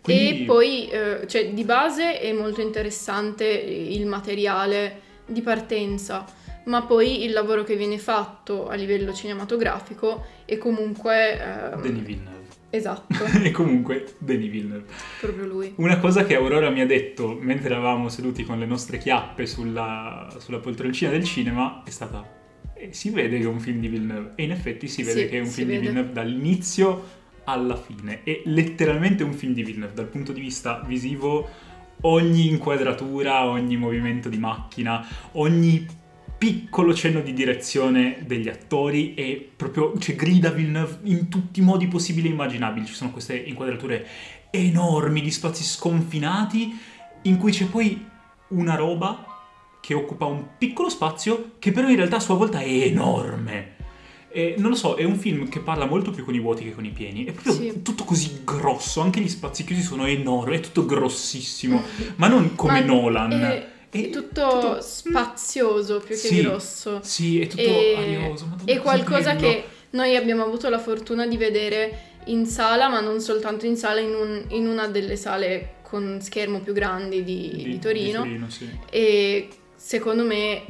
Quindi... 0.00 0.42
E 0.42 0.44
poi, 0.46 0.88
eh, 0.88 1.26
cioè, 1.28 1.52
di 1.52 1.64
base 1.64 2.18
è 2.18 2.32
molto 2.32 2.60
interessante 2.60 3.44
il 3.46 4.06
materiale 4.06 5.00
di 5.26 5.42
partenza, 5.42 6.24
ma 6.64 6.82
poi 6.82 7.24
il 7.24 7.32
lavoro 7.32 7.64
che 7.64 7.76
viene 7.76 7.98
fatto 7.98 8.68
a 8.68 8.74
livello 8.74 9.12
cinematografico 9.12 10.24
è 10.44 10.58
comunque... 10.58 11.72
Eh, 11.72 11.80
Denis 11.80 12.02
Villeneuve. 12.02 12.40
Esatto. 12.70 13.24
e 13.42 13.50
comunque 13.50 14.14
Denis 14.18 14.50
Villeneuve. 14.50 14.84
Proprio 15.20 15.46
lui. 15.46 15.72
Una 15.76 15.98
cosa 15.98 16.24
che 16.24 16.34
Aurora 16.34 16.70
mi 16.70 16.80
ha 16.80 16.86
detto 16.86 17.36
mentre 17.40 17.70
eravamo 17.70 18.08
seduti 18.08 18.44
con 18.44 18.58
le 18.58 18.66
nostre 18.66 18.98
chiappe 18.98 19.46
sulla, 19.46 20.34
sulla 20.38 20.58
poltroncina 20.58 21.10
del 21.10 21.24
cinema 21.24 21.82
è 21.84 21.90
stata 21.90 22.40
si 22.90 23.10
vede 23.10 23.38
che 23.38 23.44
è 23.44 23.46
un 23.46 23.60
film 23.60 23.78
di 23.78 23.88
Villeneuve 23.88 24.32
e 24.34 24.42
in 24.42 24.50
effetti 24.50 24.88
si 24.88 25.04
vede 25.04 25.20
sì, 25.20 25.28
che 25.28 25.36
è 25.36 25.40
un 25.40 25.46
film 25.46 25.68
vede. 25.68 25.80
di 25.80 25.86
Villeneuve 25.86 26.12
dall'inizio 26.12 27.20
alla 27.44 27.76
fine 27.76 28.22
è 28.24 28.42
letteralmente 28.46 29.22
un 29.22 29.32
film 29.32 29.52
di 29.52 29.62
Villeneuve 29.62 29.94
dal 29.94 30.08
punto 30.08 30.32
di 30.32 30.40
vista 30.40 30.82
visivo 30.84 31.48
ogni 32.02 32.48
inquadratura, 32.48 33.44
ogni 33.44 33.76
movimento 33.76 34.28
di 34.28 34.38
macchina, 34.38 35.06
ogni 35.32 35.86
piccolo 36.42 36.92
cenno 36.92 37.20
di 37.20 37.32
direzione 37.32 38.24
degli 38.26 38.48
attori 38.48 39.14
e 39.14 39.48
proprio 39.54 39.96
cioè, 39.96 40.16
grida 40.16 40.50
Villeneuve 40.50 40.98
in 41.04 41.28
tutti 41.28 41.60
i 41.60 41.62
modi 41.62 41.86
possibili 41.86 42.26
e 42.26 42.32
immaginabili. 42.32 42.84
Ci 42.84 42.94
sono 42.94 43.12
queste 43.12 43.36
inquadrature 43.36 44.04
enormi 44.50 45.20
di 45.20 45.30
spazi 45.30 45.62
sconfinati 45.62 46.76
in 47.22 47.36
cui 47.36 47.52
c'è 47.52 47.66
poi 47.66 48.04
una 48.48 48.74
roba 48.74 49.24
che 49.80 49.94
occupa 49.94 50.24
un 50.24 50.44
piccolo 50.58 50.88
spazio 50.88 51.52
che 51.60 51.70
però 51.70 51.88
in 51.88 51.94
realtà 51.94 52.16
a 52.16 52.20
sua 52.20 52.34
volta 52.34 52.58
è 52.58 52.66
enorme. 52.66 53.76
E 54.28 54.56
non 54.58 54.70
lo 54.70 54.76
so, 54.76 54.96
è 54.96 55.04
un 55.04 55.18
film 55.18 55.48
che 55.48 55.60
parla 55.60 55.86
molto 55.86 56.10
più 56.10 56.24
con 56.24 56.34
i 56.34 56.40
vuoti 56.40 56.64
che 56.64 56.74
con 56.74 56.84
i 56.84 56.90
pieni. 56.90 57.24
È 57.24 57.30
proprio 57.30 57.54
sì. 57.54 57.82
tutto 57.82 58.02
così 58.02 58.40
grosso, 58.44 59.00
anche 59.00 59.20
gli 59.20 59.28
spazi 59.28 59.62
chiusi 59.62 59.82
sono 59.82 60.06
enormi, 60.06 60.56
è 60.56 60.60
tutto 60.60 60.86
grossissimo, 60.86 61.84
ma 62.16 62.26
non 62.26 62.56
come 62.56 62.80
ma 62.80 62.86
Nolan. 62.86 63.30
È, 63.30 63.71
è 64.00 64.08
tutto, 64.08 64.48
tutto, 64.48 64.80
spazioso 64.80 65.98
più 65.98 66.16
che 66.16 66.28
sì, 66.28 66.40
grosso. 66.40 67.00
Sì, 67.02 67.40
è 67.40 67.46
tutto 67.46 67.60
e, 67.60 67.94
arioso. 67.96 68.56
È 68.64 68.78
qualcosa 68.78 69.36
che 69.36 69.64
noi 69.90 70.16
abbiamo 70.16 70.42
avuto 70.42 70.70
la 70.70 70.78
fortuna 70.78 71.26
di 71.26 71.36
vedere 71.36 72.10
in 72.26 72.46
sala, 72.46 72.88
ma 72.88 73.00
non 73.00 73.20
soltanto 73.20 73.66
in 73.66 73.76
sala, 73.76 74.00
in, 74.00 74.14
un, 74.14 74.44
in 74.48 74.66
una 74.66 74.86
delle 74.86 75.16
sale 75.16 75.74
con 75.82 76.20
schermo 76.22 76.60
più 76.60 76.72
grandi 76.72 77.22
di, 77.22 77.50
di, 77.54 77.64
di 77.64 77.78
Torino. 77.78 78.22
Di 78.22 78.28
Torino 78.28 78.48
sì. 78.48 78.70
E 78.88 79.48
secondo 79.74 80.24
me 80.24 80.62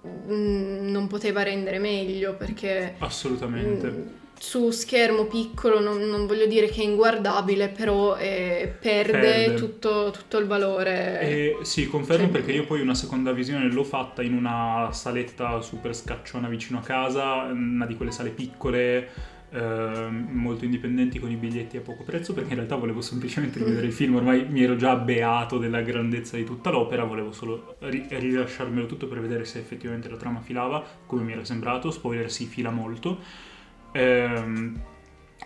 mh, 0.00 0.32
mm, 0.32 0.90
non 0.90 1.08
poteva 1.08 1.42
rendere 1.42 1.80
meglio 1.80 2.34
perché... 2.36 2.94
Assolutamente. 2.98 3.86
Mh, 3.88 3.94
mm, 3.94 4.06
su 4.38 4.70
schermo 4.70 5.24
piccolo 5.26 5.80
non, 5.80 5.98
non, 6.02 6.26
voglio 6.26 6.46
dire 6.46 6.68
che 6.68 6.82
è 6.82 6.84
inguardabile, 6.84 7.68
però 7.68 8.16
eh, 8.16 8.74
perde, 8.80 9.10
perde. 9.18 9.54
Tutto, 9.54 10.10
tutto, 10.10 10.38
il 10.38 10.46
valore. 10.46 11.20
Eh, 11.20 11.56
sì, 11.62 11.86
confermo 11.86 12.28
perché 12.28 12.52
io 12.52 12.64
poi 12.64 12.80
una 12.80 12.94
seconda 12.94 13.32
visione 13.32 13.70
l'ho 13.70 13.84
fatta 13.84 14.22
in 14.22 14.34
una 14.34 14.90
saletta 14.92 15.60
super 15.60 15.94
scacciona 15.94 16.48
vicino 16.48 16.78
a 16.78 16.82
casa, 16.82 17.42
una 17.50 17.86
di 17.86 17.96
quelle 17.96 18.12
sale 18.12 18.30
piccole 18.30 19.32
eh, 19.54 20.08
molto 20.10 20.64
indipendenti 20.64 21.20
con 21.20 21.30
i 21.30 21.36
biglietti 21.36 21.76
a 21.76 21.80
poco 21.80 22.02
prezzo 22.02 22.34
perché 22.34 22.50
in 22.50 22.56
realtà 22.56 22.74
volevo 22.74 23.00
semplicemente 23.00 23.60
rivedere 23.60 23.86
il 23.86 23.92
film, 23.92 24.16
ormai 24.16 24.46
mi 24.48 24.64
ero 24.64 24.74
già 24.74 24.96
beato 24.96 25.58
della 25.58 25.80
grandezza 25.80 26.36
di 26.36 26.42
tutta 26.42 26.70
l'opera, 26.70 27.04
volevo 27.04 27.30
solo 27.30 27.76
ri- 27.80 28.06
rilasciarmelo 28.08 28.86
tutto 28.86 29.06
per 29.06 29.20
vedere 29.20 29.44
se 29.44 29.60
effettivamente 29.60 30.08
la 30.08 30.16
trama 30.16 30.40
filava 30.40 30.84
come 31.06 31.22
mi 31.22 31.32
era 31.32 31.44
sembrato, 31.44 31.92
spoiler 31.92 32.30
si 32.30 32.46
fila 32.46 32.70
molto. 32.70 33.52
Ehm, 33.94 34.80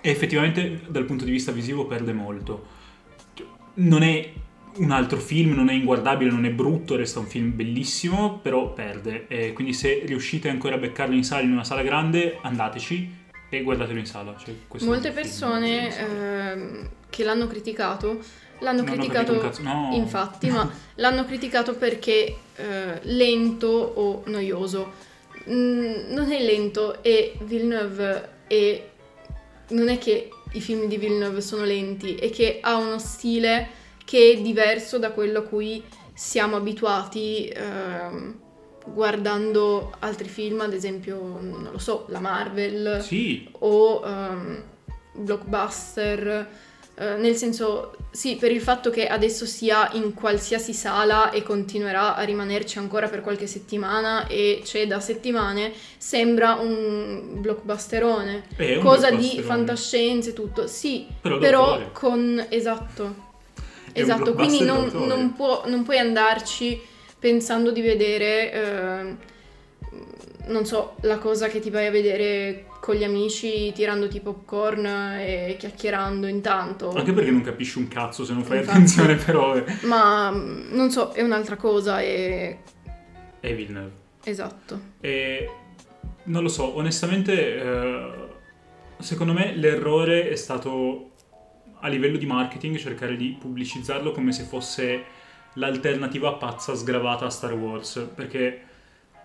e 0.01 0.11
effettivamente 0.11 0.81
dal 0.89 1.05
punto 1.05 1.25
di 1.25 1.31
vista 1.31 1.53
visivo 1.53 1.87
perde 1.87 2.13
molto. 2.13 2.77
Non 3.75 4.03
è 4.03 4.33
un 4.77 4.91
altro 4.91 5.19
film, 5.19 5.55
non 5.55 5.69
è 5.69 5.73
inguardabile, 5.73 6.31
non 6.31 6.45
è 6.45 6.51
brutto, 6.51 6.97
resta 6.97 7.19
un 7.19 7.27
film 7.27 7.55
bellissimo, 7.55 8.39
però 8.39 8.73
perde. 8.73 9.27
E 9.29 9.53
quindi 9.53 9.73
se 9.73 10.03
riuscite 10.05 10.49
ancora 10.49 10.77
a 10.77 10.79
beccarlo 10.79 11.15
in 11.15 11.25
sala, 11.25 11.43
in 11.43 11.53
una 11.53 11.65
sala 11.65 11.83
grande, 11.83 12.39
andateci 12.41 13.17
e 13.51 13.63
guardatelo 13.63 13.99
in 13.99 14.07
sala. 14.07 14.37
Cioè, 14.37 14.55
Molte 14.81 15.11
persone 15.11 15.99
eh, 15.99 16.89
che 17.11 17.25
l'hanno 17.25 17.47
criticato 17.47 18.47
l'hanno 18.61 18.83
non 18.83 18.97
criticato 18.97 19.53
no. 19.61 19.91
infatti, 19.93 20.51
ma 20.51 20.69
l'hanno 20.97 21.25
criticato 21.25 21.75
perché 21.75 22.37
eh, 22.57 23.01
lento 23.03 23.69
o 23.69 24.23
noioso. 24.27 25.07
Mm, 25.49 26.13
non 26.13 26.31
è 26.31 26.43
lento 26.43 27.03
e 27.03 27.35
Villeneuve 27.43 28.37
è 28.49 28.83
non 29.71 29.89
è 29.89 29.99
che 29.99 30.31
i 30.53 30.61
film 30.61 30.87
di 30.87 30.97
Villeneuve 30.97 31.41
sono 31.41 31.65
lenti, 31.65 32.15
è 32.15 32.31
che 32.31 32.59
ha 32.61 32.77
uno 32.77 32.99
stile 32.99 33.69
che 34.05 34.33
è 34.33 34.41
diverso 34.41 34.99
da 34.99 35.11
quello 35.11 35.41
a 35.41 35.43
cui 35.43 35.83
siamo 36.15 36.57
abituati 36.57 37.47
eh, 37.47 38.35
guardando 38.87 39.95
altri 39.99 40.29
film, 40.29 40.61
ad 40.61 40.73
esempio, 40.73 41.21
non 41.41 41.69
lo 41.71 41.79
so, 41.79 42.07
la 42.09 42.21
Marvel 42.21 43.03
sì. 43.03 43.47
o 43.59 44.03
um, 44.05 44.63
blockbuster 45.13 46.49
eh, 47.01 47.17
nel 47.17 47.37
senso, 47.37 47.95
sì, 48.11 48.35
per 48.35 48.51
il 48.51 48.61
fatto 48.61 48.91
che 48.91 49.07
adesso 49.07 49.47
sia 49.47 49.89
in 49.93 50.15
qualsiasi 50.15 50.73
sala 50.73 51.31
e 51.31 51.45
continuerà 51.45 52.17
a 52.17 52.23
rimanerci 52.23 52.79
ancora 52.79 53.09
per 53.09 53.21
qualche 53.21 53.47
settimana 53.47 54.27
e 54.27 54.63
c'è 54.65 54.85
da 54.89 54.99
settimane, 54.99 55.73
sembra 55.97 56.55
un 56.55 57.41
blockbusterone. 57.41 58.47
È 58.57 58.77
un 58.77 58.83
cosa 58.83 59.13
di 59.13 59.41
fantascienze, 59.41 60.33
tutto. 60.33 60.67
Sì, 60.67 61.07
però, 61.21 61.39
però 61.39 61.91
con... 61.93 62.45
Esatto. 62.49 63.27
È 63.93 64.01
esatto, 64.01 64.35
quindi 64.35 64.65
non, 64.65 64.91
non, 64.93 65.35
può, 65.35 65.63
non, 65.67 65.85
puoi 65.85 65.99
andarci 65.99 66.81
pensando 67.17 67.71
di 67.71 67.81
vedere... 67.81 68.53
Eh, 68.53 69.37
non 70.49 70.67
so, 70.67 70.97
la 71.03 71.19
cosa 71.19 71.49
che 71.49 71.61
ti 71.61 71.71
vai 71.71 71.87
a 71.87 71.91
vedere 71.91 72.67
con 72.81 72.95
gli 72.95 73.05
amici 73.05 73.73
tirandoti 73.73 74.21
popcorn 74.21 74.87
e 74.87 75.57
chiacchierando 75.59 76.27
intanto. 76.27 76.91
Anche 76.91 77.13
perché 77.13 77.31
non 77.31 77.43
capisci 77.43 77.79
un 77.79 77.89
cazzo 77.89 78.25
se 78.25 78.33
non 78.33 78.45
fai 78.45 78.59
Infatti, 78.59 78.77
attenzione 78.77 79.15
però. 79.17 79.57
Eh. 79.57 79.65
Ma 79.83 80.31
non 80.31 80.91
so, 80.91 81.13
è 81.13 81.23
un'altra 81.23 81.57
cosa 81.57 82.01
e... 82.01 82.59
È 83.41 83.55
Villeneuve. 83.55 83.93
Esatto. 84.25 84.81
E 85.01 85.51
non 86.25 86.43
lo 86.43 86.49
so, 86.49 86.77
onestamente 86.77 87.61
eh, 87.61 88.11
secondo 88.99 89.33
me 89.33 89.55
l'errore 89.55 90.29
è 90.29 90.37
stato 90.37 91.11
a 91.81 91.89
livello 91.89 92.19
di 92.19 92.27
marketing 92.27 92.77
cercare 92.77 93.17
di 93.17 93.37
pubblicizzarlo 93.39 94.11
come 94.11 94.33
se 94.33 94.43
fosse 94.43 95.05
l'alternativa 95.55 96.35
pazza 96.35 96.75
sgravata 96.75 97.27
a 97.27 97.31
Star 97.31 97.55
Wars, 97.55 98.09
perché 98.15 98.63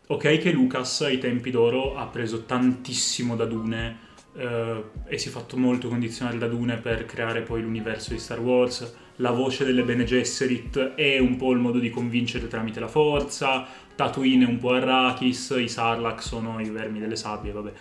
Ok 0.05 0.37
che 0.37 0.51
Lucas 0.51 1.01
ai 1.01 1.17
tempi 1.17 1.49
d'oro 1.49 1.95
ha 1.95 2.07
preso 2.07 2.43
tantissimo 2.43 3.37
da 3.37 3.45
Dune 3.45 3.97
eh, 4.35 4.83
e 5.07 5.17
si 5.17 5.29
è 5.29 5.31
fatto 5.31 5.55
molto 5.55 5.87
condizionare 5.87 6.37
da 6.37 6.47
Dune 6.47 6.75
per 6.75 7.05
creare 7.05 7.41
poi 7.41 7.61
l'universo 7.61 8.11
di 8.11 8.19
Star 8.19 8.41
Wars. 8.41 8.95
La 9.17 9.31
voce 9.31 9.63
delle 9.63 9.83
Bene 9.83 10.03
Gesserit 10.03 10.95
è 10.95 11.19
un 11.19 11.37
po' 11.37 11.51
il 11.51 11.59
modo 11.59 11.79
di 11.79 11.89
convincere 11.89 12.49
tramite 12.49 12.81
la 12.81 12.89
forza, 12.89 13.65
Tatooine 13.95 14.43
è 14.43 14.47
un 14.47 14.57
po' 14.57 14.71
Arrakis, 14.71 15.55
i 15.57 15.69
Sarlacc 15.69 16.21
sono 16.21 16.59
i 16.59 16.69
vermi 16.69 16.99
delle 16.99 17.15
sabbie, 17.15 17.51
vabbè, 17.51 17.71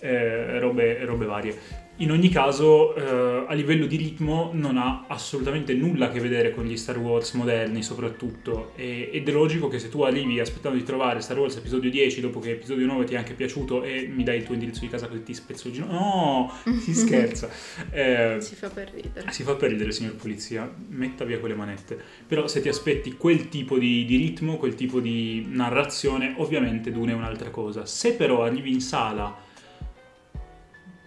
eh, 0.00 0.58
robe, 0.58 1.04
robe 1.04 1.26
varie. 1.26 1.86
In 2.00 2.12
ogni 2.12 2.28
caso, 2.28 2.94
eh, 2.94 3.44
a 3.48 3.52
livello 3.54 3.86
di 3.86 3.96
ritmo 3.96 4.50
non 4.52 4.76
ha 4.76 5.06
assolutamente 5.08 5.74
nulla 5.74 6.06
a 6.06 6.10
che 6.10 6.20
vedere 6.20 6.52
con 6.52 6.64
gli 6.64 6.76
Star 6.76 6.96
Wars 6.96 7.32
moderni, 7.32 7.82
soprattutto. 7.82 8.70
E, 8.76 9.10
ed 9.12 9.28
è 9.28 9.32
logico 9.32 9.66
che 9.66 9.80
se 9.80 9.88
tu 9.88 10.02
arrivi 10.02 10.38
aspettando 10.38 10.78
di 10.78 10.84
trovare 10.84 11.20
Star 11.20 11.36
Wars 11.36 11.56
episodio 11.56 11.90
10, 11.90 12.20
dopo 12.20 12.38
che 12.38 12.52
episodio 12.52 12.86
9 12.86 13.04
ti 13.04 13.14
è 13.14 13.16
anche 13.16 13.34
piaciuto 13.34 13.82
e 13.82 14.08
mi 14.14 14.22
dai 14.22 14.36
il 14.36 14.44
tuo 14.44 14.54
indirizzo 14.54 14.78
di 14.78 14.88
casa 14.88 15.08
così 15.08 15.24
ti 15.24 15.34
spezzo 15.34 15.66
il 15.66 15.74
ginocchio. 15.74 15.98
No, 15.98 16.52
si 16.78 16.94
scherza. 16.94 17.50
Eh, 17.90 18.36
si 18.38 18.54
fa 18.54 18.68
per 18.68 18.92
ridere. 18.94 19.32
Si 19.32 19.42
fa 19.42 19.56
per 19.56 19.70
ridere, 19.70 19.90
signor 19.90 20.14
polizia. 20.14 20.72
Metta 20.90 21.24
via 21.24 21.40
quelle 21.40 21.56
manette. 21.56 22.00
Però 22.28 22.46
se 22.46 22.60
ti 22.60 22.68
aspetti 22.68 23.16
quel 23.16 23.48
tipo 23.48 23.76
di, 23.76 24.04
di 24.04 24.16
ritmo, 24.16 24.56
quel 24.56 24.76
tipo 24.76 25.00
di 25.00 25.48
narrazione, 25.48 26.34
ovviamente 26.36 26.92
Dune 26.92 27.10
è 27.10 27.16
un'altra 27.16 27.50
cosa. 27.50 27.86
Se 27.86 28.14
però 28.14 28.44
arrivi 28.44 28.70
in 28.70 28.80
sala 28.80 29.46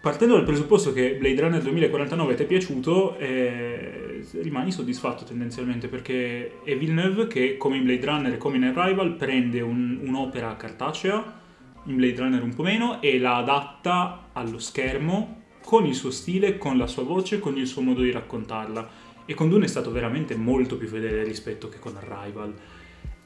partendo 0.01 0.33
dal 0.33 0.43
presupposto 0.43 0.91
che 0.91 1.15
Blade 1.15 1.41
Runner 1.41 1.61
2049 1.61 2.33
ti 2.33 2.43
è 2.43 2.45
piaciuto, 2.47 3.17
eh, 3.17 4.25
rimani 4.41 4.71
soddisfatto 4.71 5.23
tendenzialmente 5.23 5.87
perché 5.87 6.63
è 6.63 6.75
Villeneuve 6.75 7.27
che 7.27 7.55
come 7.57 7.77
in 7.77 7.83
Blade 7.83 8.05
Runner 8.05 8.33
e 8.33 8.37
come 8.37 8.57
in 8.57 8.63
Arrival 8.63 9.15
prende 9.15 9.61
un, 9.61 9.99
un'opera 10.01 10.55
cartacea, 10.57 11.39
in 11.85 11.95
Blade 11.95 12.17
Runner 12.17 12.41
un 12.41 12.53
po' 12.53 12.63
meno, 12.63 12.99
e 12.99 13.19
la 13.19 13.37
adatta 13.37 14.29
allo 14.33 14.57
schermo 14.57 15.43
con 15.63 15.85
il 15.85 15.93
suo 15.93 16.09
stile, 16.09 16.57
con 16.57 16.77
la 16.77 16.87
sua 16.87 17.03
voce, 17.03 17.39
con 17.39 17.55
il 17.57 17.67
suo 17.67 17.83
modo 17.83 18.01
di 18.01 18.11
raccontarla. 18.11 19.09
E 19.25 19.33
con 19.35 19.49
Dune 19.49 19.65
è 19.65 19.67
stato 19.67 19.91
veramente 19.91 20.35
molto 20.35 20.77
più 20.77 20.87
fedele 20.87 21.23
rispetto 21.23 21.69
che 21.69 21.77
con 21.77 21.95
Arrival. 21.95 22.53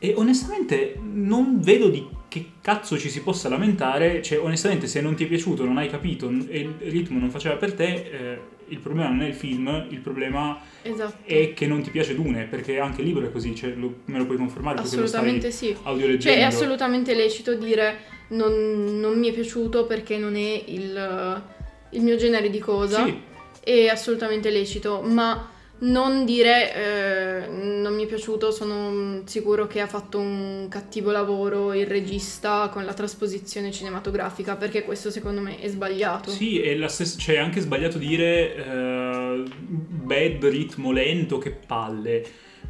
E 0.05 0.13
onestamente 0.15 0.99
non 1.01 1.59
vedo 1.61 1.89
di 1.89 2.07
che 2.27 2.51
cazzo 2.61 2.95
ci 2.99 3.09
si 3.09 3.21
possa 3.21 3.49
lamentare. 3.49 4.21
Cioè, 4.21 4.39
onestamente, 4.39 4.85
se 4.85 5.01
non 5.01 5.15
ti 5.15 5.23
è 5.23 5.27
piaciuto, 5.27 5.65
non 5.65 5.77
hai 5.77 5.89
capito 5.89 6.29
e 6.29 6.59
il 6.59 6.75
ritmo 6.91 7.17
non 7.17 7.31
faceva 7.31 7.55
per 7.55 7.73
te, 7.73 7.85
eh, 7.85 8.39
il 8.67 8.77
problema 8.77 9.09
non 9.09 9.23
è 9.23 9.27
il 9.27 9.33
film, 9.33 9.87
il 9.89 9.99
problema 9.99 10.59
esatto. 10.83 11.23
è 11.23 11.53
che 11.53 11.65
non 11.65 11.81
ti 11.81 11.89
piace 11.89 12.13
Dune, 12.13 12.43
perché 12.43 12.77
anche 12.77 13.01
il 13.01 13.07
libro 13.07 13.25
è 13.25 13.31
così, 13.31 13.55
cioè, 13.55 13.71
lo, 13.71 14.01
me 14.05 14.19
lo 14.19 14.25
puoi 14.25 14.37
confermare 14.37 14.79
assolutamente 14.79 15.49
sì. 15.49 15.75
Cioè, 16.19 16.37
è 16.37 16.41
assolutamente 16.43 17.15
lecito 17.15 17.55
dire 17.55 17.97
non, 18.29 18.99
non 18.99 19.17
mi 19.17 19.29
è 19.29 19.33
piaciuto 19.33 19.87
perché 19.87 20.17
non 20.19 20.35
è 20.35 20.63
il, 20.67 21.43
il 21.91 22.01
mio 22.01 22.15
genere 22.15 22.51
di 22.51 22.59
cosa. 22.59 23.05
Sì. 23.05 23.33
È 23.63 23.87
assolutamente 23.87 24.51
lecito, 24.51 25.01
ma 25.01 25.49
non 25.85 26.25
dire 26.25 26.73
eh, 26.73 27.47
non 27.47 27.95
mi 27.95 28.03
è 28.03 28.07
piaciuto, 28.07 28.51
sono 28.51 29.21
sicuro 29.25 29.67
che 29.67 29.79
ha 29.79 29.87
fatto 29.87 30.17
un 30.19 30.67
cattivo 30.69 31.11
lavoro 31.11 31.73
il 31.73 31.85
regista 31.85 32.69
con 32.71 32.85
la 32.85 32.93
trasposizione 32.93 33.71
cinematografica, 33.71 34.55
perché 34.55 34.83
questo 34.83 35.11
secondo 35.11 35.41
me 35.41 35.59
è 35.59 35.67
sbagliato. 35.67 36.29
Sì, 36.29 36.59
è, 36.59 36.87
stessa, 36.87 37.17
cioè, 37.17 37.35
è 37.35 37.39
anche 37.39 37.61
sbagliato 37.61 37.97
dire 37.97 38.55
eh, 38.55 39.43
bad 39.57 40.45
ritmo 40.45 40.91
lento, 40.91 41.37
che 41.37 41.51
palle, 41.51 42.23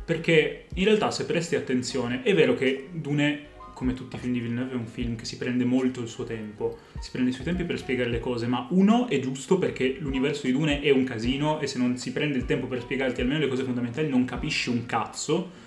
perché 0.04 0.66
in 0.74 0.86
realtà 0.86 1.12
se 1.12 1.26
presti 1.26 1.56
attenzione 1.56 2.22
è 2.24 2.34
vero 2.34 2.54
che 2.56 2.90
Dune 2.92 3.54
come 3.76 3.94
tutti 3.94 4.16
i 4.16 4.20
film 4.20 4.34
di 4.34 4.40
Villeneuve, 4.40 4.72
è 4.72 4.76
un 4.76 4.88
film 4.88 5.16
che 5.16 5.26
si 5.26 5.38
prende 5.38 5.66
molto 5.66 6.02
il 6.02 6.08
suo 6.08 6.24
tempo, 6.24 6.80
si 7.00 7.12
prende 7.12 7.30
i 7.30 7.34
suoi 7.34 7.46
tempi 7.46 7.66
per 7.66 7.78
spiegare 7.78 8.10
le 8.10 8.20
cose, 8.20 8.48
ma 8.48 8.66
uno 8.72 9.08
è 9.08 9.20
giusto 9.20 9.60
perché 9.60 9.98
l'universo 10.00 10.48
di 10.48 10.54
Dune 10.54 10.82
è 10.82 10.90
un 10.90 11.04
casino 11.04 11.60
e 11.60 11.68
se 11.68 11.78
non 11.78 11.98
si 11.98 12.12
prende 12.12 12.38
il 12.38 12.46
tempo 12.46 12.66
per 12.66 12.82
spiegarti 12.82 13.22
almeno 13.22 13.40
le 13.40 13.48
cose 13.48 13.64
fondamentali 13.64 14.08
non 14.08 14.26
capisci 14.26 14.70
un 14.70 14.86
cazzo. 14.86 15.64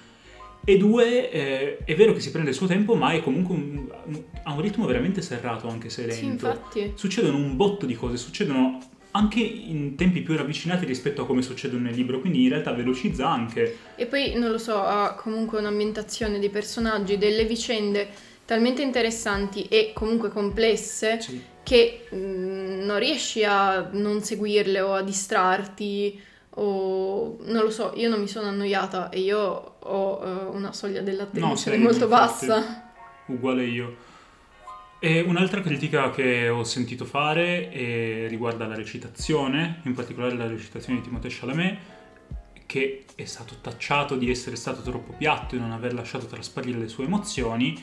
E 0.64 0.76
due, 0.76 1.30
eh, 1.30 1.78
è 1.84 1.94
vero 1.94 2.12
che 2.12 2.20
si 2.20 2.30
prende 2.30 2.50
il 2.50 2.56
suo 2.56 2.66
tempo, 2.66 2.94
ma 2.94 3.12
è 3.12 3.22
comunque 3.22 3.54
un, 3.54 3.88
un, 4.04 4.22
ha 4.42 4.52
un 4.52 4.60
ritmo 4.60 4.86
veramente 4.86 5.22
serrato, 5.22 5.68
anche 5.68 5.88
se 5.88 6.04
lento. 6.04 6.14
Sì, 6.14 6.24
infatti. 6.26 6.92
Succedono 6.94 7.36
un 7.36 7.56
botto 7.56 7.86
di 7.86 7.94
cose, 7.94 8.16
succedono 8.16 8.78
anche 9.12 9.40
in 9.40 9.96
tempi 9.96 10.20
più 10.20 10.36
ravvicinati 10.36 10.84
rispetto 10.84 11.22
a 11.22 11.26
come 11.26 11.42
succedono 11.42 11.82
nel 11.82 11.94
libro, 11.94 12.20
quindi 12.20 12.42
in 12.42 12.50
realtà 12.50 12.72
velocizza 12.72 13.28
anche. 13.28 13.78
E 13.96 14.06
poi, 14.06 14.34
non 14.34 14.50
lo 14.50 14.58
so, 14.58 14.82
ha 14.82 15.14
comunque 15.14 15.58
un'ambientazione 15.58 16.38
dei 16.38 16.50
personaggi, 16.50 17.18
delle 17.18 17.44
vicende 17.44 18.08
talmente 18.44 18.80
interessanti 18.82 19.66
e 19.68 19.92
comunque 19.94 20.30
complesse 20.30 21.20
sì. 21.20 21.42
che 21.62 22.06
mh, 22.10 22.16
mm, 22.16 22.80
non 22.84 22.98
riesci 22.98 23.44
a 23.44 23.90
non 23.92 24.22
seguirle 24.22 24.80
o 24.80 24.94
a 24.94 25.02
distrarti 25.02 26.18
o 26.60 27.36
non 27.42 27.62
lo 27.62 27.70
so, 27.70 27.92
io 27.94 28.08
non 28.08 28.20
mi 28.20 28.26
sono 28.26 28.48
annoiata 28.48 29.10
e 29.10 29.20
io 29.20 29.74
ho 29.78 30.18
uh, 30.18 30.54
una 30.56 30.72
soglia 30.72 31.02
dell'attenzione 31.02 31.76
no, 31.76 31.84
molto 31.84 32.04
infatti, 32.04 32.46
bassa. 32.46 32.92
Uguale 33.26 33.64
io. 33.64 33.96
E 35.00 35.20
un'altra 35.20 35.60
critica 35.60 36.10
che 36.10 36.48
ho 36.48 36.64
sentito 36.64 37.04
fare 37.04 38.26
riguarda 38.28 38.66
la 38.66 38.74
recitazione, 38.74 39.80
in 39.84 39.94
particolare 39.94 40.34
la 40.34 40.48
recitazione 40.48 40.98
di 40.98 41.04
Timothée 41.04 41.30
Chalamet, 41.32 41.78
che 42.66 43.04
è 43.14 43.24
stato 43.24 43.54
tacciato 43.60 44.16
di 44.16 44.28
essere 44.28 44.56
stato 44.56 44.82
troppo 44.82 45.12
piatto 45.12 45.54
e 45.54 45.58
non 45.58 45.70
aver 45.70 45.94
lasciato 45.94 46.26
trasparire 46.26 46.78
le 46.78 46.88
sue 46.88 47.04
emozioni. 47.04 47.80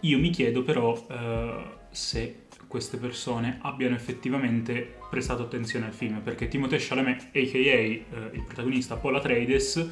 Io 0.00 0.18
mi 0.18 0.30
chiedo 0.30 0.62
però 0.62 1.06
eh, 1.10 1.64
se 1.90 2.44
queste 2.68 2.96
persone 2.96 3.58
abbiano 3.62 3.94
effettivamente 3.96 4.98
prestato 5.10 5.42
attenzione 5.42 5.86
al 5.86 5.92
film, 5.92 6.20
perché 6.20 6.48
Timothée 6.48 6.78
Chalamet, 6.80 7.22
a.k.a. 7.24 7.58
Eh, 7.58 8.04
il 8.32 8.44
protagonista 8.44 8.96
Paul 8.96 9.16
Atreides, 9.16 9.90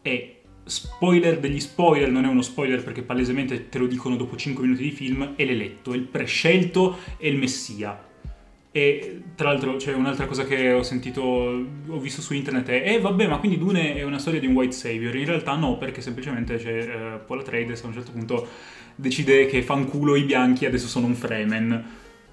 è 0.00 0.37
spoiler 0.68 1.38
degli 1.40 1.60
spoiler, 1.60 2.10
non 2.10 2.24
è 2.24 2.28
uno 2.28 2.42
spoiler 2.42 2.82
perché 2.82 3.02
palesemente 3.02 3.68
te 3.68 3.78
lo 3.78 3.86
dicono 3.86 4.16
dopo 4.16 4.36
5 4.36 4.62
minuti 4.62 4.82
di 4.82 4.90
film, 4.90 5.34
è 5.34 5.44
l'eletto, 5.44 5.92
è 5.92 5.96
il 5.96 6.02
prescelto, 6.02 6.98
è 7.16 7.26
il 7.26 7.36
messia. 7.36 8.06
E 8.70 9.22
tra 9.34 9.50
l'altro 9.50 9.76
c'è 9.76 9.94
un'altra 9.94 10.26
cosa 10.26 10.44
che 10.44 10.72
ho 10.72 10.82
sentito, 10.82 11.22
ho 11.22 11.98
visto 11.98 12.20
su 12.20 12.34
internet 12.34 12.68
è, 12.68 12.94
eh 12.94 13.00
vabbè 13.00 13.26
ma 13.26 13.38
quindi 13.38 13.58
Dune 13.58 13.96
è 13.96 14.02
una 14.02 14.18
storia 14.18 14.38
di 14.38 14.46
un 14.46 14.54
white 14.54 14.74
savior, 14.74 15.16
in 15.16 15.24
realtà 15.24 15.56
no 15.56 15.78
perché 15.78 16.02
semplicemente 16.02 16.56
c'è 16.58 16.82
uh, 16.82 17.26
Paul 17.26 17.40
Atreides 17.40 17.82
a 17.82 17.86
un 17.86 17.94
certo 17.94 18.12
punto 18.12 18.46
decide 18.94 19.46
che 19.46 19.62
fanculo 19.62 20.16
i 20.16 20.24
bianchi 20.24 20.66
adesso 20.66 20.86
sono 20.86 21.06
un 21.06 21.14
Fremen 21.14 21.84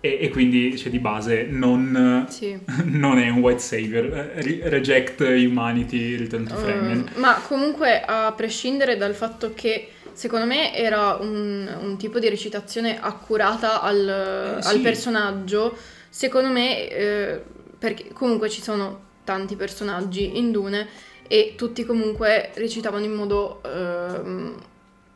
e, 0.06 0.26
e 0.26 0.30
quindi 0.30 0.78
cioè, 0.78 0.90
di 0.92 1.00
base 1.00 1.48
non, 1.50 2.26
Sì. 2.30 2.58
non 2.86 3.18
è 3.18 3.30
un 3.30 3.40
white 3.40 3.60
savior, 3.60 4.06
eh, 4.06 4.42
re- 4.42 4.70
reject 4.70 5.20
humanity, 5.22 6.16
return 6.18 6.46
to 6.48 6.56
Fremen. 6.56 7.10
Mm, 7.16 7.20
ma 7.20 7.42
comunque, 7.48 8.02
a 8.06 8.32
prescindere 8.34 8.98
dal 8.98 9.16
fatto 9.16 9.54
che 9.54 9.90
secondo 10.14 10.46
me 10.46 10.74
era 10.76 11.18
un, 11.20 11.68
un 11.82 11.98
tipo 11.98 12.20
di 12.20 12.30
recitazione 12.30 13.00
accurata 13.00 13.82
al, 13.82 14.08
Eh, 14.08 14.56
al 14.56 14.62
sì. 14.62 14.80
personaggio, 14.80 15.76
secondo 16.10 16.50
me, 16.50 16.88
eh, 16.90 17.42
perché 17.78 18.10
comunque 18.14 18.50
ci 18.50 18.62
sono 18.62 19.02
tanti 19.24 19.56
personaggi 19.56 20.38
in 20.38 20.52
Dune 20.52 20.88
e 21.28 21.54
tutti 21.58 21.84
comunque 21.84 22.52
recitavano 22.54 23.04
in 23.04 23.12
modo, 23.14 23.62
ehm, 23.66 24.56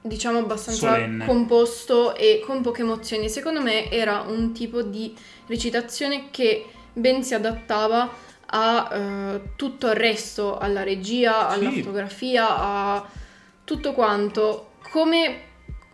diciamo, 0.02 0.40
abbastanza 0.40 0.88
Solenne. 0.94 1.26
composto 1.26 2.16
e 2.16 2.42
con 2.46 2.62
poche 2.62 2.82
emozioni. 2.82 3.30
Secondo 3.30 3.62
me 3.62 3.90
era 3.92 4.22
un 4.28 4.54
tipo 4.54 4.82
di 4.82 5.16
recitazione 5.48 6.30
che 6.32 6.66
ben 6.94 7.24
si 7.24 7.34
adattava 7.34 8.10
a 8.52 8.90
eh, 8.92 9.42
tutto 9.56 9.88
il 9.88 9.94
resto, 9.96 10.58
alla 10.58 10.84
regia, 10.84 11.48
alla 11.50 11.70
Sì. 11.70 11.82
fotografia, 11.82 12.48
a 12.58 13.08
tutto 13.64 13.94
quanto. 13.94 14.72
Come, 14.92 15.42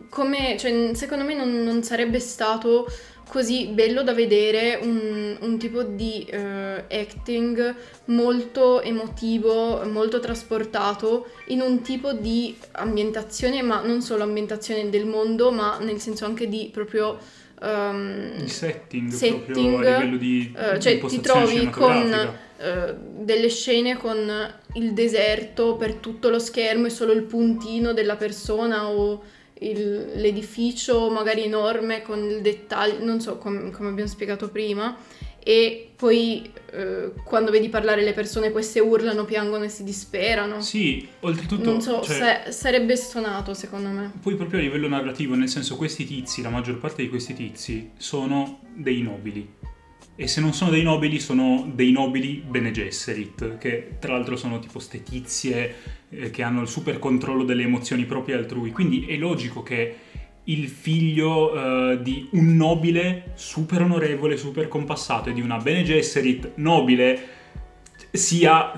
come- 0.08 0.56
cioè, 0.58 0.92
secondo 0.94 1.24
me 1.24 1.34
non, 1.34 1.62
non 1.62 1.82
sarebbe 1.82 2.18
stato 2.20 2.86
così 3.28 3.66
bello 3.68 4.02
da 4.02 4.14
vedere 4.14 4.78
un, 4.82 5.36
un 5.40 5.58
tipo 5.58 5.82
di 5.82 6.24
eh, 6.24 6.84
acting 6.88 7.74
molto 8.06 8.80
emotivo, 8.80 9.84
molto 9.84 10.20
trasportato 10.20 11.28
in 11.48 11.60
un 11.60 11.82
tipo 11.82 12.12
di 12.12 12.56
ambientazione, 12.72 13.62
ma 13.62 13.82
non 13.82 14.00
solo 14.00 14.22
ambientazione 14.22 14.88
del 14.90 15.06
mondo, 15.06 15.50
ma 15.50 15.78
nel 15.78 15.98
senso 16.00 16.24
anche 16.24 16.48
di 16.48 16.70
proprio... 16.72 17.18
ehm, 17.60 18.34
Il 18.40 18.50
setting, 18.50 19.10
setting, 19.10 19.84
a 19.84 19.98
livello 19.98 20.16
di 20.16 20.52
eh, 20.56 20.78
cioè 20.78 20.98
ti 21.00 21.20
trovi 21.20 21.68
con 21.70 22.12
eh, 22.58 22.94
delle 23.18 23.48
scene 23.48 23.96
con 23.96 24.54
il 24.74 24.92
deserto 24.92 25.76
per 25.76 25.94
tutto 25.94 26.30
lo 26.30 26.38
schermo 26.38 26.86
e 26.86 26.90
solo 26.90 27.12
il 27.12 27.22
puntino 27.22 27.92
della 27.92 28.16
persona 28.16 28.88
o 28.88 29.22
il- 29.60 30.12
l'edificio 30.16 31.10
magari 31.10 31.44
enorme 31.44 32.02
con 32.02 32.18
il 32.22 32.40
dettaglio, 32.40 33.04
non 33.04 33.20
so 33.20 33.38
com- 33.38 33.70
come 33.70 33.88
abbiamo 33.88 34.08
spiegato 34.08 34.48
prima, 34.48 34.96
e 35.42 35.90
poi 35.94 36.50
eh, 36.72 37.12
quando 37.24 37.50
vedi 37.52 37.68
parlare 37.68 38.02
le 38.02 38.12
persone 38.12 38.50
queste 38.50 38.80
urlano, 38.80 39.24
piangono 39.24 39.64
e 39.64 39.68
si 39.68 39.84
disperano. 39.84 40.60
Sì, 40.60 41.06
oltretutto... 41.20 41.62
non 41.62 41.80
so, 41.80 42.02
cioè, 42.02 42.42
sa- 42.44 42.50
sarebbe 42.50 42.96
stonato 42.96 43.54
secondo 43.54 43.88
me. 43.88 44.12
Poi 44.20 44.34
proprio 44.34 44.58
a 44.58 44.62
livello 44.62 44.88
narrativo, 44.88 45.34
nel 45.36 45.48
senso 45.48 45.76
questi 45.76 46.04
tizi, 46.04 46.42
la 46.42 46.50
maggior 46.50 46.78
parte 46.78 47.02
di 47.02 47.08
questi 47.08 47.32
tizi, 47.32 47.90
sono 47.96 48.60
dei 48.74 49.00
nobili. 49.02 49.48
E 50.18 50.26
se 50.28 50.40
non 50.40 50.54
sono 50.54 50.70
dei 50.70 50.82
nobili, 50.82 51.20
sono 51.20 51.70
dei 51.74 51.92
nobili 51.92 52.42
Bene 52.46 52.70
Gesserit, 52.70 53.58
che 53.58 53.96
tra 53.98 54.14
l'altro 54.14 54.36
sono 54.36 54.58
tipo 54.58 54.78
ste 54.78 55.02
tizie 55.02 55.74
eh, 56.08 56.30
che 56.30 56.42
hanno 56.42 56.62
il 56.62 56.68
super 56.68 56.98
controllo 56.98 57.44
delle 57.44 57.64
emozioni 57.64 58.06
proprie 58.06 58.36
altrui. 58.36 58.70
Quindi 58.70 59.04
è 59.06 59.16
logico 59.16 59.62
che 59.62 59.96
il 60.44 60.68
figlio 60.68 61.92
eh, 61.92 62.02
di 62.02 62.28
un 62.32 62.56
nobile 62.56 63.32
super 63.34 63.82
onorevole, 63.82 64.38
super 64.38 64.68
compassato 64.68 65.28
e 65.28 65.32
di 65.34 65.42
una 65.42 65.58
Bene 65.58 65.82
Gesserit 65.82 66.52
nobile 66.56 67.28
sia 68.10 68.72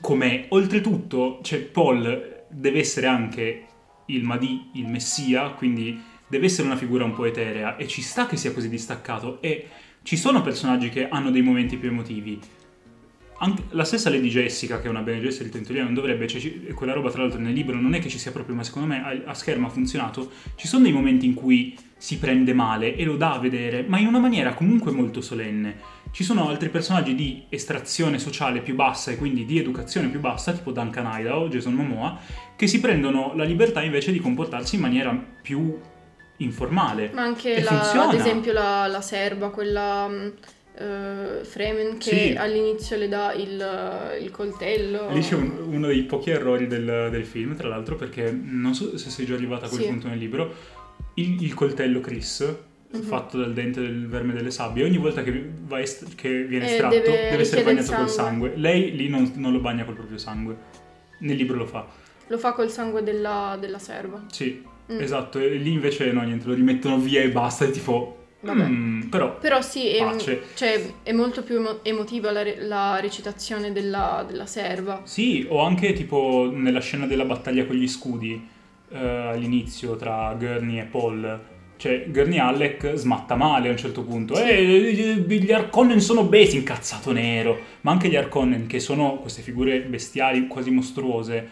com'è. 0.00 0.46
Oltretutto, 0.48 1.38
cioè, 1.42 1.60
Paul 1.60 2.46
deve 2.48 2.80
essere 2.80 3.06
anche 3.06 3.66
il 4.06 4.24
Mahdi, 4.24 4.70
il 4.74 4.88
Messia, 4.88 5.50
quindi 5.50 6.02
deve 6.26 6.46
essere 6.46 6.66
una 6.66 6.76
figura 6.76 7.04
un 7.04 7.12
po' 7.12 7.26
eterea 7.26 7.76
e 7.76 7.86
ci 7.86 8.02
sta 8.02 8.26
che 8.26 8.36
sia 8.36 8.52
così 8.52 8.68
distaccato 8.68 9.40
e 9.40 9.68
ci 10.02 10.16
sono 10.16 10.42
personaggi 10.42 10.88
che 10.88 11.08
hanno 11.08 11.30
dei 11.30 11.42
momenti 11.42 11.76
più 11.76 11.90
emotivi. 11.90 12.38
Anche 13.42 13.64
la 13.70 13.84
stessa 13.84 14.10
Lady 14.10 14.28
Jessica, 14.28 14.80
che 14.80 14.86
è 14.86 14.90
una 14.90 15.00
Bene 15.00 15.20
Gesserit 15.20 15.54
in 15.54 15.62
teoria, 15.62 15.84
non 15.84 15.94
dovrebbe, 15.94 16.26
cioè, 16.26 16.40
ci- 16.40 16.66
quella 16.74 16.92
roba 16.92 17.10
tra 17.10 17.22
l'altro 17.22 17.40
nel 17.40 17.54
libro 17.54 17.80
non 17.80 17.94
è 17.94 17.98
che 17.98 18.10
ci 18.10 18.18
sia 18.18 18.32
proprio, 18.32 18.54
ma 18.54 18.62
secondo 18.62 18.88
me 18.88 19.02
a, 19.02 19.30
a 19.30 19.34
schermo 19.34 19.66
ha 19.66 19.70
funzionato. 19.70 20.30
Ci 20.56 20.68
sono 20.68 20.82
dei 20.82 20.92
momenti 20.92 21.24
in 21.24 21.34
cui 21.34 21.74
si 21.96 22.18
prende 22.18 22.52
male 22.52 22.96
e 22.96 23.04
lo 23.04 23.16
dà 23.16 23.34
a 23.34 23.38
vedere, 23.38 23.84
ma 23.86 23.98
in 23.98 24.06
una 24.06 24.18
maniera 24.18 24.52
comunque 24.52 24.90
molto 24.90 25.20
solenne. 25.20 25.98
Ci 26.10 26.24
sono 26.24 26.48
altri 26.48 26.68
personaggi 26.70 27.14
di 27.14 27.44
estrazione 27.48 28.18
sociale 28.18 28.60
più 28.60 28.74
bassa 28.74 29.10
e 29.10 29.16
quindi 29.16 29.46
di 29.46 29.58
educazione 29.58 30.08
più 30.08 30.20
bassa, 30.20 30.52
tipo 30.52 30.72
Duncan 30.72 31.08
Idaho, 31.20 31.48
Jason 31.48 31.74
Momoa, 31.74 32.18
che 32.56 32.66
si 32.66 32.80
prendono 32.80 33.32
la 33.36 33.44
libertà 33.44 33.82
invece 33.82 34.12
di 34.12 34.18
comportarsi 34.18 34.74
in 34.74 34.80
maniera 34.82 35.14
più 35.14 35.78
informale. 36.40 37.10
Ma 37.12 37.22
anche 37.22 37.62
la- 37.62 38.08
ad 38.08 38.14
esempio 38.14 38.52
la, 38.52 38.86
la 38.86 39.00
serva, 39.00 39.50
quella 39.50 40.08
eh, 40.78 41.44
Fremen 41.44 41.98
che 41.98 42.10
Sì. 42.10 42.34
all'inizio 42.36 42.96
le 42.96 43.08
dà 43.08 43.32
il, 43.34 44.18
il 44.22 44.30
coltello. 44.30 45.10
Lì 45.12 45.20
c'è 45.20 45.34
un- 45.34 45.58
uno 45.70 45.86
dei 45.86 46.02
pochi 46.04 46.30
errori 46.30 46.66
del, 46.66 47.08
del 47.10 47.24
film, 47.26 47.54
tra 47.56 47.68
l'altro, 47.68 47.96
perché 47.96 48.30
non 48.30 48.74
so 48.74 48.96
se 48.96 49.10
sei 49.10 49.26
già 49.26 49.34
arrivata 49.34 49.66
a 49.66 49.68
quel 49.68 49.82
Sì. 49.82 49.88
punto 49.88 50.08
nel 50.08 50.18
libro. 50.18 50.54
Il, 51.14 51.42
il 51.42 51.54
coltello 51.54 52.00
Chris, 52.00 52.46
Mhm. 52.92 53.02
fatto 53.02 53.36
dal 53.38 53.52
dente 53.52 53.80
del 53.80 54.08
verme 54.08 54.32
delle 54.32 54.50
sabbie, 54.50 54.84
ogni 54.84 54.96
volta 54.96 55.22
che, 55.22 55.48
va 55.66 55.80
est- 55.80 56.14
che 56.14 56.44
viene 56.44 56.66
Eh, 56.68 56.72
estratto 56.72 56.94
deve 56.96 57.10
deve, 57.30 57.42
essere 57.42 57.62
bagnato 57.62 57.92
col 57.92 58.08
sangue. 58.08 58.48
sangue. 58.48 58.52
Lei 58.56 58.96
lì 58.96 59.08
non, 59.08 59.30
non 59.36 59.52
lo 59.52 59.60
bagna 59.60 59.84
col 59.84 59.94
proprio 59.94 60.18
sangue. 60.18 60.56
Nel 61.18 61.36
libro 61.36 61.56
lo 61.56 61.66
fa. 61.66 61.86
Lo 62.28 62.38
fa 62.38 62.52
col 62.52 62.70
sangue 62.70 63.02
della, 63.02 63.56
della 63.60 63.78
serva. 63.78 64.24
Sì, 64.30 64.62
Mm. 64.92 65.00
esatto. 65.00 65.38
E 65.38 65.48
lì 65.56 65.72
invece 65.72 66.10
no, 66.12 66.22
niente, 66.22 66.46
lo 66.46 66.54
rimettono 66.54 66.98
via 66.98 67.20
e 67.22 67.30
basta. 67.30 67.64
E 67.64 67.70
tipo. 67.70 68.16
Mm, 68.48 69.02
però. 69.08 69.38
Però 69.38 69.60
sì, 69.60 69.88
è, 69.88 70.16
cioè, 70.54 70.82
è 71.02 71.12
molto 71.12 71.42
più 71.42 71.56
emo- 71.56 71.80
emotiva 71.84 72.30
la, 72.30 72.42
re- 72.42 72.56
la 72.60 72.98
recitazione 72.98 73.70
della, 73.70 74.24
della 74.26 74.46
serva. 74.46 75.02
Sì, 75.04 75.46
o 75.48 75.60
anche 75.60 75.92
tipo 75.92 76.50
nella 76.50 76.80
scena 76.80 77.06
della 77.06 77.24
battaglia 77.24 77.66
con 77.66 77.76
gli 77.76 77.86
scudi 77.86 78.48
eh, 78.92 78.98
all'inizio 78.98 79.96
tra 79.96 80.34
Gurney 80.38 80.78
e 80.78 80.84
Paul. 80.84 81.40
Cioè, 81.76 82.06
Gurney 82.08 82.38
Alec 82.38 82.92
smatta 82.94 83.36
male 83.36 83.68
a 83.68 83.70
un 83.70 83.76
certo 83.76 84.02
punto. 84.04 84.34
Sì. 84.34 84.42
Eh, 84.42 85.24
gli 85.26 85.52
Arconnen 85.52 86.00
sono 86.00 86.20
obesi, 86.20 86.56
incazzato 86.56 87.12
nero. 87.12 87.58
Ma 87.82 87.90
anche 87.90 88.08
gli 88.08 88.16
Arconnen, 88.16 88.66
che 88.66 88.80
sono 88.80 89.16
queste 89.16 89.42
figure 89.42 89.80
bestiali, 89.80 90.46
quasi 90.46 90.70
mostruose, 90.70 91.48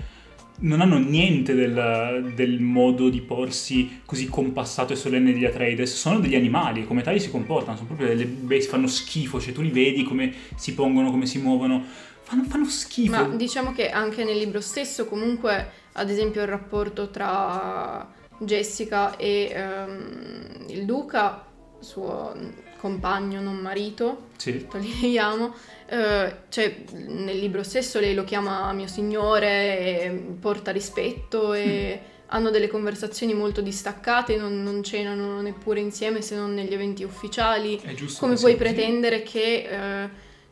non 0.61 0.81
hanno 0.81 0.99
niente 0.99 1.55
del, 1.55 2.33
del 2.35 2.61
modo 2.61 3.09
di 3.09 3.21
porsi 3.21 4.01
così 4.05 4.29
compassato 4.29 4.93
e 4.93 4.97
solenne 4.97 5.33
degli 5.33 5.45
Atreides. 5.45 5.95
Sono 5.95 6.19
degli 6.19 6.35
animali 6.35 6.87
come 6.87 7.03
tali 7.03 7.21
si 7.21 7.31
comportano. 7.31 7.77
Sono 7.77 7.89
proprio 7.89 8.09
delle 8.09 8.25
bestie, 8.25 8.71
fanno 8.71 8.87
schifo. 8.87 9.41
Cioè, 9.41 9.53
tu 9.53 9.61
li 9.61 9.71
vedi 9.71 10.03
come 10.03 10.33
si 10.57 10.75
pongono, 10.75 11.11
come 11.11 11.27
si 11.27 11.39
muovono. 11.39 11.85
Fanno, 12.23 12.45
fanno 12.45 12.69
schifo. 12.69 13.11
Ma 13.11 13.37
diciamo 13.37 13.73
che 13.73 13.91
anche 13.91 14.25
nel 14.25 14.37
libro 14.37 14.61
stesso, 14.61 15.07
comunque, 15.07 15.71
ad 15.93 16.11
esempio, 16.11 16.43
il 16.43 16.49
rapporto 16.49 17.11
tra 17.11 18.13
Jessica 18.39 19.17
e 19.17 19.51
ehm, 19.53 20.67
il 20.69 20.85
duca, 20.85 21.47
suo 21.81 22.35
compagno, 22.79 23.41
non 23.41 23.57
marito, 23.57 24.29
Sì. 24.37 24.67
togliamo, 24.71 25.55
eh, 25.87 26.35
cioè 26.49 26.77
nel 26.93 27.39
libro 27.39 27.63
stesso 27.63 28.01
lei 28.01 28.15
lo 28.15 28.25
chiama 28.25 28.73
mio 28.73 28.87
signore 28.87 30.37
porta 30.41 30.71
rispetto 30.71 31.53
e 31.53 32.01
hanno 32.31 32.51
delle 32.51 32.69
conversazioni 32.69 33.35
molto 33.35 33.61
distaccate, 33.61 34.37
non, 34.37 34.63
non 34.63 34.83
cenano 34.83 35.41
neppure 35.41 35.81
insieme 35.81 36.21
se 36.23 36.37
non 36.37 36.55
negli 36.55 36.73
eventi 36.73 37.03
ufficiali. 37.03 37.81
È 37.81 37.95
giusto 37.95 38.21
Come 38.21 38.37
puoi 38.37 38.57
pretendere 38.57 39.23
che 39.23 39.69
eh, 40.05 40.09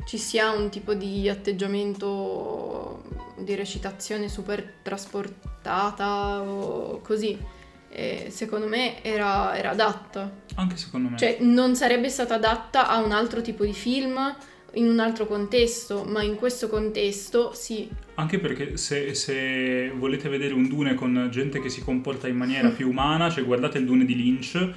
ci 0.07 0.19
sia 0.19 0.51
un 0.51 0.71
tipo 0.71 0.95
di 0.95 1.29
atteggiamento 1.29 3.03
di 3.37 3.55
recitazione 3.55 4.29
super 4.29 4.79
trasportata 4.83 6.41
o 6.41 7.01
così? 7.03 7.39
E 7.91 8.27
secondo 8.31 8.67
me 8.67 9.03
era, 9.03 9.57
era 9.57 9.71
adatta. 9.71 10.31
Anche 10.57 10.77
secondo 10.77 11.09
me. 11.09 11.17
Cioè, 11.17 11.39
non 11.41 11.75
sarebbe 11.75 12.09
stata 12.09 12.35
adatta 12.35 12.89
a 12.89 12.99
un 13.03 13.13
altro 13.13 13.41
tipo 13.41 13.65
di 13.65 13.73
film 13.73 14.35
in 14.75 14.89
un 14.89 14.99
altro 14.99 15.27
contesto, 15.27 16.05
ma 16.05 16.23
in 16.23 16.37
questo 16.37 16.69
contesto 16.69 17.53
sì. 17.55 17.89
Anche 18.15 18.39
perché 18.39 18.77
se, 18.77 19.15
se 19.15 19.91
volete 19.91 20.29
vedere 20.29 20.55
un 20.55 20.69
Dune 20.69 20.95
con 20.95 21.29
gente 21.31 21.61
che 21.61 21.69
si 21.69 21.83
comporta 21.83 22.29
in 22.29 22.37
maniera 22.37 22.69
più 22.77 22.89
umana, 22.89 23.31
cioè 23.31 23.45
guardate 23.45 23.79
il 23.79 23.85
Dune 23.85 24.05
di 24.05 24.15
Lynch 24.15 24.73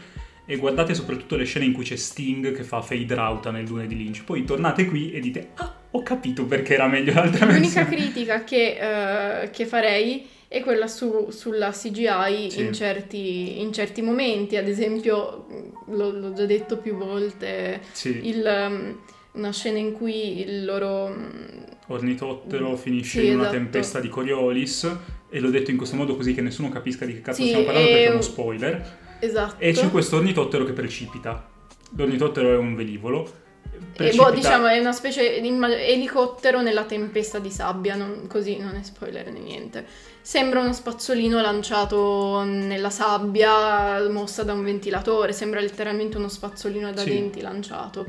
e 0.46 0.56
guardate 0.56 0.96
soprattutto 0.96 1.36
le 1.36 1.46
scene 1.46 1.66
in 1.66 1.74
cui 1.74 1.84
c'è 1.84 1.96
Sting 1.96 2.54
che 2.56 2.64
fa 2.64 2.82
fade 2.82 3.14
rauta 3.14 3.52
nel 3.52 3.66
Dune 3.66 3.88
di 3.88 3.96
Lynch. 3.96 4.24
Poi 4.24 4.44
tornate 4.46 4.86
qui 4.86 5.12
e 5.12 5.20
dite, 5.20 5.50
ah, 5.56 5.76
ho 5.92 6.02
capito 6.02 6.46
perché 6.46 6.74
era 6.74 6.88
meglio 6.88 7.14
l'altra 7.14 7.46
L'unica 7.46 7.84
versione. 7.84 7.88
critica 7.88 8.44
che, 8.44 9.42
eh, 9.44 9.50
che 9.52 9.66
farei 9.66 10.28
è 10.50 10.62
quella 10.62 10.88
su- 10.88 11.30
sulla 11.30 11.70
CGI 11.72 12.50
Sì. 12.50 12.62
in, 12.66 12.74
certi, 12.74 13.62
in 13.62 13.72
certi 13.72 14.02
momenti, 14.02 14.58
ad 14.58 14.68
esempio, 14.68 15.46
mh, 15.48 15.96
l'ho, 15.96 16.10
l'ho 16.12 16.34
già 16.34 16.46
detto 16.46 16.78
più 16.78 16.98
volte, 16.98 17.80
Sì, 17.92 18.20
il, 18.28 18.44
um, 18.46 18.98
una 19.34 19.52
scena 19.54 19.78
in 19.78 19.94
cui 19.94 20.42
il 20.42 20.66
loro... 20.66 21.08
mm, 21.10 21.64
Ornitottero 21.88 22.76
finisce 22.76 23.20
Sì, 23.20 23.28
in 23.28 23.34
una 23.36 23.44
esatto. 23.44 23.58
tempesta 23.58 24.00
di 24.00 24.10
Coriolis 24.10 24.92
e 25.30 25.40
l'ho 25.40 25.50
detto 25.52 25.70
in 25.72 25.78
questo 25.78 25.96
modo 25.96 26.16
così 26.16 26.34
che 26.34 26.42
nessuno 26.42 26.70
capisca 26.70 27.06
di 27.06 27.14
che 27.14 27.22
cazzo 27.22 27.44
stiamo 27.44 27.64
parlando 27.64 27.88
e- 27.90 27.92
perché 27.94 28.08
è 28.08 28.12
uno 28.12 28.22
spoiler. 28.22 28.98
Esatto. 29.20 29.56
E 29.64 29.72
c'è 29.72 29.90
questo 29.92 30.16
ornitottero 30.18 30.64
che 30.66 30.72
precipita. 30.74 31.48
L'ornitottero 31.96 32.54
è 32.54 32.58
un 32.58 32.76
velivolo. 32.76 33.32
E 33.80 33.96
Precipita- 33.96 34.30
boh, 34.30 34.36
diciamo, 34.36 34.68
è 34.68 34.80
una 34.80 34.92
specie 34.94 35.42
di 35.42 35.48
elicottero 35.48 36.62
nella 36.62 36.84
tempesta 36.84 37.40
di 37.40 37.50
sabbia, 37.52 37.96
non- 37.96 38.28
così 38.28 38.58
non 38.58 38.76
è 38.76 38.84
spoiler 38.84 39.30
né 39.32 39.40
niente. 39.40 39.86
Sembra 40.22 40.62
uno 40.62 40.74
spazzolino 40.74 41.42
lanciato 41.42 42.44
nella 42.44 42.90
sabbia, 42.90 44.08
mossa 44.10 44.44
da 44.44 44.54
un 44.54 44.64
ventilatore, 44.64 45.34
sembra 45.34 45.60
letteralmente 45.60 46.18
uno 46.18 46.28
spazzolino 46.30 46.92
da 46.92 47.02
Sì. 47.02 47.10
denti 47.10 47.42
lanciato. 47.42 48.06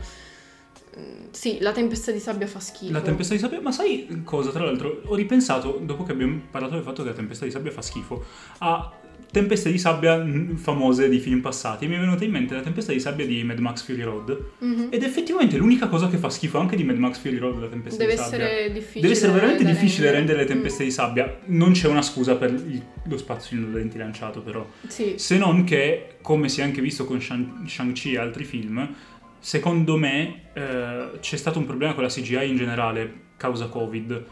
Mm, 0.99 1.27
Sì, 1.31 1.59
la 1.61 1.71
tempesta 1.73 2.11
di 2.11 2.19
sabbia 2.19 2.49
fa 2.49 2.59
schifo. 2.59 2.93
La 2.93 3.01
tempesta 3.01 3.33
di 3.35 3.39
sabbia, 3.41 3.61
ma 3.61 3.71
sai 3.71 4.23
cosa? 4.25 4.51
Tra 4.51 4.65
l'altro, 4.65 5.03
ho 5.07 5.15
ripensato 5.15 5.79
dopo 5.83 6.03
che 6.03 6.11
abbiamo 6.13 6.41
parlato 6.51 6.75
del 6.75 6.83
fatto 6.83 7.03
che 7.03 7.11
la 7.11 7.15
tempesta 7.15 7.45
di 7.45 7.53
sabbia 7.53 7.71
fa 7.71 7.81
schifo 7.81 8.25
a 8.59 8.93
tempeste 9.31 9.71
di 9.71 9.79
sabbia 9.79 10.17
mm, 10.17 10.57
famose 10.57 11.09
di 11.09 11.19
film 11.19 11.41
passati. 11.41 11.87
Mi 11.87 11.97
è 11.97 11.99
venuta 12.01 12.25
in 12.25 12.31
mente 12.33 12.55
la 12.55 12.61
tempesta 12.61 12.93
di 12.93 13.01
sabbia 13.01 13.25
di 13.27 13.43
Mad 13.45 13.59
Max 13.59 13.83
Fury 13.85 14.03
Road. 14.03 14.39
Mhm. 14.59 14.89
Ed 14.91 15.03
effettivamente 15.03 15.57
l'unica 15.57 15.89
cosa 15.89 16.09
che 16.09 16.17
fa 16.17 16.29
schifo 16.31 16.59
anche 16.59 16.77
di 16.77 16.85
Mad 16.85 16.97
Max 16.99 17.19
Fury 17.19 17.39
Road, 17.39 17.61
la 17.61 17.69
tempesta 17.69 17.99
Deve 18.03 18.15
di 18.17 18.19
sabbia. 18.19 18.45
essere 18.47 18.73
difficile. 18.73 19.01
Deve 19.01 19.13
essere 19.13 19.33
veramente 19.33 19.65
difficile 19.65 20.11
rendere 20.11 20.39
le 20.39 20.45
Mm. 20.45 20.49
tempeste 20.49 20.85
di 20.85 20.91
sabbia. 20.91 21.39
Non 21.47 21.73
c'è 21.73 21.89
una 21.89 22.03
scusa 22.03 22.37
per 22.37 22.51
il- 22.51 22.83
lo 23.05 23.17
spazio 23.17 23.59
da 23.61 23.79
denti 23.79 23.99
lanciato, 23.99 24.41
però. 24.41 24.67
Sì, 24.87 25.15
Se 25.17 25.37
non 25.39 25.65
che, 25.65 26.17
come 26.23 26.49
si 26.49 26.61
è 26.61 26.65
anche 26.65 26.81
visto 26.81 27.05
con 27.05 27.21
Shang- 27.21 27.67
Shang-Chi 27.67 28.13
e 28.15 28.19
altri 28.19 28.45
film, 28.45 28.89
secondo 29.39 29.97
me 29.97 30.43
eh, 30.53 31.11
c'è 31.21 31.37
stato 31.37 31.59
un 31.59 31.65
problema 31.67 31.95
con 31.95 32.03
la 32.03 32.09
CGI 32.09 32.49
in 32.49 32.57
generale, 32.57 33.13
causa 33.37 33.67
Covid. 33.69 34.25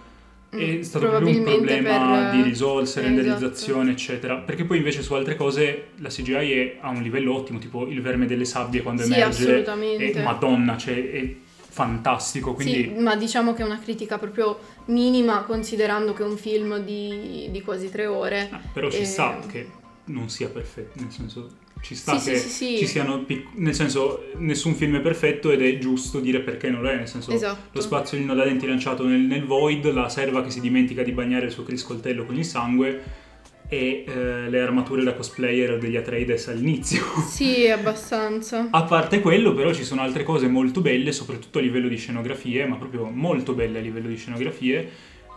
È 0.51 0.57
Mm, 0.57 0.81
stato 0.81 1.07
proprio 1.09 1.29
un 1.29 1.43
problema 1.43 1.99
per- 2.21 2.31
di 2.31 2.43
risorse, 2.43 3.01
eh, 3.01 3.03
renderizzazione, 3.03 3.91
eccetera. 3.91 4.37
Perché 4.37 4.65
poi 4.65 4.79
invece 4.79 5.03
su 5.03 5.13
altre 5.13 5.37
cose 5.37 5.89
la 5.97 6.09
CGI 6.09 6.53
è 6.53 6.79
a 6.81 6.89
un 6.89 7.03
livello 7.03 7.35
ottimo, 7.35 7.59
tipo 7.59 7.87
il 7.87 8.01
verme 8.01 8.25
delle 8.27 8.47
sabbie 8.47 8.81
quando 8.83 9.03
Sì, 9.03 9.13
emerge. 9.13 9.43
assolutamente. 9.43 10.21
E 10.21 10.23
madonna, 10.23 10.77
cioè, 10.79 11.11
è 11.11 11.35
fantastico. 11.69 12.55
Quindi 12.55 12.85
Sì, 12.95 13.01
ma 13.01 13.15
diciamo 13.15 13.53
che 13.53 13.63
è 13.63 13.67
una 13.67 13.79
critica 13.79 14.19
proprio 14.19 14.59
minima 14.87 15.43
considerando 15.43 16.15
che 16.15 16.23
è 16.23 16.27
un 16.27 16.37
film 16.39 16.79
di, 16.79 17.49
di 17.51 17.61
quasi 17.61 17.91
tre 17.91 18.07
ore. 18.07 18.49
Ah, 18.51 18.61
però 18.73 18.91
ci 18.91 19.03
E- 19.03 19.05
sta 19.05 19.39
che 19.47 19.69
non 20.05 20.31
sia 20.31 20.49
perfetto, 20.49 20.99
nel 21.01 21.11
senso 21.13 21.51
ci 21.81 21.95
sta 21.95 22.19
Sì, 22.19 22.31
che 22.31 22.37
sì, 22.39 22.49
sì, 22.49 22.79
ci 22.79 22.87
siano 22.87 23.25
pic- 23.25 23.49
nel 23.55 23.75
senso 23.75 24.31
nessun 24.37 24.75
film 24.75 24.97
è 24.97 25.01
perfetto 25.01 25.51
ed 25.51 25.63
è 25.63 25.79
giusto 25.79 26.21
dire 26.21 26.41
perché 26.41 26.71
non 26.71 26.83
lo 26.83 26.89
è, 26.89 26.97
nel 26.97 27.09
senso 27.09 27.31
Esatto. 27.31 27.69
lo 27.73 27.81
spazzolino 27.81 28.35
da 28.35 28.45
denti 28.45 28.67
lanciato 28.67 29.05
nel, 29.07 29.21
nel 29.21 29.45
void, 29.45 29.91
la 29.93 30.09
serva 30.09 30.43
che 30.43 30.51
si 30.51 30.61
dimentica 30.61 31.03
di 31.03 31.13
bagnare 31.13 31.47
il 31.47 31.53
suo 31.53 31.63
criscoltello 31.63 32.25
con 32.25 32.37
il 32.37 32.45
sangue 32.45 33.27
e 33.71 34.05
eh, 34.07 34.49
le 34.49 34.61
armature 34.61 35.05
da 35.05 35.13
cosplayer 35.13 35.79
degli 35.79 35.97
Atreides 35.97 36.49
all'inizio. 36.49 37.03
Sì, 37.29 37.69
abbastanza. 37.69 38.69
A 38.71 38.83
parte 38.85 39.21
quello, 39.21 39.53
però, 39.53 39.73
ci 39.75 39.85
sono 39.85 40.01
altre 40.01 40.23
cose 40.23 40.49
molto 40.49 40.81
belle, 40.81 41.13
soprattutto 41.13 41.59
a 41.59 41.61
livello 41.61 41.89
di 41.89 41.97
scenografie, 41.97 42.67
ma 42.67 42.77
proprio 42.77 43.05
molto 43.11 43.53
belle 43.53 43.79
a 43.79 43.83
livello 43.83 44.09
di 44.09 44.17
scenografie, 44.17 44.89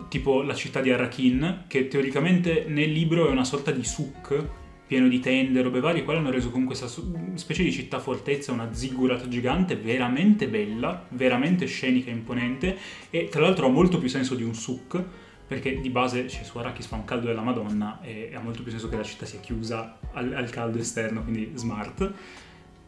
tipo 0.07 0.41
la 0.43 0.55
città 0.55 0.79
di 0.79 0.91
Arrakin, 0.91 1.65
che 1.67 1.89
teoricamente 1.89 2.65
nel 2.67 2.91
libro 2.91 3.27
è 3.27 3.31
una 3.31 3.43
sorta 3.43 3.71
di 3.71 3.83
souk 3.83 4.59
pieno 4.91 5.07
di 5.07 5.21
tende, 5.21 5.61
robe 5.61 5.79
varie, 5.79 6.03
qua 6.03 6.17
hanno 6.17 6.31
reso 6.31 6.49
comunque 6.49 6.75
questa 6.77 7.01
specie 7.35 7.63
di 7.63 7.71
città 7.71 7.99
fortezza, 7.99 8.51
una 8.51 8.73
ziggurat 8.73 9.25
gigante, 9.29 9.77
veramente 9.77 10.49
bella, 10.49 11.05
veramente 11.11 11.65
scenica 11.65 12.09
e 12.09 12.13
imponente, 12.13 12.77
e 13.09 13.29
tra 13.29 13.39
l'altro 13.39 13.67
ha 13.67 13.69
molto 13.69 13.99
più 13.99 14.09
senso 14.09 14.35
di 14.35 14.43
un 14.43 14.53
souk, 14.53 15.01
perché 15.47 15.79
di 15.79 15.89
base 15.89 16.27
cioè, 16.27 16.43
su 16.43 16.57
Arrakis 16.57 16.87
fa 16.87 16.95
un 16.95 17.05
caldo 17.05 17.27
della 17.27 17.41
Madonna 17.41 18.01
e 18.01 18.31
ha 18.35 18.41
molto 18.41 18.63
più 18.63 18.71
senso 18.71 18.89
che 18.89 18.97
la 18.97 19.03
città 19.03 19.25
sia 19.25 19.39
chiusa 19.39 19.97
al, 20.11 20.33
al 20.33 20.49
caldo 20.49 20.77
esterno, 20.77 21.23
quindi 21.23 21.53
smart. 21.53 22.11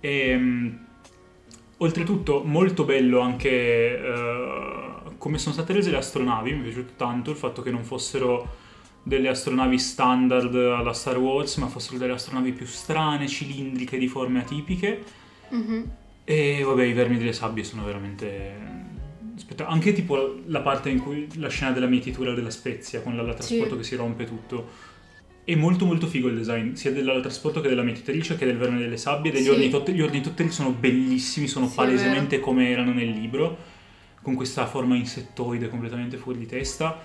E, 0.01 0.37
mm, 0.37 0.75
oltretutto 1.77 2.43
molto 2.43 2.83
bello 2.83 3.19
anche 3.19 3.49
eh, 3.49 4.91
come 5.17 5.37
sono 5.37 5.53
state 5.53 5.71
rese 5.71 5.89
le 5.89 5.97
astronavi, 5.97 6.51
mi 6.51 6.59
è 6.59 6.63
piaciuto 6.63 6.93
tanto 6.97 7.31
il 7.31 7.37
fatto 7.37 7.61
che 7.61 7.71
non 7.71 7.85
fossero 7.85 8.59
delle 9.03 9.27
astronavi 9.27 9.77
standard 9.77 10.55
alla 10.55 10.93
Star 10.93 11.17
Wars, 11.17 11.57
ma 11.57 11.67
fossero 11.67 11.97
delle 11.97 12.13
astronavi 12.13 12.53
più 12.53 12.65
strane, 12.65 13.27
cilindriche, 13.27 13.97
di 13.97 14.07
forme 14.07 14.39
atipiche. 14.39 15.03
Mhm. 15.49 15.91
E 16.23 16.63
vabbè, 16.63 16.83
i 16.83 16.93
vermi 16.93 17.17
delle 17.17 17.33
sabbie 17.33 17.63
sono 17.63 17.83
veramente... 17.83 18.81
Aspetta, 19.35 19.67
anche 19.67 19.93
tipo 19.93 20.39
la 20.45 20.61
parte 20.61 20.89
in 20.89 21.01
cui 21.01 21.27
la 21.35 21.49
scena 21.49 21.71
della 21.71 21.87
mietitura 21.87 22.33
della 22.33 22.51
spezia 22.51 23.01
con 23.01 23.15
l'ala 23.15 23.33
trasporto 23.33 23.71
Sì. 23.71 23.77
che 23.77 23.83
si 23.83 23.95
rompe 23.95 24.25
tutto. 24.25 24.91
È 25.43 25.55
molto 25.55 25.85
molto 25.85 26.07
figo 26.07 26.29
il 26.29 26.37
design, 26.37 26.73
sia 26.73 26.91
dell'ala 26.93 27.19
trasporto 27.19 27.59
che 27.59 27.67
della 27.67 27.81
mietitrice 27.81 28.37
che 28.37 28.45
del 28.45 28.57
verme 28.57 28.77
delle 28.77 28.95
sabbie. 28.95 29.31
Degli 29.31 29.43
Sì. 29.43 29.49
ornitotteri, 29.49 29.97
gli 29.97 30.01
ornitotteri 30.01 30.49
sono 30.51 30.69
bellissimi, 30.69 31.47
sono 31.47 31.67
Sì, 31.67 31.75
palesemente 31.75 32.39
come 32.39 32.69
erano 32.69 32.93
nel 32.93 33.09
libro, 33.09 33.57
con 34.21 34.35
questa 34.35 34.65
forma 34.67 34.95
insettoide 34.95 35.67
completamente 35.67 36.15
fuori 36.15 36.37
di 36.39 36.45
testa. 36.45 37.01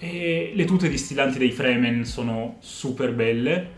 E 0.00 0.52
le 0.54 0.64
tute 0.64 0.88
distillanti 0.88 1.38
dei 1.38 1.50
Fremen 1.50 2.04
sono 2.04 2.56
super 2.60 3.12
belle. 3.12 3.76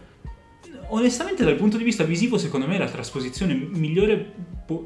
Onestamente, 0.89 1.45
dal 1.45 1.55
punto 1.57 1.77
di 1.77 1.85
vista 1.85 2.05
visivo, 2.05 2.37
secondo 2.37 2.67
me 2.67 2.75
è 2.75 2.79
la 2.79 2.89
trasposizione 2.89 3.55
migliore, 3.55 4.33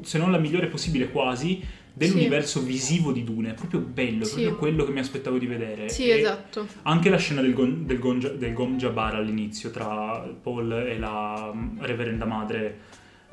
se 0.03 0.17
non 0.17 0.31
la 0.31 0.37
migliore 0.37 0.67
possibile 0.67 1.09
quasi, 1.09 1.61
dell'universo 1.91 2.61
visivo 2.61 3.11
di 3.11 3.23
Dune. 3.23 3.51
È 3.51 3.53
proprio 3.53 3.79
bello, 3.79 4.23
è 4.23 4.25
Sì. 4.25 4.33
proprio 4.33 4.55
quello 4.57 4.85
che 4.85 4.91
mi 4.91 4.99
aspettavo 4.99 5.37
di 5.37 5.45
vedere. 5.47 5.89
Sì, 5.89 6.07
E 6.09 6.19
esatto. 6.19 6.67
Anche 6.83 7.09
la 7.09 7.17
scena 7.17 7.41
del, 7.41 7.53
gon, 7.53 7.85
del, 7.85 7.99
gonja- 7.99 8.29
del 8.29 8.53
Gom 8.53 8.77
Jabbar 8.77 9.15
all'inizio, 9.15 9.71
tra 9.71 10.19
Paul 10.41 10.71
e 10.71 10.97
la 10.99 11.51
mm, 11.53 11.79
reverenda 11.81 12.25
madre 12.25 12.79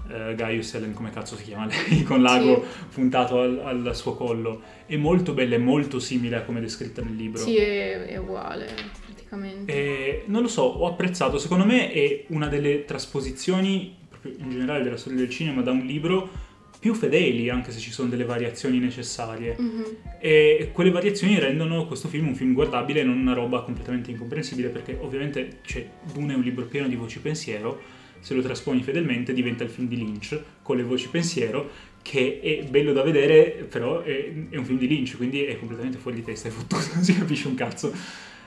eh, 0.09 0.34
Gaius 0.34 0.74
Ellen, 0.74 0.94
come 0.94 1.11
cazzo 1.11 1.36
si 1.36 1.44
chiama 1.44 1.66
lei, 1.66 2.03
con 2.05 2.22
l'ago 2.22 2.64
puntato 2.92 3.40
al, 3.40 3.61
al 3.64 3.96
suo 3.96 4.14
collo. 4.14 4.62
È 4.86 4.96
molto 4.96 5.32
bella, 5.32 5.55
è 5.55 5.59
molto 5.59 5.98
simile 5.98 6.36
a 6.36 6.42
come 6.42 6.59
è 6.59 6.62
descritta 6.62 7.03
nel 7.03 7.16
libro. 7.16 7.42
Sì, 7.42 7.57
è, 7.57 8.07
è 8.07 8.16
uguale 8.16 9.00
praticamente. 9.32 9.72
E 9.72 10.24
non 10.26 10.42
lo 10.42 10.48
so, 10.48 10.62
ho 10.62 10.86
apprezzato, 10.86 11.38
secondo 11.38 11.64
me 11.64 11.90
è 11.90 12.24
una 12.28 12.48
delle 12.48 12.84
trasposizioni, 12.84 13.96
proprio 14.09 14.34
in 14.38 14.50
generale 14.50 14.82
della 14.82 14.96
storia 14.96 15.18
del 15.18 15.30
cinema, 15.30 15.62
da 15.62 15.70
un 15.70 15.86
libro 15.86 16.50
più 16.78 16.94
fedeli, 16.94 17.48
anche 17.48 17.70
se 17.70 17.78
ci 17.78 17.92
sono 17.92 18.09
delle 18.09 18.24
variazioni 18.24 18.78
necessarie. 18.78 19.55
Mhm. 19.57 19.84
E 20.18 20.70
quelle 20.72 20.90
variazioni 20.90 21.38
rendono 21.38 21.86
questo 21.86 22.09
film 22.09 22.26
un 22.26 22.34
film 22.34 22.53
guardabile 22.55 23.00
e 23.00 23.05
non 23.05 23.18
una 23.18 23.34
roba 23.34 23.62
completamente 23.62 24.11
incomprensibile, 24.11 24.68
perché 24.68 24.98
ovviamente 25.00 25.61
c'è 25.62 25.88
Dune 26.12 26.32
è 26.32 26.36
un 26.36 26.42
libro 26.42 26.64
pieno 26.64 26.88
di 26.88 26.96
voci 26.96 27.20
pensiero, 27.20 27.91
se 28.22 28.34
lo 28.34 28.40
trasponi 28.40 28.82
fedelmente 28.82 29.32
diventa 29.32 29.64
il 29.64 29.70
film 29.70 29.88
di 29.88 29.96
Lynch 29.96 30.40
con 30.62 30.76
le 30.76 30.84
voci 30.84 31.08
pensiero, 31.08 31.68
che 32.00 32.40
è 32.40 32.64
bello 32.64 32.92
da 32.92 33.02
vedere, 33.02 33.66
però 33.68 34.00
è, 34.02 34.32
è 34.48 34.56
un 34.56 34.64
film 34.64 34.78
di 34.78 34.86
Lynch, 34.88 35.16
quindi 35.16 35.44
è 35.44 35.58
completamente 35.58 35.98
fuori 35.98 36.16
di 36.16 36.24
testa, 36.24 36.48
è 36.48 36.50
fottuto, 36.50 36.82
non 36.94 37.02
si 37.02 37.16
capisce 37.16 37.48
un 37.48 37.54
cazzo. 37.54 37.92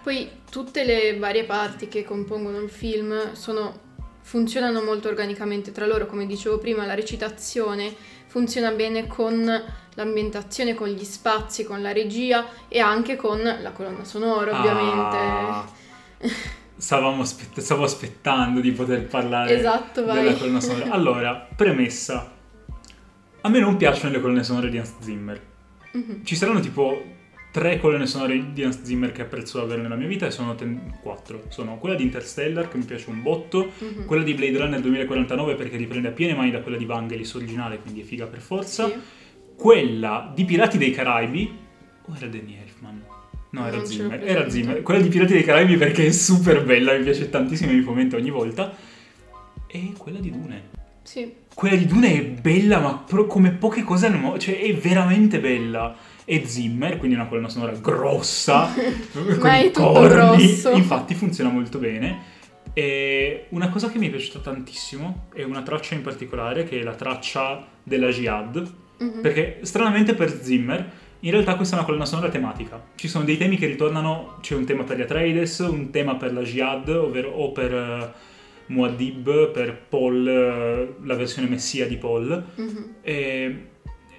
Poi 0.01 0.29
tutte 0.49 0.83
le 0.83 1.17
varie 1.17 1.43
parti 1.43 1.87
che 1.87 2.03
compongono 2.03 2.59
il 2.59 2.69
film 2.69 3.33
sono- 3.33 3.81
funzionano 4.21 4.81
molto 4.81 5.07
organicamente 5.07 5.71
tra 5.71 5.85
loro, 5.85 6.05
come 6.05 6.25
dicevo 6.25 6.57
prima, 6.57 6.85
la 6.85 6.95
recitazione 6.95 7.93
funziona 8.27 8.71
bene 8.71 9.07
con 9.07 9.63
l'ambientazione, 9.93 10.73
con 10.73 10.89
gli 10.89 11.03
spazi, 11.03 11.63
con 11.63 11.81
la 11.81 11.91
regia 11.91 12.47
e 12.67 12.79
anche 12.79 13.15
con 13.15 13.41
la 13.41 13.71
colonna 13.71 14.03
sonora, 14.03 14.59
ovviamente. 14.59 15.15
Ah, 15.17 15.65
stavamo 16.77 17.21
aspett- 17.21 17.59
stavo 17.59 17.83
aspettando 17.83 18.59
di 18.59 18.71
poter 18.71 19.05
parlare 19.07 19.57
Esatto, 19.57 20.01
della 20.03 20.33
colonna 20.35 20.59
sonora. 20.59 20.91
Allora, 20.93 21.47
premessa. 21.55 22.31
A 23.41 23.49
me 23.49 23.59
non 23.59 23.77
piacciono 23.77 24.11
le 24.13 24.19
colonne 24.21 24.43
sonore 24.43 24.69
di 24.69 24.77
Hans 24.77 24.93
Zimmer. 24.99 25.41
Mhm. 25.93 26.23
Ci 26.25 26.35
saranno 26.35 26.59
tipo 26.59 27.13
tre 27.51 27.79
colonne 27.79 28.05
sonore 28.05 28.51
di 28.51 28.63
Hans 28.63 28.81
Zimmer 28.83 29.11
che 29.13 29.21
apprezzo 29.21 29.59
davvero 29.59 29.81
nella 29.81 29.95
mia 29.95 30.07
vita 30.07 30.25
e 30.25 30.31
sono 30.31 30.55
ten- 30.55 30.97
quattro. 31.01 31.43
Sono 31.49 31.77
quella 31.77 31.95
di 31.95 32.03
Interstellar 32.03 32.67
che 32.67 32.77
mi 32.77 32.83
piace 32.83 33.09
un 33.09 33.21
botto, 33.21 33.71
Mhm. 33.77 34.05
quella 34.05 34.23
di 34.23 34.33
Blade 34.33 34.57
Runner 34.57 34.79
2049 34.81 35.55
perché 35.55 35.77
riprende 35.77 36.09
a 36.09 36.11
piene 36.11 36.33
mani 36.33 36.51
da 36.51 36.59
quella 36.61 36.77
di 36.77 36.85
Vangelis 36.85 37.33
originale, 37.35 37.79
quindi 37.79 38.01
è 38.01 38.03
figa 38.03 38.25
per 38.25 38.41
forza. 38.41 38.87
Sì. 38.87 38.93
Quella 39.55 40.31
di 40.35 40.43
Pirati 40.43 40.77
dei 40.77 40.91
Caraibi. 40.91 41.57
O 42.07 42.13
era 42.15 42.25
Elfman? 42.25 42.64
No, 43.55 43.67
era 43.67 43.85
Zimmer. 43.85 44.21
Era 44.23 44.49
Zimmer. 44.49 44.81
Quella 44.81 44.99
di 45.01 45.07
Pirati 45.09 45.33
dei 45.33 45.43
Caraibi 45.43 45.77
perché 45.77 46.07
è 46.07 46.11
super 46.11 46.63
bella, 46.63 46.93
mi 46.97 47.03
piace 47.03 47.29
tantissimo, 47.29 47.71
mi 47.71 47.81
fomenta 47.81 48.17
ogni 48.17 48.29
volta. 48.29 48.73
E 49.67 49.93
quella 49.97 50.19
di 50.19 50.29
Dune. 50.31 50.61
Sì. 51.03 51.31
Quella 51.53 51.75
di 51.75 51.85
Dune 51.85 52.13
è 52.13 52.21
bella, 52.23 52.79
ma 52.79 52.97
pro- 52.97 53.27
come 53.27 53.51
poche 53.51 53.83
cose 53.83 54.09
mondo, 54.09 54.37
cioè 54.39 54.59
è 54.59 54.73
veramente 54.75 55.39
bella. 55.39 55.95
E 56.25 56.43
Zimmer, 56.45 56.97
quindi 56.97 57.15
una 57.15 57.27
colonna 57.27 57.49
sonora 57.49 57.71
grossa, 57.73 58.73
con 59.13 59.37
Ma 59.39 59.53
è 59.53 59.65
i 59.65 59.71
tutto 59.71 59.91
corni, 59.91 60.59
infatti 60.73 61.13
funziona 61.13 61.49
molto 61.49 61.77
bene. 61.77 62.33
E 62.73 63.45
una 63.49 63.69
cosa 63.69 63.89
che 63.89 63.99
mi 63.99 64.07
è 64.07 64.09
piaciuta 64.09 64.39
tantissimo 64.39 65.27
è 65.33 65.43
una 65.43 65.61
traccia 65.61 65.93
in 65.95 66.01
particolare, 66.01 66.63
che 66.65 66.79
è 66.79 66.83
la 66.83 66.95
traccia 66.95 67.65
della 67.83 68.09
Jihad, 68.09 68.73
Mhm. 68.97 69.19
perché 69.21 69.59
stranamente 69.63 70.13
per 70.13 70.41
Zimmer, 70.41 70.89
in 71.21 71.31
realtà 71.31 71.55
questa 71.55 71.75
è 71.75 71.77
una 71.79 71.87
colonna 71.87 72.05
sonora 72.05 72.29
tematica. 72.29 72.81
Ci 72.95 73.07
sono 73.07 73.23
dei 73.25 73.37
temi 73.37 73.57
che 73.57 73.65
ritornano, 73.67 74.37
c'è 74.41 74.55
un 74.55 74.65
tema 74.65 74.83
per 74.83 74.97
gli 74.97 75.01
Atreides, 75.01 75.59
un 75.59 75.89
tema 75.89 76.15
per 76.15 76.33
la 76.33 76.41
Jihad, 76.41 76.87
ovvero 76.89 77.29
o 77.31 77.51
per 77.51 77.73
eh, 77.73 78.11
Muad'Dib, 78.67 79.51
per 79.51 79.75
Paul, 79.89 80.27
eh, 80.27 80.95
la 81.03 81.15
versione 81.15 81.47
messia 81.47 81.87
di 81.87 81.97
Paul, 81.97 82.43
Mhm. 82.55 82.95
e 83.01 83.67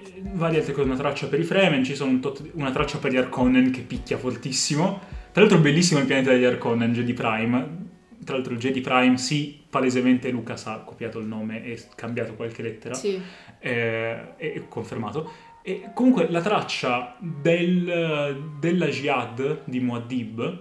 e 0.09 0.23
varie 0.33 0.59
altre 0.61 0.73
cose, 0.73 0.87
una 0.87 0.97
traccia 0.97 1.27
per 1.27 1.41
i 1.41 1.43
Fremen, 1.45 1.85
ci 1.85 1.95
sono 1.95 2.11
un 2.11 2.21
tot- 2.21 2.51
una 2.55 2.71
traccia 2.71 2.97
per 2.99 3.13
gli 3.13 3.17
Harkonnen 3.17 3.71
che 3.71 3.81
picchia 3.83 4.17
fortissimo. 4.17 5.01
Tra 5.33 5.43
l'altro 5.43 5.59
bellissimo 5.61 6.01
il 6.01 6.07
pianeta 6.07 6.31
degli 6.31 6.45
Harkonnen, 6.45 6.93
Jedi 6.95 7.13
Prime. 7.13 7.85
Tra 8.25 8.35
l'altro 8.37 8.55
il 8.55 8.59
Jedi 8.59 8.81
Prime, 8.81 9.19
sì, 9.19 9.61
palesemente 9.69 10.31
Lucas 10.31 10.67
ha 10.67 10.79
copiato 10.79 11.19
il 11.19 11.27
nome 11.27 11.65
e 11.65 11.79
cambiato 11.97 12.33
qualche 12.35 12.63
lettera 12.63 12.95
Sì. 12.95 13.21
eh, 13.59 14.37
è 14.37 14.63
confermato. 14.69 15.31
E 15.69 15.91
comunque 15.95 16.29
la 16.31 16.41
traccia 16.41 17.17
del- 17.19 18.41
della 18.61 18.87
Jihad 18.87 19.63
di 19.65 19.81
Muad'Dib 19.81 20.59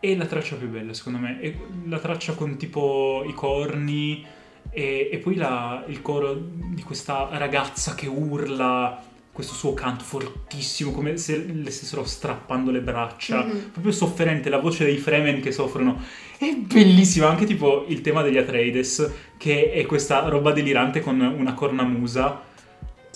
è 0.00 0.16
la 0.16 0.24
traccia 0.24 0.56
più 0.56 0.70
bella, 0.70 0.94
secondo 0.94 1.18
me. 1.18 1.38
È 1.40 1.54
la 1.84 1.98
traccia 1.98 2.32
con 2.32 2.56
tipo 2.56 3.22
i 3.28 3.34
corni 3.34 4.24
e, 4.70 5.10
e 5.12 5.18
poi 5.18 5.34
la- 5.34 5.84
il 5.88 6.00
coro 6.00 6.34
di 6.34 6.82
questa 6.82 7.28
ragazza 7.32 7.94
che 7.94 8.06
urla 8.06 8.98
questo 9.30 9.52
suo 9.52 9.74
canto 9.74 10.04
fortissimo, 10.04 10.90
come 10.90 11.18
se 11.18 11.36
le 11.36 11.70
stessero 11.70 12.04
strappando 12.06 12.70
le 12.70 12.80
braccia. 12.80 13.44
Mhm. 13.44 13.68
Proprio 13.72 13.92
sofferente, 13.92 14.48
la 14.48 14.56
voce 14.58 14.86
dei 14.86 14.96
Fremen 14.96 15.42
che 15.42 15.52
soffrono. 15.52 16.00
È 16.38 16.50
bellissima, 16.54 17.28
anche 17.28 17.44
tipo 17.44 17.84
il 17.88 18.00
tema 18.00 18.22
degli 18.22 18.38
Atreides, 18.38 19.12
che 19.36 19.70
è 19.70 19.84
questa 19.84 20.26
roba 20.30 20.52
delirante 20.52 21.00
con 21.00 21.20
una 21.20 21.52
cornamusa. 21.52 22.54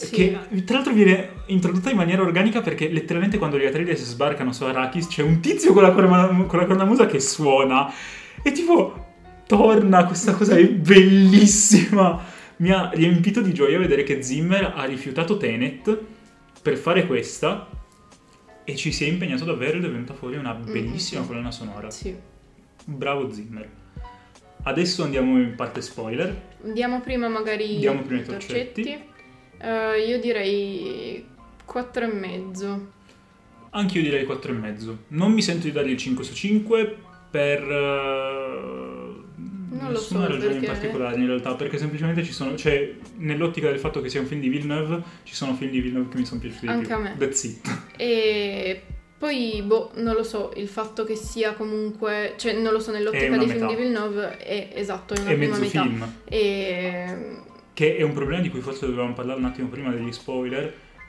Sì. 0.06 0.10
Che 0.14 0.64
tra 0.64 0.76
l'altro 0.76 0.92
viene 0.94 1.28
introdotta 1.46 1.90
in 1.90 1.96
maniera 1.96 2.22
organica 2.22 2.60
perché 2.62 2.88
letteralmente 2.88 3.36
quando 3.38 3.58
gli 3.58 3.66
Atreides 3.66 4.02
sbarcano 4.02 4.52
su 4.52 4.64
Arrakis 4.64 5.08
c'è 5.08 5.22
un 5.22 5.40
tizio 5.40 5.72
con 5.74 5.82
la, 5.82 5.92
corna- 5.92 6.44
con 6.46 6.58
la 6.58 6.64
cornamusa 6.66 7.06
che 7.06 7.20
suona 7.20 7.92
e 8.42 8.52
tipo 8.52 9.08
torna 9.46 10.06
questa 10.06 10.32
cosa 10.32 10.56
è 10.56 10.66
bellissima 10.70 12.18
mi 12.56 12.70
ha 12.70 12.90
riempito 12.94 13.40
di 13.40 13.52
gioia 13.52 13.78
vedere 13.78 14.02
che 14.02 14.22
Zimmer 14.22 14.72
ha 14.76 14.84
rifiutato 14.84 15.36
Tenet 15.36 15.98
per 16.62 16.76
fare 16.76 17.06
questa 17.06 17.68
e 18.64 18.76
ci 18.76 18.92
si 18.92 19.04
è 19.04 19.08
impegnato 19.08 19.44
davvero 19.44 19.78
ed 19.78 19.84
è 19.84 19.90
venuta 19.90 20.14
fuori 20.14 20.36
una 20.36 20.54
bellissima 20.54 21.20
Mhm. 21.22 21.26
colonna 21.26 21.50
sonora 21.50 21.90
Sì. 21.90 22.14
bravo 22.84 23.30
Zimmer 23.32 23.68
adesso 24.62 25.02
andiamo 25.02 25.38
in 25.38 25.54
parte 25.56 25.80
spoiler 25.82 26.48
Diamo 26.62 27.00
prima 27.00 27.28
magari 27.28 27.78
Diamo 27.78 28.02
prima 28.02 28.20
i 28.20 28.24
i 28.24 28.26
torcetti. 28.26 28.82
torcetti. 28.82 29.08
Eh, 29.60 30.06
io 30.06 30.18
direi 30.20 31.24
4 31.64 32.04
e 32.04 32.12
mezzo. 32.12 32.86
Anche 33.70 33.98
io 33.98 34.02
direi 34.04 34.24
4 34.24 34.52
e 34.52 34.54
mezzo. 34.54 34.98
Non 35.08 35.32
mi 35.32 35.42
sento 35.42 35.66
di 35.66 35.72
dargli 35.72 35.90
il 35.90 35.96
5 35.96 36.24
su 36.24 36.34
5 36.34 36.96
per 37.30 37.60
non 39.72 39.92
lo 39.92 39.98
nessuna 39.98 40.24
so, 40.26 40.32
ragione 40.32 40.54
in 40.54 40.60
perché- 40.60 40.66
particolare 40.66 41.16
in 41.20 41.26
realtà, 41.26 41.54
perché 41.54 41.78
semplicemente 41.78 42.24
ci 42.24 42.32
sono, 42.32 42.56
cioè 42.56 42.92
nell'ottica 43.18 43.68
del 43.70 43.78
fatto 43.78 44.00
che 44.00 44.08
sia 44.08 44.20
un 44.20 44.26
film 44.26 44.40
di 44.40 44.48
Villeneuve, 44.48 45.02
ci 45.22 45.34
sono 45.34 45.54
film 45.54 45.70
di 45.70 45.80
Villeneuve 45.80 46.10
che 46.10 46.18
mi 46.18 46.24
sono 46.26 46.40
piaciuti 46.40 46.66
Anche 46.66 46.80
di 46.80 46.86
più. 46.86 46.94
a 46.96 46.98
me. 46.98 47.14
That's 47.18 47.42
it. 47.44 47.78
E 47.96 48.82
poi, 49.16 49.62
boh, 49.64 49.92
non 49.96 50.14
lo 50.14 50.22
so, 50.24 50.52
il 50.56 50.66
fatto 50.68 51.04
che 51.04 51.14
sia 51.14 51.52
comunque, 51.52 52.34
cioè 52.36 52.54
non 52.54 52.72
lo 52.72 52.80
so, 52.80 52.90
nell'ottica 52.90 53.28
dei 53.28 53.46
metà. 53.46 53.52
film 53.52 53.68
di 53.68 53.74
Villeneuve 53.76 54.36
è 54.38 54.70
esatto, 54.74 55.14
è 55.14 55.20
una 55.20 55.30
È 55.30 55.36
prima 55.36 55.56
mezzo 55.58 55.60
metà. 55.78 55.82
film. 55.82 56.12
E 56.24 57.36
Che 57.80 57.96
è 57.96 58.02
un 58.02 58.12
problema 58.12 58.42
di 58.42 58.50
cui 58.50 58.60
forse 58.60 58.84
dovevamo 58.84 59.14
parlare 59.14 59.38
un 59.38 59.46
attimo 59.46 59.68
prima 59.68 59.88
degli 59.88 60.12
spoiler. 60.12 60.64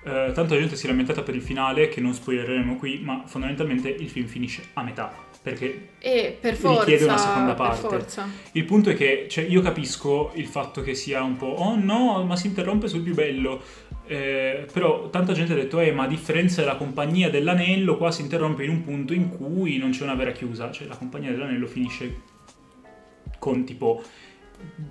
Eh, 0.06 0.32
tanta 0.34 0.56
gente 0.56 0.78
si 0.78 0.86
è 0.86 0.90
lamentata 0.90 1.22
per 1.22 1.36
il 1.36 1.42
finale, 1.42 1.90
che 1.90 2.00
non 2.00 2.14
spoileremo 2.14 2.78
qui, 2.78 3.02
ma 3.04 3.24
fondamentalmente 3.26 3.90
il 3.90 4.08
film 4.08 4.26
finisce 4.26 4.64
a 4.72 4.82
metà. 4.82 5.14
Perché 5.42 5.90
e 6.00 6.38
per 6.40 6.56
forza, 6.56 6.86
Richiede 6.86 7.04
una 7.04 7.18
seconda 7.18 7.56
parte. 7.56 8.06
Il 8.54 8.64
punto 8.64 8.90
è 8.90 8.96
che 8.96 9.26
cioè, 9.30 9.44
io 9.44 9.60
capisco 9.60 10.32
il 10.36 10.46
fatto 10.46 10.82
che 10.82 10.96
sia 10.96 11.22
un 11.22 11.36
po' 11.36 11.48
oh 11.48 11.76
no, 11.76 12.24
ma 12.24 12.38
si 12.38 12.48
interrompe 12.48 12.88
sul 12.88 13.02
più 13.02 13.16
bello. 13.16 13.62
Eh, 14.08 14.66
però 14.72 15.10
tanta 15.10 15.34
gente 15.34 15.52
ha 15.52 15.58
detto, 15.58 15.78
eh, 15.82 15.92
ma 15.92 16.04
a 16.04 16.08
differenza 16.08 16.62
della 16.62 16.78
compagnia 16.78 17.30
dell'anello, 17.30 17.98
qua 17.98 18.12
si 18.12 18.22
interrompe 18.22 18.64
in 18.64 18.70
un 18.70 18.86
punto 18.86 19.12
in 19.12 19.28
cui 19.28 19.78
non 19.78 19.90
c'è 19.90 20.04
una 20.04 20.16
vera 20.16 20.32
chiusa. 20.32 20.72
Cioè, 20.72 20.88
la 20.88 20.96
compagnia 20.96 21.32
dell'anello 21.32 21.68
finisce 21.68 22.30
con 23.40 23.66
tipo 23.66 24.02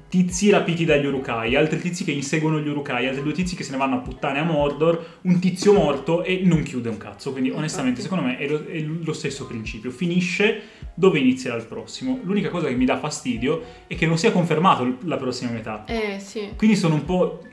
tizi 0.09 0.51
rapiti 0.51 0.85
dagli 0.85 1.07
urukai, 1.07 1.55
altri 1.55 1.79
tizi 1.81 2.05
che 2.05 2.11
inseguono 2.11 2.59
gli 2.61 2.69
urukai, 2.69 3.07
altri 3.07 3.23
due 3.23 3.33
tizi 3.33 3.55
che 3.55 3.63
se 3.63 3.71
ne 3.71 3.77
vanno 3.77 3.97
a 3.97 3.99
puttane 3.99 4.41
a 4.41 4.43
Mordor, 4.45 5.19
un 5.23 5.39
tizio 5.39 5.73
morto 5.73 6.25
e 6.25 6.41
non 6.45 6.63
chiude 6.63 6.89
un 6.89 6.97
cazzo. 6.97 7.31
Quindi, 7.33 7.51
onestamente, 7.51 8.01
secondo 8.01 8.25
me 8.25 8.37
è 8.37 8.49
lo, 8.49 8.65
è 8.67 8.81
lo 8.81 9.13
stesso 9.13 9.47
principio. 9.47 9.91
Finisce 9.91 10.63
dove 10.95 11.19
inizierà 11.21 11.57
il 11.57 11.65
prossimo. 11.65 12.19
L'unica 12.25 12.49
cosa 12.49 12.67
che 12.69 12.75
mi 12.75 12.85
dà 12.85 12.99
fastidio 12.99 13.63
è 13.87 13.95
che 13.97 14.07
non 14.07 14.19
sia 14.19 14.33
confermato 14.33 14.97
la 15.05 15.17
prossima 15.17 15.51
metà. 15.53 15.85
Eh 15.87 16.19
sì. 16.19 16.49
Quindi 16.57 16.77
sono 16.77 16.95
un 16.95 17.05
po'. 17.05 17.45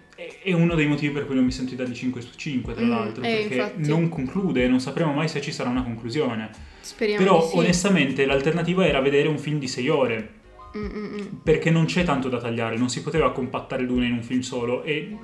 È 0.44 0.52
uno 0.52 0.74
dei 0.74 0.88
motivi 0.88 1.14
per 1.14 1.28
cui 1.28 1.36
non 1.36 1.44
mi 1.46 1.52
sento 1.52 1.70
di 1.72 1.76
dargli 1.76 1.94
5 1.94 2.22
su 2.22 2.30
5, 2.36 2.74
tra 2.74 2.84
Mm, 2.84 2.90
l'altro, 2.90 3.24
eh, 3.24 3.38
perché 3.48 3.54
infatti. 3.56 3.88
non 3.88 4.10
conclude, 4.10 4.68
non 4.68 4.80
sapremo 4.80 5.14
mai 5.14 5.28
se 5.28 5.42
ci 5.42 5.52
sarà 5.52 5.70
una 5.70 5.84
conclusione. 5.84 6.50
Speriamo 6.82 7.24
Però, 7.24 7.48
sì. 7.48 7.58
onestamente, 7.58 8.26
l'alternativa 8.26 8.84
era 8.88 9.00
vedere 9.00 9.28
un 9.28 9.38
film 9.38 9.60
di 9.60 9.68
6 9.68 9.90
ore, 9.90 10.30
Mm, 10.78 10.86
mm, 10.86 11.16
mm. 11.16 11.36
perché 11.44 11.72
non 11.72 11.86
c'è 11.86 12.04
tanto 12.04 12.30
da 12.30 12.38
tagliare, 12.38 12.78
non 12.78 12.90
si 12.90 13.02
poteva 13.02 13.32
compattare 13.32 13.86
Dune 13.86 14.06
in 14.06 14.14
un 14.14 14.24
film 14.24 14.42
solo. 14.42 14.84
E 14.84 15.18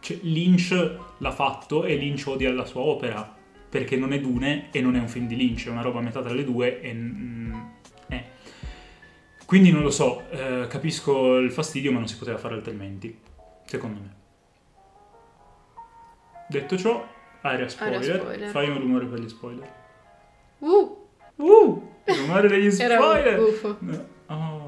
cioè, 0.00 0.18
Lynch 0.22 0.98
l'ha 1.18 1.30
fatto 1.32 1.84
e 1.84 1.96
Lynch 1.96 2.26
odia 2.26 2.52
la 2.52 2.64
sua 2.64 2.82
opera, 2.82 3.34
perché 3.68 3.96
non 3.96 4.12
è 4.12 4.20
Dune 4.20 4.68
e 4.70 4.80
non 4.80 4.96
è 4.96 5.00
un 5.00 5.08
film 5.08 5.26
di 5.26 5.36
Lynch, 5.36 5.66
è 5.66 5.70
una 5.70 5.82
roba 5.82 5.98
a 5.98 6.02
metà 6.02 6.20
tra 6.20 6.32
le 6.32 6.44
due 6.44 6.80
e... 6.80 6.92
mm, 6.92 7.54
eh. 8.08 8.24
Quindi 9.46 9.72
non 9.72 9.82
lo 9.82 9.90
so, 9.90 10.22
eh, 10.30 10.66
capisco 10.68 11.36
il 11.36 11.50
fastidio, 11.50 11.92
ma 11.92 11.98
non 11.98 12.08
si 12.08 12.16
poteva 12.16 12.38
fare 12.38 12.54
altrimenti, 12.54 13.16
secondo 13.64 14.00
me. 14.00 14.14
Detto 16.48 16.76
ciò, 16.76 17.06
area 17.42 17.68
spoiler. 17.68 17.98
Area 17.98 18.18
spoiler. 18.20 18.50
Fai 18.50 18.68
un 18.68 18.78
rumore 18.78 19.06
per 19.06 19.20
gli 19.20 19.28
spoiler. 19.28 19.82
Uh, 20.58 21.02
Uh! 21.36 21.82
Il 22.04 22.14
rumore 22.14 22.48
degli 22.48 22.80
era 22.80 22.96
spoiler! 22.96 23.38
gufo. 23.38 23.68
Oh, 23.68 23.76
un 23.76 23.78
gufo. 23.78 24.63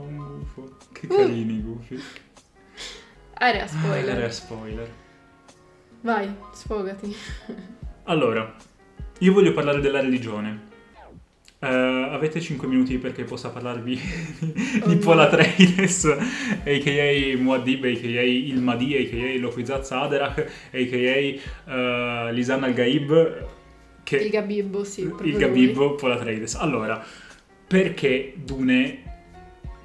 Che 0.99 1.07
Uh. 1.09 1.17
carini 1.17 1.61
gufi. 1.61 2.01
Area 3.35 3.67
spoiler. 3.67 4.15
Area 4.17 4.31
spoiler. 4.31 4.89
Vai, 6.01 6.35
sfogati. 6.53 7.15
Allora, 8.05 8.55
io 9.19 9.33
voglio 9.33 9.53
parlare 9.53 9.81
della 9.81 10.01
religione. 10.01 10.65
Eh, 11.59 11.67
avete 11.69 12.41
5 12.41 12.69
minuti 12.69 12.97
perché 12.99 13.25
possa 13.25 13.49
parlarvi 13.51 13.99
Oh 14.83 14.89
di. 14.89 14.97
Paul 14.97 15.21
Atreides, 15.21 16.05
a.k.a. 16.05 17.37
Muad'Dib, 17.39 17.85
a.k.a. 17.85 18.23
il 18.23 18.61
Mahdi, 18.61 18.95
a.k.a. 18.97 19.39
Loquizaz 19.41 19.91
Aderach, 19.91 20.39
a.k.a. 20.73 22.29
uh, 22.29 22.33
Lisan 22.33 22.63
al-Gaib, 22.63 23.47
che 24.05 24.17
Il 24.17 24.31
Gabibbo, 24.31 24.85
sì. 24.85 25.11
il. 25.23 25.37
Gabibbo 25.37 25.95
Paul 25.97 26.13
Atreides. 26.13 26.55
Allora, 26.55 27.05
perché 27.67 28.35
Dune, 28.37 29.06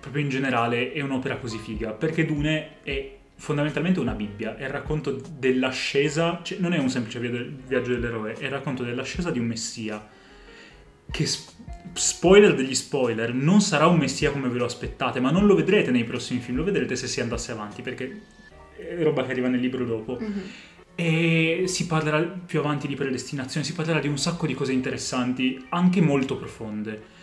proprio 0.01 0.23
in 0.23 0.29
generale, 0.29 0.91
è 0.91 0.99
un'opera 1.01 1.37
così 1.37 1.57
figa? 1.57 1.91
Perché 1.91 2.25
Dune 2.25 2.81
è 2.83 3.17
fondamentalmente 3.35 3.99
una 3.99 4.13
Bibbia, 4.13 4.57
è 4.57 4.63
il 4.63 4.69
racconto 4.69 5.21
dell'ascesa, 5.37 6.41
cioè 6.43 6.57
non 6.59 6.73
è 6.73 6.77
un 6.77 6.89
semplice 6.89 7.19
via- 7.19 7.45
viaggio 7.67 7.91
dell'eroe, 7.91 8.33
è 8.33 8.45
il 8.45 8.51
racconto 8.51 8.83
dell'ascesa 8.83 9.31
di 9.31 9.39
un 9.39 9.45
messia. 9.45 10.05
Che 11.09 11.27
spoiler 11.93 12.55
degli 12.55 12.75
spoiler, 12.75 13.33
non 13.33 13.61
sarà 13.61 13.87
un 13.87 13.97
messia 13.97 14.31
come 14.31 14.47
ve 14.49 14.57
lo 14.57 14.65
aspettate, 14.65 15.19
ma 15.19 15.31
non 15.31 15.45
lo 15.45 15.55
vedrete 15.55 15.91
nei 15.91 16.03
prossimi 16.03 16.39
film, 16.39 16.57
lo 16.57 16.63
vedrete 16.63 16.95
se 16.95 17.07
si 17.07 17.21
andasse 17.21 17.51
avanti, 17.51 17.81
perché 17.81 18.21
è 18.75 19.01
roba 19.03 19.23
che 19.25 19.31
arriva 19.31 19.47
nel 19.47 19.59
libro 19.59 19.85
dopo. 19.85 20.17
Mhm. 20.19 20.41
E 20.95 21.63
si 21.65 21.87
parlerà 21.87 22.21
più 22.21 22.59
avanti 22.59 22.87
di 22.87 22.95
predestinazione, 22.95 23.65
si 23.65 23.73
parlerà 23.73 23.99
di 23.99 24.07
un 24.07 24.17
sacco 24.17 24.45
di 24.45 24.53
cose 24.53 24.71
interessanti, 24.71 25.65
anche 25.69 26.01
molto 26.01 26.37
profonde. 26.37 27.19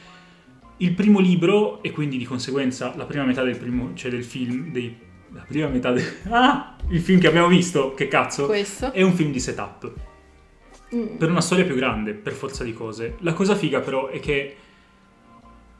Il 0.78 0.92
primo 0.94 1.18
libro, 1.20 1.82
e 1.82 1.90
quindi 1.90 2.16
di 2.18 2.24
conseguenza 2.24 2.92
la 2.96 3.04
prima 3.04 3.24
metà 3.24 3.42
del, 3.42 3.56
primo, 3.56 3.92
cioè 3.94 4.10
del 4.10 4.24
film, 4.24 4.70
dei- 4.72 4.96
la 5.32 5.44
prima 5.46 5.68
metà 5.68 5.92
del... 5.92 6.04
Ah! 6.30 6.76
Il 6.88 7.00
film 7.00 7.20
che 7.20 7.26
abbiamo 7.26 7.48
visto, 7.48 7.94
che 7.94 8.08
cazzo? 8.08 8.46
Questo. 8.46 8.92
È 8.92 9.02
un 9.02 9.12
film 9.12 9.30
di 9.32 9.40
setup, 9.40 9.92
Mm. 10.94 11.16
per 11.16 11.28
una 11.30 11.42
storia 11.42 11.66
più 11.66 11.74
grande, 11.74 12.14
per 12.14 12.32
forza 12.32 12.64
di 12.64 12.72
cose. 12.72 13.16
La 13.18 13.34
cosa 13.34 13.54
figa 13.54 13.80
però 13.80 14.08
è 14.08 14.20
che... 14.20 14.56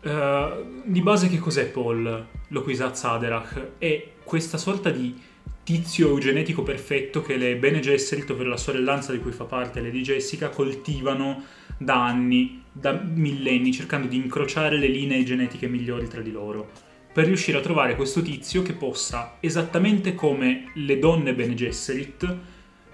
eh, 0.01 0.65
di 0.85 1.01
base 1.01 1.29
che 1.29 1.39
cos'è 1.39 1.67
Paul, 1.67 2.27
Loquizaz 2.49 3.05
Aderach? 3.05 3.79
È 3.79 4.07
questa 4.23 4.59
sorta 4.59 4.91
di 4.91 5.19
tizio 5.65 6.09
eugenetico 6.09 6.63
perfetto 6.63 7.23
che 7.23 7.37
le 7.37 7.57
Bene 7.57 7.81
Gesserit, 7.81 8.29
ovvero 8.31 8.51
la 8.51 8.57
sorellanza 8.59 9.13
di 9.13 9.19
cui 9.21 9.33
fa 9.33 9.45
parte 9.45 9.81
Lady 9.81 10.01
Jessica, 10.03 10.49
coltivano 10.51 11.43
da 11.79 12.05
anni, 12.05 12.63
da 12.79 12.93
millenni, 12.93 13.73
cercando 13.73 14.07
di 14.07 14.17
incrociare 14.17 14.79
le 14.79 14.89
linee 14.89 15.25
genetiche 15.25 15.69
migliori 15.69 16.09
tra 16.09 16.21
di 16.21 16.31
loro, 16.31 16.71
per 17.13 17.27
riuscire 17.27 17.59
a 17.59 17.63
trovare 17.63 17.97
questo 17.97 18.23
tizio 18.23 18.63
che 18.63 18.75
possa, 18.75 19.39
esattamente 19.41 20.15
come 20.15 20.71
le 20.75 20.99
donne 20.99 21.35
Bene 21.35 21.55
Gesserit, 21.55 22.37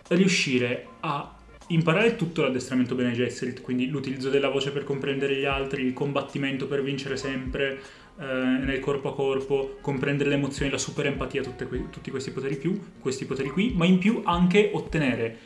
riuscire 0.09 0.87
a 1.01 1.37
imparare 1.69 2.17
tutto 2.17 2.43
l'addestramento 2.43 2.95
Bene 2.95 3.13
Gesserit, 3.13 3.61
quindi 3.61 3.89
l'utilizzo 3.89 4.31
della 4.31 4.49
voce 4.49 4.71
per 4.71 4.85
comprendere 4.85 5.37
gli 5.37 5.45
altri, 5.45 5.85
il 5.85 5.93
combattimento 5.93 6.67
per 6.67 6.83
vincere 6.83 7.17
sempre, 7.17 7.81
eh, 8.19 8.25
nel 8.25 8.81
corpo 8.81 9.11
a 9.11 9.15
corpo, 9.15 9.79
comprendere 9.81 10.31
le 10.31 10.37
emozioni, 10.37 10.71
la 10.71 10.79
super 10.79 11.07
empatia, 11.07 11.43
que- 11.43 11.91
tutti 11.91 12.11
questi 12.11 12.31
poteri, 12.31 12.57
più, 12.57 12.79
questi 13.01 13.25
poteri 13.25 13.51
qui, 13.51 13.73
ma 13.75 13.85
in 13.85 13.99
più 13.99 14.23
anche 14.25 14.71
ottenere 14.73 15.39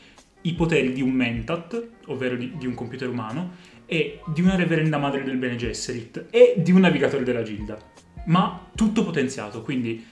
i 0.42 0.54
poteri 0.54 0.92
di 0.92 1.02
un 1.02 1.10
Mentat, 1.10 1.88
ovvero 2.06 2.36
di, 2.36 2.52
di 2.56 2.66
un 2.66 2.74
computer 2.74 3.08
umano, 3.08 3.76
e 3.90 4.20
di 4.26 4.42
una 4.42 4.54
reverenda 4.54 4.98
madre 4.98 5.24
del 5.24 5.38
Bene 5.38 5.56
Gesserit 5.56 6.26
e 6.30 6.56
di 6.58 6.72
un 6.72 6.80
navigatore 6.80 7.24
della 7.24 7.42
Gilda. 7.42 7.78
Ma 8.26 8.68
tutto 8.74 9.02
potenziato, 9.02 9.62
quindi 9.62 10.04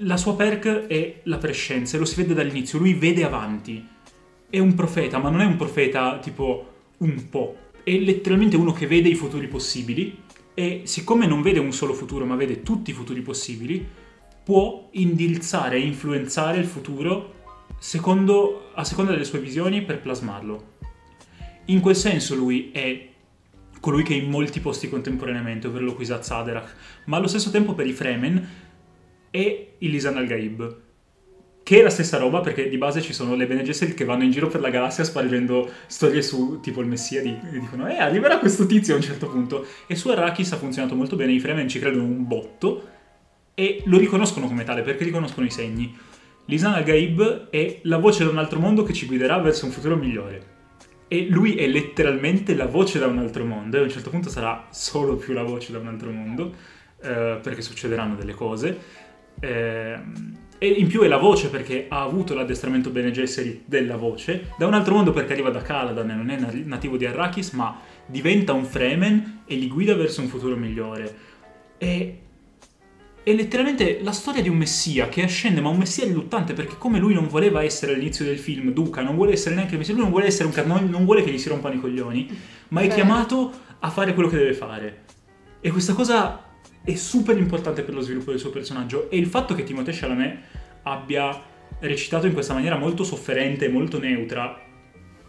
la 0.00 0.16
sua 0.16 0.34
perk 0.34 0.86
è 0.88 1.20
la 1.22 1.38
prescienza, 1.38 1.96
lo 1.96 2.04
si 2.04 2.20
vede 2.20 2.34
dall'inizio, 2.34 2.80
lui 2.80 2.94
vede 2.94 3.24
avanti. 3.24 3.86
È 4.50 4.58
un 4.58 4.74
profeta, 4.74 5.18
ma 5.18 5.30
non 5.30 5.42
è 5.42 5.44
un 5.44 5.56
profeta 5.56 6.18
tipo 6.18 6.72
un 6.98 7.28
po', 7.28 7.56
è 7.84 7.96
letteralmente 7.96 8.56
uno 8.56 8.72
che 8.72 8.88
vede 8.88 9.08
i 9.08 9.14
futuri 9.14 9.46
possibili 9.46 10.22
e 10.54 10.82
siccome 10.86 11.26
non 11.26 11.40
vede 11.40 11.60
un 11.60 11.72
solo 11.72 11.94
futuro 11.94 12.24
ma 12.24 12.34
vede 12.34 12.64
tutti 12.64 12.90
i 12.90 12.94
futuri 12.94 13.20
possibili, 13.20 13.86
può 14.42 14.88
indirizzare 14.92 15.76
e 15.76 15.86
influenzare 15.86 16.58
il 16.58 16.66
futuro 16.66 17.34
secondo, 17.78 18.70
a 18.74 18.82
seconda 18.82 19.12
delle 19.12 19.24
sue 19.24 19.38
visioni 19.38 19.82
per 19.82 20.00
plasmarlo. 20.00 20.77
In 21.70 21.80
quel 21.80 21.96
senso 21.96 22.34
lui 22.34 22.70
è 22.72 23.08
colui 23.80 24.02
che 24.02 24.14
è 24.14 24.16
in 24.16 24.30
molti 24.30 24.58
posti 24.60 24.88
contemporaneamente, 24.88 25.66
ovvero 25.66 25.84
lo 25.84 25.94
Kwisatz 25.94 26.30
Haderach, 26.30 26.74
ma 27.06 27.18
allo 27.18 27.26
stesso 27.26 27.50
tempo 27.50 27.74
per 27.74 27.86
i 27.86 27.92
Fremen 27.92 28.48
è 29.30 29.68
il 29.76 29.90
Lisan 29.90 30.16
al-Gaib 30.16 30.76
che 31.62 31.80
è 31.80 31.82
la 31.82 31.90
stessa 31.90 32.16
roba 32.16 32.40
perché 32.40 32.70
di 32.70 32.78
base 32.78 33.02
ci 33.02 33.12
sono 33.12 33.34
le 33.34 33.46
Bene 33.46 33.62
Gesserit 33.62 33.94
che 33.94 34.06
vanno 34.06 34.22
in 34.22 34.30
giro 34.30 34.46
per 34.46 34.62
la 34.62 34.70
galassia 34.70 35.04
spargendo 35.04 35.70
storie 35.86 36.22
su 36.22 36.60
tipo 36.62 36.80
il 36.80 36.86
Messia 36.86 37.20
di, 37.20 37.28
e 37.28 37.58
dicono 37.58 37.86
eh 37.86 37.98
arriverà 37.98 38.38
questo 38.38 38.64
tizio 38.64 38.94
a 38.94 38.96
un 38.96 39.02
certo 39.02 39.28
punto. 39.28 39.66
E 39.86 39.94
su 39.94 40.08
Arrakis 40.08 40.52
ha 40.52 40.56
funzionato 40.56 40.94
molto 40.94 41.16
bene 41.16 41.32
i 41.32 41.40
Fremen 41.40 41.68
ci 41.68 41.78
credono 41.78 42.04
un 42.04 42.26
botto 42.26 42.88
e 43.52 43.82
lo 43.84 43.98
riconoscono 43.98 44.46
come 44.46 44.64
tale 44.64 44.80
perché 44.80 45.04
riconoscono 45.04 45.44
i 45.44 45.50
segni. 45.50 45.94
Lisan 46.46 46.72
al-Gaib 46.72 47.50
è 47.50 47.80
la 47.82 47.98
voce 47.98 48.24
da 48.24 48.30
un 48.30 48.38
altro 48.38 48.58
mondo 48.58 48.82
che 48.82 48.94
ci 48.94 49.04
guiderà 49.04 49.36
verso 49.36 49.66
un 49.66 49.72
futuro 49.72 49.96
migliore 49.96 50.56
e 51.08 51.26
lui 51.28 51.56
è 51.56 51.66
letteralmente 51.66 52.54
la 52.54 52.66
voce 52.66 52.98
da 52.98 53.06
un 53.06 53.18
altro 53.18 53.44
mondo 53.44 53.76
e 53.76 53.80
a 53.80 53.82
un 53.82 53.90
certo 53.90 54.10
punto 54.10 54.28
sarà 54.28 54.68
solo 54.70 55.16
più 55.16 55.32
la 55.32 55.42
voce 55.42 55.72
da 55.72 55.78
un 55.78 55.88
altro 55.88 56.10
mondo 56.10 56.54
eh, 57.02 57.38
perché 57.42 57.62
succederanno 57.62 58.14
delle 58.14 58.34
cose 58.34 59.06
eh, 59.40 59.98
e 60.60 60.66
in 60.66 60.88
più 60.88 61.02
è 61.02 61.08
la 61.08 61.18
voce 61.18 61.50
perché 61.50 61.86
ha 61.88 62.02
avuto 62.02 62.34
l'addestramento 62.34 62.90
Bene 62.90 63.12
Gesserit 63.12 63.62
della 63.64 63.96
voce, 63.96 64.50
da 64.58 64.66
un 64.66 64.74
altro 64.74 64.94
mondo 64.94 65.12
perché 65.12 65.32
arriva 65.32 65.50
da 65.50 65.62
Caladan 65.62 66.10
e 66.10 66.14
non 66.14 66.30
è 66.30 66.64
nativo 66.64 66.96
di 66.96 67.06
Arrakis, 67.06 67.52
ma 67.52 67.78
diventa 68.04 68.52
un 68.54 68.64
Fremen 68.64 69.42
e 69.46 69.54
li 69.54 69.68
guida 69.68 69.94
verso 69.94 70.20
un 70.20 70.26
futuro 70.26 70.56
migliore. 70.56 71.26
E 71.78 72.22
è 73.28 73.34
letteralmente 73.34 74.00
la 74.02 74.12
storia 74.12 74.40
di 74.40 74.48
un 74.48 74.56
messia 74.56 75.08
che 75.08 75.22
ascende, 75.22 75.60
ma 75.60 75.68
un 75.68 75.76
messia 75.76 76.04
riluttante 76.04 76.54
perché 76.54 76.76
come 76.78 76.98
lui 76.98 77.12
non 77.12 77.28
voleva 77.28 77.62
essere 77.62 77.92
all'inizio 77.92 78.24
del 78.24 78.38
film 78.38 78.72
Duca, 78.72 79.02
non 79.02 79.16
vuole 79.16 79.32
essere 79.32 79.54
neanche 79.54 79.72
il 79.72 79.78
messia, 79.78 79.92
lui 79.92 80.02
non 80.02 80.12
vuole 80.12 80.26
essere 80.26 80.46
un 80.46 80.52
canone, 80.52 80.88
non 80.88 81.04
vuole 81.04 81.22
che 81.22 81.30
gli 81.30 81.38
si 81.38 81.48
rompano 81.48 81.74
i 81.74 81.80
coglioni, 81.80 82.28
ma 82.68 82.80
è 82.80 82.88
Beh. 82.88 82.94
chiamato 82.94 83.52
a 83.80 83.90
fare 83.90 84.14
quello 84.14 84.30
che 84.30 84.36
deve 84.36 84.54
fare. 84.54 85.04
E 85.60 85.70
questa 85.70 85.92
cosa 85.92 86.42
è 86.82 86.94
super 86.94 87.36
importante 87.36 87.82
per 87.82 87.92
lo 87.92 88.00
sviluppo 88.00 88.30
del 88.30 88.40
suo 88.40 88.50
personaggio 88.50 89.10
e 89.10 89.18
il 89.18 89.26
fatto 89.26 89.54
che 89.54 89.64
Timothée 89.64 89.94
Chalamet 89.94 90.38
abbia 90.84 91.42
recitato 91.80 92.26
in 92.26 92.32
questa 92.32 92.54
maniera 92.54 92.78
molto 92.78 93.04
sofferente 93.04 93.66
e 93.66 93.68
molto 93.68 93.98
neutra 93.98 94.58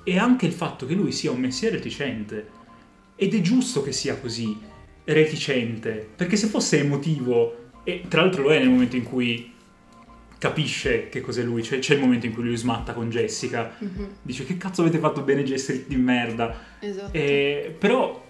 e 0.04 0.18
anche 0.18 0.46
il 0.46 0.54
fatto 0.54 0.86
che 0.86 0.94
lui 0.94 1.12
sia 1.12 1.32
un 1.32 1.40
messia 1.40 1.70
reticente 1.70 2.48
ed 3.16 3.34
è 3.34 3.42
giusto 3.42 3.82
che 3.82 3.92
sia 3.92 4.16
così 4.18 4.58
reticente 5.04 6.08
perché 6.16 6.38
se 6.38 6.48
fosse 6.48 6.80
emotivo 6.80 7.69
e 7.84 8.04
tra 8.08 8.22
l'altro 8.22 8.44
lo 8.44 8.52
è 8.52 8.60
nel 8.60 8.70
momento 8.70 8.96
in 8.96 9.04
cui 9.04 9.54
capisce 10.38 11.10
che 11.10 11.22
cos'è 11.22 11.44
lui, 11.44 11.62
cioè 11.64 11.80
c'è 11.80 11.96
il 11.96 12.00
momento 12.00 12.26
in 12.26 12.34
cui 12.34 12.44
lui 12.44 12.56
smatta 12.56 12.94
con 12.94 13.10
Jessica, 13.10 13.76
mm-hmm. 13.84 14.10
dice 14.22 14.46
che 14.46 14.58
cazzo 14.58 14.82
avete 14.82 14.98
fatto 14.98 15.22
bene 15.22 15.44
Jessica 15.44 15.84
di 15.86 15.96
merda. 15.98 16.56
Esatto. 16.80 17.12
E, 17.12 17.76
però 17.78 18.28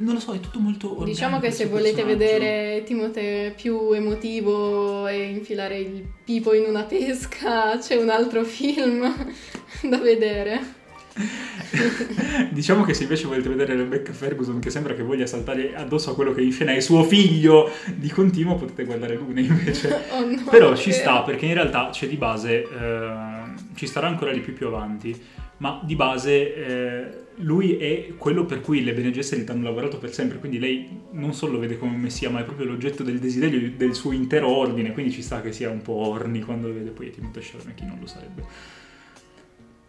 non 0.00 0.14
lo 0.14 0.20
so, 0.20 0.32
è 0.32 0.38
tutto 0.38 0.60
molto. 0.60 1.02
Diciamo 1.04 1.40
che 1.40 1.50
se 1.50 1.66
volete 1.66 2.04
vedere 2.04 2.84
Timote 2.84 3.52
più 3.56 3.90
emotivo 3.92 5.08
e 5.08 5.24
infilare 5.24 5.78
il 5.78 6.04
pipo 6.24 6.54
in 6.54 6.66
una 6.68 6.84
pesca, 6.86 7.76
c'è 7.78 7.96
un 7.96 8.08
altro 8.08 8.44
film 8.44 9.12
da 9.82 9.98
vedere. 9.98 10.76
diciamo 12.50 12.84
che 12.84 12.94
se 12.94 13.02
invece 13.02 13.26
volete 13.26 13.48
vedere 13.48 13.76
Rebecca 13.76 14.12
Ferguson 14.12 14.58
che 14.58 14.70
sembra 14.70 14.94
che 14.94 15.02
voglia 15.02 15.26
saltare 15.26 15.74
addosso 15.74 16.10
a 16.10 16.14
quello 16.14 16.32
che 16.32 16.42
in 16.42 16.52
scena 16.52 16.72
è 16.72 16.80
suo 16.80 17.04
figlio 17.04 17.70
di 17.94 18.08
continuo 18.08 18.56
potete 18.56 18.84
guardare 18.84 19.14
Luna 19.14 19.40
invece. 19.40 20.06
Oh 20.18 20.24
no, 20.24 20.44
però 20.50 20.74
ci 20.74 20.92
sta 20.92 21.22
perché 21.22 21.46
in 21.46 21.54
realtà 21.54 21.90
c'è 21.90 22.08
di 22.08 22.16
base 22.16 22.62
eh, 22.62 23.28
ci 23.74 23.86
starà 23.86 24.06
ancora 24.06 24.32
di 24.32 24.40
più 24.40 24.54
più 24.54 24.66
avanti. 24.66 25.16
Ma 25.58 25.80
di 25.82 25.96
base 25.96 26.54
eh, 26.54 27.26
lui 27.38 27.76
è 27.76 28.14
quello 28.16 28.44
per 28.44 28.60
cui 28.60 28.84
le 28.84 28.94
Bene 28.94 29.10
Gesserit 29.10 29.50
hanno 29.50 29.64
lavorato 29.64 29.98
per 29.98 30.12
sempre, 30.12 30.38
quindi 30.38 30.58
lei 30.58 31.00
non 31.12 31.34
solo 31.34 31.54
lo 31.54 31.58
vede 31.58 31.78
come 31.78 31.94
un 31.94 32.00
messia, 32.00 32.30
ma 32.30 32.40
è 32.40 32.44
proprio 32.44 32.66
l'oggetto 32.66 33.02
del 33.02 33.18
desiderio 33.18 33.72
del 33.76 33.94
suo 33.94 34.12
intero 34.12 34.48
ordine, 34.48 34.92
quindi 34.92 35.12
ci 35.12 35.22
sta 35.22 35.40
che 35.40 35.52
sia 35.52 35.68
un 35.68 35.82
po' 35.82 35.94
orni 35.94 36.40
quando 36.40 36.68
lo 36.68 36.74
vede, 36.74 36.90
poi 36.90 37.08
è 37.08 37.10
Timothée 37.10 37.42
Chalamet, 37.42 37.74
chi 37.74 37.84
non 37.84 37.98
lo 38.00 38.06
sarebbe. 38.06 38.44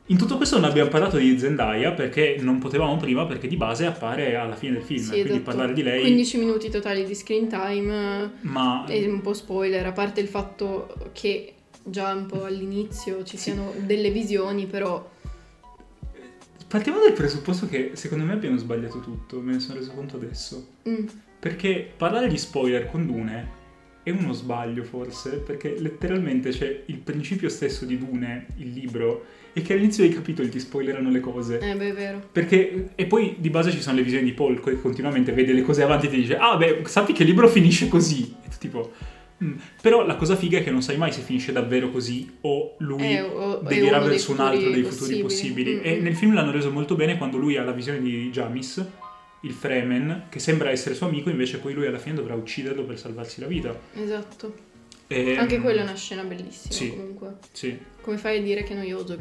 In 0.09 0.17
tutto 0.17 0.37
questo 0.37 0.59
non 0.59 0.67
abbiamo 0.67 0.89
parlato 0.89 1.17
di 1.17 1.37
Zendaya 1.37 1.91
perché 1.91 2.37
non 2.39 2.57
potevamo 2.57 2.97
prima 2.97 3.27
perché 3.27 3.47
di 3.47 3.57
base 3.57 3.85
appare 3.85 4.35
alla 4.35 4.55
fine 4.55 4.73
del 4.73 4.81
film, 4.81 5.03
sì, 5.03 5.09
quindi 5.11 5.29
esatto. 5.29 5.43
parlare 5.43 5.73
di 5.73 5.83
lei... 5.83 6.01
15 6.01 6.37
minuti 6.37 6.69
totali 6.69 7.05
di 7.05 7.13
screen 7.13 7.47
time, 7.47 8.31
ma... 8.41 8.85
è 8.87 9.05
un 9.05 9.21
po' 9.21 9.33
spoiler, 9.33 9.85
a 9.85 9.91
parte 9.91 10.19
il 10.19 10.27
fatto 10.27 11.11
che 11.13 11.53
già 11.83 12.11
un 12.11 12.25
po' 12.25 12.45
all'inizio 12.45 13.23
ci 13.23 13.37
siano 13.37 13.71
delle 13.85 14.09
visioni, 14.09 14.65
però 14.65 15.17
Partiamo 16.69 16.99
dal 16.99 17.13
presupposto 17.13 17.67
che 17.67 17.91
secondo 17.93 18.25
me 18.25 18.33
abbiamo 18.33 18.55
sbagliato 18.57 18.99
tutto, 18.99 19.39
me 19.41 19.53
ne 19.53 19.59
sono 19.59 19.79
reso 19.79 19.91
conto 19.91 20.17
adesso. 20.17 20.67
Mm. 20.87 21.07
Perché 21.39 21.91
parlare 21.97 22.27
di 22.27 22.37
spoiler 22.37 22.91
con 22.91 23.07
Dune 23.07 23.57
è 24.03 24.11
uno 24.11 24.33
sbaglio 24.33 24.83
forse, 24.83 25.37
perché 25.37 25.79
letteralmente 25.79 26.51
c'è 26.51 26.83
il 26.85 26.97
principio 26.97 27.49
stesso 27.49 27.85
di 27.85 27.97
Dune, 27.97 28.47
il 28.57 28.69
libro, 28.69 29.25
e 29.53 29.61
che 29.61 29.73
all'inizio 29.73 30.03
dei 30.03 30.13
capitoli 30.13 30.49
ti 30.49 30.59
spoilerano 30.59 31.09
le 31.09 31.19
cose. 31.19 31.59
Eh 31.59 31.75
beh, 31.75 31.89
è 31.89 31.93
vero. 31.93 32.21
Perché, 32.31 32.89
e 32.95 33.05
poi 33.05 33.35
di 33.37 33.49
base 33.49 33.71
ci 33.71 33.81
sono 33.81 33.95
le 33.97 34.03
visioni 34.03 34.25
di 34.25 34.33
Paul 34.33 34.61
che 34.61 34.79
continuamente 34.79 35.31
vede 35.31 35.53
le 35.53 35.61
cose 35.61 35.83
avanti 35.83 36.07
e 36.07 36.09
ti 36.09 36.17
dice, 36.17 36.37
ah 36.37 36.57
beh, 36.57 36.81
sappi 36.85 37.13
che 37.13 37.23
il 37.23 37.29
libro 37.29 37.47
finisce 37.47 37.87
così. 37.87 38.33
E 38.43 38.49
tu 38.49 38.55
tipo, 38.59 38.91
Mm. 39.43 39.53
Però 39.81 40.05
la 40.05 40.15
cosa 40.15 40.35
figa 40.35 40.57
è 40.57 40.63
che 40.63 40.71
non 40.71 40.81
sai 40.81 40.97
mai 40.97 41.13
se 41.13 41.21
finisce 41.21 41.51
davvero 41.51 41.89
così 41.89 42.29
o 42.41 42.75
lui 42.79 43.15
eh, 43.15 43.21
o, 43.21 43.57
devierà 43.57 43.99
verso 43.99 44.33
un 44.33 44.39
altro 44.39 44.69
dei 44.69 44.83
futuri 44.83 45.19
possibili. 45.21 45.75
Mm-hmm. 45.75 45.85
E 45.85 45.99
nel 45.99 46.15
film 46.15 46.33
l'hanno 46.33 46.51
reso 46.51 46.71
molto 46.71 46.95
bene 46.95 47.17
quando 47.17 47.37
lui 47.37 47.55
ha 47.55 47.63
la 47.63 47.71
visione 47.71 48.01
di 48.01 48.29
Jamis, 48.31 48.85
il 49.41 49.51
Fremen, 49.51 50.25
che 50.29 50.39
sembra 50.39 50.71
essere 50.71 50.93
suo 50.93 51.07
amico, 51.07 51.29
invece 51.29 51.59
poi 51.59 51.73
lui 51.73 51.87
alla 51.87 51.99
fine 51.99 52.15
dovrà 52.15 52.35
ucciderlo 52.35 52.83
per 52.83 52.99
salvarsi 52.99 53.39
la 53.39 53.47
vita. 53.47 53.77
Esatto. 53.93 54.67
E... 55.07 55.37
Anche 55.37 55.59
quella 55.59 55.79
è 55.79 55.83
una 55.83 55.95
scena 55.95 56.23
bellissima 56.23 56.73
sì, 56.73 56.89
comunque. 56.89 57.37
Sì. 57.51 57.77
Come 58.01 58.17
fai 58.17 58.39
a 58.39 58.41
dire 58.41 58.63
che 58.63 58.73
è 58.73 58.75
noioso? 58.75 59.17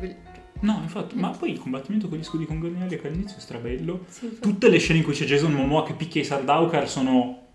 No, 0.60 0.80
infatti, 0.82 1.16
ma 1.16 1.30
poi 1.30 1.52
il 1.52 1.58
combattimento 1.58 2.08
con 2.08 2.18
gli 2.18 2.24
scudi 2.24 2.44
congoniali 2.44 2.98
che 2.98 3.06
all'inizio 3.06 3.36
è 3.36 3.40
strabello. 3.40 4.04
Sì, 4.08 4.38
Tutte 4.40 4.68
le 4.68 4.78
scene 4.78 4.98
in 4.98 5.04
cui 5.04 5.14
c'è 5.14 5.24
Jason 5.24 5.52
Momoa 5.52 5.84
che 5.84 5.92
picchia 5.92 6.20
i 6.20 6.24
Sardaukar 6.24 6.88
sono 6.88 7.48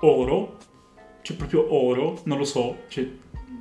oro, 0.00 0.58
c'è 1.22 1.34
proprio 1.34 1.74
oro, 1.74 2.20
non 2.24 2.38
lo 2.38 2.44
so, 2.44 2.84
cioè, 2.88 3.08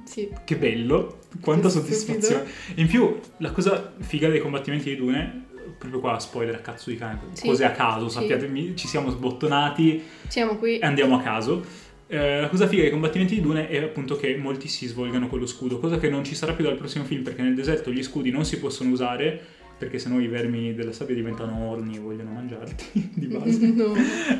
sì. 0.03 0.29
che 0.43 0.57
bello, 0.57 1.19
quanta 1.41 1.69
soddisfazione. 1.69 2.45
In 2.75 2.87
più, 2.87 3.19
la 3.37 3.51
cosa 3.51 3.93
figa 3.99 4.29
dei 4.29 4.39
combattimenti 4.39 4.89
di 4.89 4.95
Dune, 4.95 5.45
proprio 5.77 5.99
qua 5.99 6.19
spoiler 6.19 6.55
a 6.55 6.59
cazzo 6.59 6.89
di 6.91 6.97
cane, 6.97 7.19
sì. 7.33 7.47
cose 7.47 7.65
a 7.65 7.71
caso, 7.71 8.09
sì. 8.09 8.19
sappiatemi, 8.19 8.75
ci 8.75 8.87
siamo 8.87 9.09
sbottonati 9.09 10.03
siamo 10.27 10.57
qui. 10.57 10.77
e 10.77 10.85
andiamo 10.85 11.15
a 11.15 11.21
caso. 11.21 11.63
Eh, 12.07 12.41
la 12.41 12.49
cosa 12.49 12.67
figa 12.67 12.83
dei 12.83 12.91
combattimenti 12.91 13.35
di 13.35 13.41
Dune 13.41 13.67
è 13.67 13.81
appunto 13.81 14.15
che 14.15 14.35
molti 14.37 14.67
si 14.67 14.85
svolgano 14.87 15.27
con 15.27 15.39
lo 15.39 15.47
scudo, 15.47 15.79
cosa 15.79 15.97
che 15.97 16.09
non 16.09 16.23
ci 16.23 16.35
sarà 16.35 16.53
più 16.53 16.63
dal 16.63 16.77
prossimo 16.77 17.03
film 17.03 17.23
perché 17.23 17.41
nel 17.41 17.55
deserto 17.55 17.91
gli 17.91 18.03
scudi 18.03 18.29
non 18.29 18.45
si 18.45 18.59
possono 18.59 18.91
usare 18.91 19.41
perché 19.77 19.99
sennò 19.99 20.19
i 20.19 20.27
vermi 20.27 20.73
della 20.73 20.93
sabbia 20.93 21.15
diventano 21.15 21.69
orni 21.69 21.95
e 21.97 21.99
vogliono 21.99 22.31
mangiarti 22.31 23.11
di 23.13 23.27
base. 23.27 23.67
No. 23.75 23.93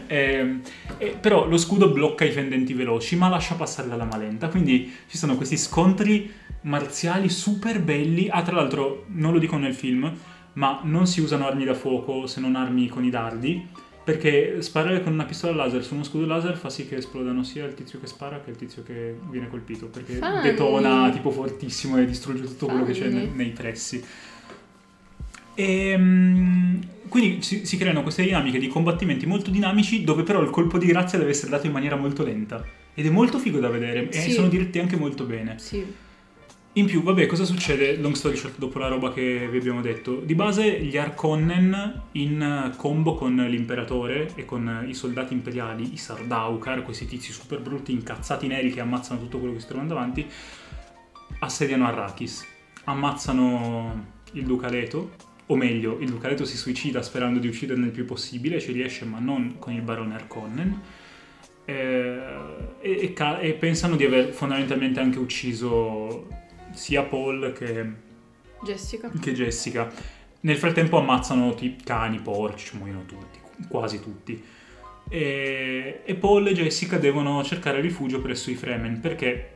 eh, 0.08 0.60
E, 0.98 1.18
però 1.20 1.48
lo 1.48 1.58
scudo 1.58 1.92
blocca 1.92 2.24
i 2.24 2.32
fendenti 2.32 2.74
veloci, 2.74 3.16
ma 3.16 3.28
lascia 3.28 3.56
passare 3.56 3.88
la 3.88 3.96
lama 3.96 4.18
lenta. 4.18 4.48
Quindi 4.48 4.92
ci 5.08 5.18
sono 5.18 5.36
questi 5.36 5.58
scontri 5.58 6.32
marziali 6.62 7.30
super 7.30 7.82
belli. 7.82 8.30
Ah, 8.30 8.44
tra 8.44 8.56
l'altro, 8.56 9.06
non 9.08 9.34
lo 9.34 9.40
dico 9.40 9.58
nel 9.58 9.74
film, 9.74 10.12
ma 10.54 10.80
non 10.84 11.06
si 11.06 11.20
usano 11.20 11.48
armi 11.48 11.66
da 11.66 11.74
fuoco 11.74 12.28
se 12.28 12.40
non 12.40 12.56
armi 12.56 12.88
con 12.88 13.04
i 13.04 13.10
dardi. 13.10 13.68
Perché 14.06 14.62
sparare 14.62 15.02
con 15.02 15.14
una 15.14 15.26
pistola 15.26 15.56
laser 15.56 15.84
su 15.84 15.96
uno 15.96 16.04
scudo 16.04 16.28
laser 16.28 16.56
fa 16.56 16.70
sì 16.70 16.88
che 16.88 16.98
esplodano 16.98 17.44
sia 17.44 17.66
il 17.66 17.74
tizio 17.74 18.00
che 18.00 18.06
spara 18.06 18.40
che 18.40 18.52
il 18.52 18.56
tizio 18.56 18.84
che 18.84 19.16
viene 19.32 19.50
colpito. 19.50 19.88
Perché 19.88 20.14
Funny. 20.14 20.42
detona 20.44 21.10
tipo 21.12 21.32
fortissimo 21.32 21.98
e 21.98 22.06
distrugge 22.06 22.44
tutto 22.44 22.68
quello 22.68 22.86
che 22.86 22.92
c'è 22.94 23.10
Funny. 23.10 23.14
nei, 23.16 23.30
nei 23.34 23.50
pressi. 23.50 24.04
E, 25.56 25.96
mm, 25.98 26.82
quindi 27.10 27.42
si, 27.42 27.66
si 27.66 27.78
creano 27.78 28.04
queste 28.04 28.24
dinamiche 28.24 28.60
di 28.60 28.68
combattimenti 28.68 29.26
molto 29.26 29.50
dinamici 29.50 30.04
dove 30.04 30.22
però 30.24 30.42
il 30.42 30.50
colpo 30.52 30.78
di 30.78 30.86
grazia 30.86 31.18
deve 31.18 31.32
essere 31.32 31.50
dato 31.50 31.66
in 31.66 31.72
maniera 31.72 31.96
molto 31.96 32.24
lenta. 32.24 32.64
Ed 32.94 33.06
è 33.06 33.10
molto 33.10 33.40
figo 33.40 33.60
da 33.60 33.70
vedere 33.70 34.08
e 34.10 34.22
Sì. 34.22 34.32
sono 34.32 34.48
diretti 34.50 34.78
anche 34.80 34.98
molto 34.98 35.24
bene. 35.26 35.58
Sì. 35.58 35.84
In 36.78 36.88
più, 36.88 37.04
vabbè, 37.04 37.26
cosa 37.26 37.46
succede? 37.46 37.96
Long 37.96 38.16
story 38.16 38.36
short, 38.36 38.58
dopo 38.58 38.80
la 38.80 38.90
roba 38.90 39.14
che 39.14 39.48
vi 39.50 39.58
abbiamo 39.60 39.80
detto. 39.80 40.16
Di 40.16 40.36
base, 40.36 40.82
gli 40.82 40.98
Harkonnen 40.98 42.02
in 42.14 42.74
combo 42.76 43.16
con 43.16 43.34
l'imperatore 43.34 44.34
e 44.36 44.44
con 44.44 44.84
i 44.86 44.94
soldati 44.94 45.32
imperiali, 45.32 45.94
i 45.94 45.98
Sardaukar, 45.98 46.84
questi 46.84 47.06
tizi 47.06 47.32
super 47.32 47.62
brutti, 47.62 47.94
incazzati 47.94 48.48
neri 48.48 48.74
che 48.74 48.82
ammazzano 48.82 49.22
tutto 49.22 49.40
quello 49.40 49.54
che 49.54 49.62
si 49.62 49.68
trovano 49.68 49.88
davanti, 49.88 50.26
assediano 51.40 51.88
Arrakis. 51.88 52.46
Ammazzano 52.84 54.08
il 54.34 54.44
Duca 54.44 54.68
Leto, 54.68 55.12
o 55.46 55.56
meglio, 55.56 55.98
il 56.02 56.10
Duca 56.10 56.28
Leto 56.28 56.44
si 56.44 56.58
suicida 56.58 57.02
sperando 57.02 57.40
di 57.40 57.48
ucciderne 57.48 57.86
il 57.86 57.92
più 57.94 58.04
possibile, 58.04 58.60
ci 58.60 58.74
riesce 58.74 59.06
ma 59.06 59.20
non 59.20 59.60
con 59.60 59.72
il 59.72 59.82
barone 59.82 60.16
Harkonnen. 60.16 60.82
Eh, 61.64 62.20
e, 62.82 63.16
e 63.18 63.40
e 63.40 63.54
pensano 63.54 63.96
di 63.96 64.04
aver 64.04 64.34
fondamentalmente 64.34 65.00
anche 65.00 65.20
ucciso 65.20 66.44
sia 66.76 67.04
Paul 67.04 67.54
che, 67.54 67.86
Jessica. 68.64 69.12
che 69.20 69.34
Jessica. 69.34 69.92
Nel 70.42 70.58
frattempo 70.58 70.98
ammazzano 70.98 71.54
ti- 71.56 71.76
cani, 71.84 72.20
porci, 72.20 72.68
ci 72.68 72.78
muoiono 72.78 73.06
tutti, 73.06 73.40
quasi 73.68 74.00
tutti. 74.00 74.44
E, 75.10 76.02
e 76.04 76.16
Paul 76.16 76.48
e 76.48 76.54
Jessica 76.54 76.98
devono 76.98 77.44
cercare 77.44 77.82
rifugio 77.82 78.22
presso 78.22 78.50
i 78.50 78.56
Fremen 78.56 79.00
perché 79.00 79.50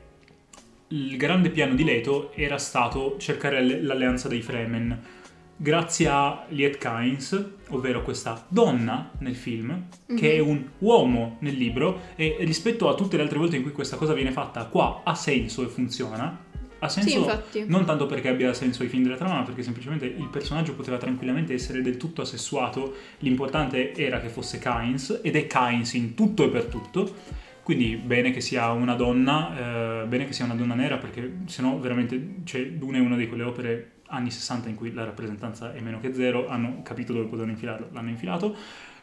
il 0.90 1.18
grande 1.18 1.50
piano 1.50 1.76
di 1.76 1.84
Leto 1.84 2.32
era 2.34 2.58
stato 2.58 3.16
cercare 3.18 3.82
l'alleanza 3.82 4.28
dei 4.28 4.42
Fremen 4.42 5.18
grazie 5.62 6.08
a 6.08 6.46
Liet 6.50 6.78
Kynes, 6.78 7.46
ovvero 7.70 8.02
questa 8.02 8.46
donna 8.48 9.12
nel 9.20 9.36
film, 9.36 9.88
che 10.16 10.36
è 10.36 10.40
un 10.40 10.64
uomo 10.80 11.36
nel 11.40 11.56
libro 11.56 12.00
e 12.16 12.38
rispetto 12.40 12.88
a 12.88 12.96
tutte 12.96 13.18
le 13.18 13.24
altre 13.24 13.40
volte 13.40 13.58
in 13.58 13.64
cui 13.64 13.74
questa 13.74 13.98
cosa 13.98 14.14
viene 14.14 14.32
fatta, 14.32 14.66
qua 14.66 15.02
ha 15.04 15.14
senso 15.16 15.64
e 15.64 15.68
funziona. 15.68 16.48
Ha 16.80 16.90
senso 16.90 17.44
Sì, 17.50 17.66
non 17.68 17.86
tanto 17.86 18.06
perché 18.06 18.30
abbia 18.30 18.54
senso 18.54 18.84
ai 18.84 18.90
film 18.90 19.04
della 19.04 19.18
trama, 19.18 19.36
ma 19.36 19.44
perché 19.44 19.64
semplicemente 19.64 20.06
il 20.06 20.28
personaggio 20.30 20.74
poteva 20.74 20.98
tranquillamente 20.98 21.54
essere 21.54 21.82
del 21.82 21.98
tutto 21.98 22.22
asessuato. 22.22 22.96
L'importante 23.20 23.94
era 23.94 24.20
che 24.20 24.30
fosse 24.30 24.60
Kynes, 24.60 25.20
ed 25.22 25.36
è 25.36 25.48
Kynes 25.48 25.94
in 25.94 26.14
tutto 26.16 26.46
e 26.46 26.50
per 26.50 26.66
tutto. 26.66 27.16
Quindi 27.64 27.98
bene 27.98 28.32
che 28.32 28.42
sia 28.42 28.72
una 28.72 28.96
donna, 28.96 30.02
eh, 30.02 30.06
bene 30.08 30.26
che 30.26 30.34
sia 30.34 30.46
una 30.46 30.56
donna 30.56 30.74
nera, 30.74 30.98
perché 30.98 31.42
sennò 31.46 31.78
veramente, 31.78 32.38
cioè, 32.44 32.72
Dune 32.72 32.98
è 32.98 33.02
una 33.02 33.16
di 33.16 33.28
quelle 33.28 33.44
opere 33.44 33.92
anni 34.08 34.32
60 34.32 34.70
in 34.70 34.76
cui 34.76 34.92
la 34.92 35.04
rappresentanza 35.04 35.74
è 35.74 35.80
meno 35.82 36.00
che 36.00 36.14
zero, 36.14 36.48
hanno 36.48 36.82
capito 36.84 37.14
dove 37.14 37.26
potevano 37.26 37.52
infilarlo, 37.52 37.90
l'hanno 37.92 38.10
infilato. 38.10 38.56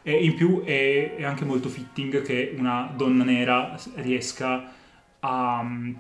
E 0.02 0.12
in 0.24 0.34
più 0.34 0.62
è, 0.64 1.14
è 1.16 1.24
anche 1.24 1.44
molto 1.44 1.68
fitting 1.68 2.22
che 2.22 2.54
una 2.56 2.92
donna 2.94 3.24
nera 3.24 3.76
riesca 3.96 4.72
a 5.20 5.62
mm, 5.62 5.94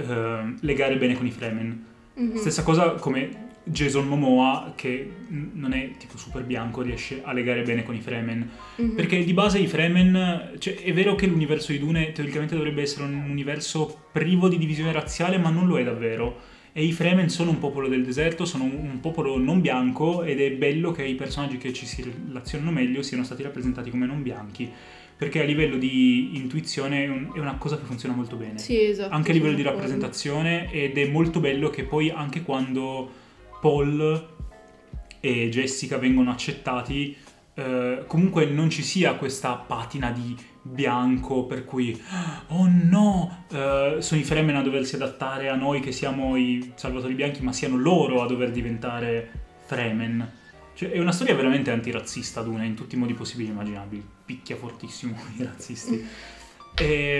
eh, 0.00 0.54
legare 0.60 0.96
bene 0.96 1.14
con 1.14 1.26
i 1.26 1.30
Fremen. 1.30 1.84
Mhm. 2.14 2.36
Stessa 2.36 2.62
cosa 2.62 2.94
come 2.94 3.48
Jason 3.64 4.06
Momoa, 4.06 4.72
che 4.74 5.10
non 5.28 5.72
è 5.72 5.90
tipo 5.98 6.16
super 6.16 6.42
bianco, 6.44 6.82
riesce 6.82 7.20
a 7.22 7.32
legare 7.32 7.62
bene 7.62 7.82
con 7.82 7.94
i 7.94 8.00
Fremen. 8.00 8.48
Mhm. 8.76 8.94
Perché 8.94 9.24
di 9.24 9.32
base 9.32 9.58
i 9.58 9.66
Fremen, 9.66 10.52
cioè 10.58 10.76
è 10.76 10.92
vero 10.92 11.14
che 11.14 11.26
l'universo 11.26 11.72
di 11.72 11.78
Dune 11.78 12.12
teoricamente 12.12 12.56
dovrebbe 12.56 12.82
essere 12.82 13.04
un 13.04 13.24
universo 13.28 14.06
privo 14.12 14.48
di 14.48 14.58
divisione 14.58 14.92
razziale, 14.92 15.38
ma 15.38 15.50
non 15.50 15.66
lo 15.66 15.78
è 15.78 15.84
davvero. 15.84 16.48
E 16.72 16.84
i 16.84 16.92
Fremen 16.92 17.28
sono 17.28 17.50
un 17.50 17.58
popolo 17.58 17.88
del 17.88 18.04
deserto, 18.04 18.44
sono 18.44 18.64
un 18.64 19.00
popolo 19.00 19.36
non 19.38 19.60
bianco 19.60 20.22
ed 20.22 20.40
è 20.40 20.52
bello 20.52 20.92
che 20.92 21.04
i 21.04 21.16
personaggi 21.16 21.58
che 21.58 21.72
ci 21.72 21.84
si 21.84 22.02
relazionano 22.02 22.70
meglio 22.70 23.02
siano 23.02 23.24
stati 23.24 23.42
rappresentati 23.42 23.90
come 23.90 24.06
non 24.06 24.22
bianchi. 24.22 24.70
Perché 25.20 25.42
a 25.42 25.44
livello 25.44 25.76
di 25.76 26.34
intuizione 26.38 27.04
è, 27.04 27.08
un- 27.08 27.30
è 27.34 27.38
una 27.38 27.56
cosa 27.58 27.76
che 27.76 27.84
funziona 27.84 28.14
molto 28.14 28.36
bene 28.36 28.58
Sì, 28.58 28.80
esatto. 28.80 29.14
anche 29.14 29.32
a 29.32 29.34
livello 29.34 29.54
di 29.54 29.60
rappresentazione 29.62 30.72
ed 30.72 30.96
è 30.96 31.06
molto 31.08 31.40
bello 31.40 31.68
che 31.68 31.84
poi 31.84 32.08
anche 32.08 32.40
quando 32.42 33.10
Paul 33.60 34.28
e 35.20 35.48
Jessica 35.50 35.98
vengono 35.98 36.30
accettati 36.30 37.14
eh, 37.52 38.04
comunque 38.06 38.46
non 38.46 38.70
ci 38.70 38.82
sia 38.82 39.14
questa 39.16 39.52
patina 39.56 40.10
di 40.10 40.34
bianco 40.62 41.44
per 41.44 41.66
cui 41.66 42.00
oh 42.48 42.66
no 42.70 43.44
eh, 43.52 43.96
sono 43.98 44.20
i 44.20 44.24
Fremen 44.24 44.56
a 44.56 44.62
doversi 44.62 44.94
adattare 44.94 45.50
a 45.50 45.54
noi 45.54 45.80
che 45.80 45.92
siamo 45.92 46.36
i 46.36 46.72
salvatori 46.76 47.12
bianchi 47.12 47.42
ma 47.42 47.52
siano 47.52 47.76
loro 47.76 48.22
a 48.22 48.26
dover 48.26 48.50
diventare 48.50 49.30
Fremen 49.66 50.38
cioè, 50.80 50.92
è 50.92 50.98
una 50.98 51.12
storia 51.12 51.34
veramente 51.34 51.70
antirazzista 51.70 52.40
Duna 52.40 52.64
in 52.64 52.74
tutti 52.74 52.94
i 52.94 52.98
modi 52.98 53.12
possibili 53.12 53.50
e 53.50 53.52
immaginabili 53.52 54.02
picchia 54.24 54.56
fortissimo 54.56 55.14
i 55.36 55.42
razzisti 55.42 56.06
e, 56.74 57.18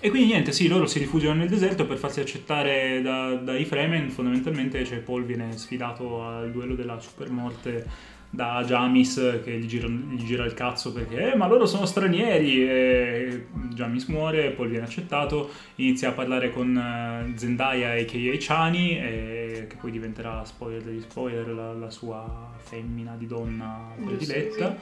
e 0.00 0.08
quindi 0.08 0.28
niente, 0.28 0.52
sì, 0.52 0.66
loro 0.66 0.86
si 0.86 0.98
rifugiano 0.98 1.34
nel 1.34 1.48
deserto 1.48 1.84
per 1.84 1.98
farsi 1.98 2.20
accettare 2.20 3.02
da- 3.02 3.34
dai 3.34 3.66
Fremen. 3.66 4.08
Fondamentalmente 4.08 4.82
cioè, 4.86 4.98
Paul 4.98 5.24
viene 5.24 5.56
sfidato 5.58 6.22
al 6.22 6.50
duello 6.50 6.74
della 6.74 6.98
supermorte 6.98 8.14
da 8.30 8.62
Jamis 8.64 9.40
che 9.42 9.58
gli 9.58 9.66
gira, 9.66 9.88
gli 9.88 10.22
gira 10.24 10.44
il 10.44 10.54
cazzo 10.54 10.92
perché 10.92 11.32
eh, 11.32 11.36
ma 11.36 11.46
loro 11.46 11.66
sono 11.66 11.86
stranieri 11.86 12.68
e 12.68 13.46
Jamis 13.70 14.06
muore, 14.06 14.50
Paul 14.50 14.68
viene 14.68 14.84
accettato, 14.84 15.50
inizia 15.76 16.10
a 16.10 16.12
parlare 16.12 16.50
con 16.50 16.76
eh, 16.76 17.32
Zendaya 17.36 17.94
e 17.94 18.02
a.k.a. 18.02 18.36
Chani 18.38 18.98
e 18.98 19.66
che 19.68 19.76
poi 19.76 19.90
diventerà, 19.90 20.44
spoiler 20.44 20.82
degli 20.82 21.00
spoiler, 21.00 21.48
la, 21.48 21.72
la 21.72 21.90
sua 21.90 22.52
femmina 22.58 23.14
di 23.16 23.26
donna 23.26 23.92
prediletta. 24.04 24.76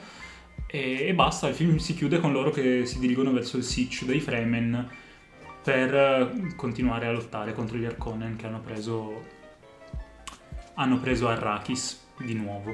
E, 0.67 1.07
e 1.07 1.13
basta, 1.13 1.47
il 1.47 1.55
film 1.55 1.77
si 1.77 1.93
chiude 1.93 2.19
con 2.19 2.31
loro 2.31 2.49
che 2.49 2.85
si 2.85 2.99
dirigono 2.99 3.31
verso 3.31 3.57
il 3.57 3.63
Sitch 3.63 4.03
dei 4.05 4.19
Fremen 4.19 4.89
per 5.63 5.95
eh, 5.95 6.55
continuare 6.55 7.07
a 7.07 7.11
lottare 7.11 7.53
contro 7.53 7.77
gli 7.77 7.85
Harkonnen 7.85 8.35
che 8.35 8.45
hanno 8.45 8.59
preso 8.59 9.33
hanno 10.75 10.99
preso 10.99 11.27
Arrakis 11.27 12.07
di 12.17 12.33
nuovo. 12.33 12.73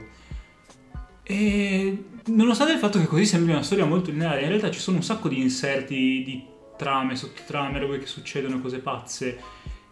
E 1.23 2.03
nonostante 2.25 2.73
il 2.73 2.79
fatto 2.79 2.99
che 2.99 3.05
così 3.05 3.25
sembri 3.25 3.51
una 3.53 3.63
storia 3.63 3.85
molto 3.85 4.11
lineare, 4.11 4.41
in 4.41 4.47
realtà 4.49 4.71
ci 4.71 4.79
sono 4.79 4.97
un 4.97 5.03
sacco 5.03 5.27
di 5.29 5.39
inserti 5.39 6.23
di 6.25 6.43
trame, 6.77 7.15
sottotrame, 7.15 7.79
robe 7.79 7.99
che 7.99 8.07
succedono, 8.07 8.59
cose 8.59 8.79
pazze, 8.79 9.37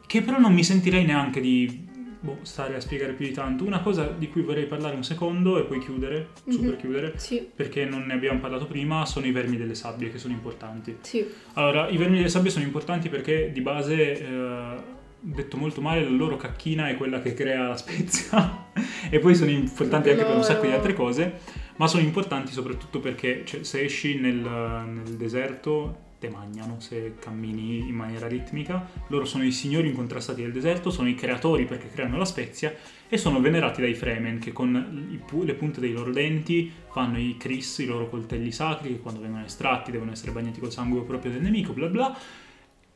che 0.08 0.22
però 0.22 0.40
non 0.40 0.54
mi 0.54 0.64
sentirei 0.64 1.06
neanche 1.06 1.40
di 1.40 1.88
boh, 2.22 2.40
stare 2.42 2.76
a 2.76 2.80
spiegare 2.82 3.14
più 3.14 3.26
di 3.28 3.32
tanto. 3.32 3.64
Una 3.64 3.80
cosa 3.82 4.08
di 4.08 4.28
cui 4.28 4.42
vorrei 4.42 4.66
parlare 4.66 4.96
un 4.96 5.04
secondo 5.04 5.58
e 5.60 5.64
poi 5.64 5.80
chiudere, 5.80 6.30
super 6.48 6.72
Mhm. 6.72 6.78
chiudere, 6.78 7.14
Sì, 7.18 7.48
perché 7.56 7.86
non 7.86 8.02
ne 8.08 8.14
abbiamo 8.14 8.40
parlato 8.40 8.66
prima, 8.66 9.06
sono 9.06 9.26
i 9.28 9.32
vermi 9.32 9.56
delle 9.56 9.76
sabbie 9.76 10.12
che 10.12 10.18
sono 10.18 10.34
importanti. 10.34 10.98
sì. 11.02 11.26
Allora, 11.54 11.88
i 11.90 11.96
vermi 11.98 12.18
delle 12.18 12.30
sabbie 12.30 12.50
sono 12.50 12.66
importanti 12.66 13.08
perché 13.08 13.52
di 13.54 13.62
base, 13.62 14.20
eh, 14.20 14.76
detto 15.20 15.58
molto 15.58 15.82
male, 15.82 16.04
la 16.04 16.10
loro 16.10 16.38
cacchina 16.38 16.90
è 16.90 16.96
quella 16.96 17.22
che 17.22 17.34
crea 17.34 17.68
la 17.68 17.78
spezia. 17.78 18.68
E 19.12 19.18
poi 19.20 19.34
sono 19.34 19.50
importanti 19.50 20.10
anche 20.10 20.24
per 20.24 20.36
un 20.36 20.44
sacco 20.44 20.66
di 20.66 20.72
altre 20.72 20.94
cose, 20.94 21.40
ma 21.78 21.88
sono 21.88 22.04
importanti 22.04 22.52
soprattutto 22.52 23.00
perché 23.00 23.44
cioè, 23.46 23.64
se 23.64 23.82
esci 23.82 24.20
nel, 24.20 24.36
nel 24.36 25.16
deserto 25.16 26.08
te 26.20 26.30
mangiano 26.30 26.80
se 26.80 27.16
cammini 27.18 27.80
in 27.80 27.96
maniera 27.96 28.28
ritmica, 28.28 28.88
loro 29.08 29.24
sono 29.26 29.46
i 29.46 29.52
signori 29.52 29.88
incontrastati 29.88 30.42
del 30.42 30.52
deserto, 30.52 30.92
sono 30.92 31.08
i 31.08 31.16
creatori 31.16 31.66
perché 31.66 31.90
creano 31.90 32.18
la 32.18 32.26
spezia 32.26 32.76
e 33.08 33.18
sono 33.18 33.40
venerati 33.40 33.82
dai 33.82 33.96
Fremen 33.96 34.38
che 34.38 34.52
con 34.52 35.22
pu- 35.26 35.44
le 35.44 35.54
punte 35.54 35.80
dei 35.80 35.94
loro 35.94 36.12
denti 36.12 36.72
fanno 36.92 37.18
i 37.18 37.38
Kris, 37.38 37.80
i 37.80 37.86
loro 37.86 38.10
coltelli 38.10 38.52
sacri 38.52 38.90
che 38.90 39.00
quando 39.00 39.22
vengono 39.22 39.46
estratti 39.46 39.92
devono 39.92 40.12
essere 40.12 40.32
bagnati 40.32 40.60
col 40.60 40.72
sangue 40.72 41.02
proprio 41.04 41.32
del 41.32 41.42
nemico, 41.42 41.72
bla 41.74 41.88
bla. 41.88 42.18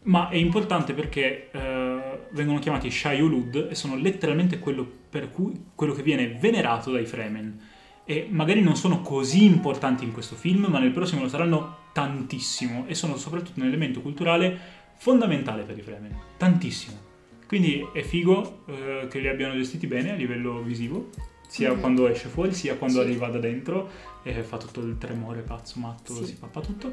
Ma 0.06 0.28
è 0.28 0.36
importante 0.36 0.94
perché 0.94 1.50
eh, 1.50 2.03
vengono 2.32 2.60
chiamati 2.60 2.90
Shai-Ulud 2.90 3.68
e 3.70 3.76
sono 3.76 3.96
letteralmente 3.96 4.60
quello, 4.60 4.90
per 5.10 5.30
cui, 5.32 5.66
quello 5.76 5.94
che 5.94 6.04
viene 6.04 6.38
venerato 6.40 6.92
dai 6.92 7.06
Fremen. 7.06 7.60
E 8.06 8.28
magari 8.30 8.62
non 8.62 8.76
sono 8.76 9.02
così 9.02 9.46
importanti 9.46 10.04
in 10.04 10.12
questo 10.12 10.36
film, 10.36 10.66
ma 10.66 10.80
nel 10.80 10.92
prossimo 10.92 11.22
lo 11.22 11.30
saranno 11.30 11.78
tantissimo 11.94 12.86
e 12.88 12.96
sono 12.96 13.16
soprattutto 13.18 13.60
un 13.60 13.68
elemento 13.68 14.02
culturale 14.02 14.58
fondamentale 14.98 15.64
per 15.64 15.78
i 15.78 15.82
Fremen. 15.82 16.16
Tantissimo. 16.38 17.12
Quindi 17.48 17.86
è 17.94 18.02
figo 18.02 18.64
eh, 18.68 19.08
che 19.10 19.20
li 19.20 19.28
abbiano 19.28 19.54
gestiti 19.54 19.88
bene 19.88 20.12
a 20.12 20.16
livello 20.16 20.62
visivo 20.62 21.10
sia 21.54 21.72
Mhm. 21.72 21.80
quando 21.82 22.08
esce 22.08 22.30
fuori 22.30 22.52
sia 22.52 22.76
quando 22.78 23.00
Sì. 23.02 23.06
arriva 23.06 23.28
da 23.28 23.38
dentro 23.38 23.88
e 24.24 24.42
fa 24.42 24.58
tutto 24.58 24.80
il 24.80 24.98
tremore 24.98 25.42
pazzo 25.42 25.80
matto, 25.80 26.16
Sì. 26.16 26.26
si 26.26 26.34
pappa 26.34 26.62
tutto. 26.62 26.92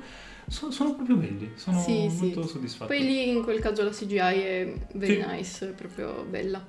So- 0.48 0.70
sono 0.70 0.94
proprio 0.94 1.16
belli, 1.16 1.52
sono 1.54 1.80
Sì, 1.80 2.08
molto 2.18 2.46
soddisfatto. 2.46 2.92
Poi 2.92 3.02
lì 3.02 3.30
in 3.30 3.42
quel 3.42 3.58
caso 3.58 3.82
la 3.82 3.90
CGI 3.90 4.16
è 4.18 4.72
very 4.96 5.24
nice, 5.26 5.70
è 5.70 5.72
proprio 5.72 6.26
bella. 6.28 6.62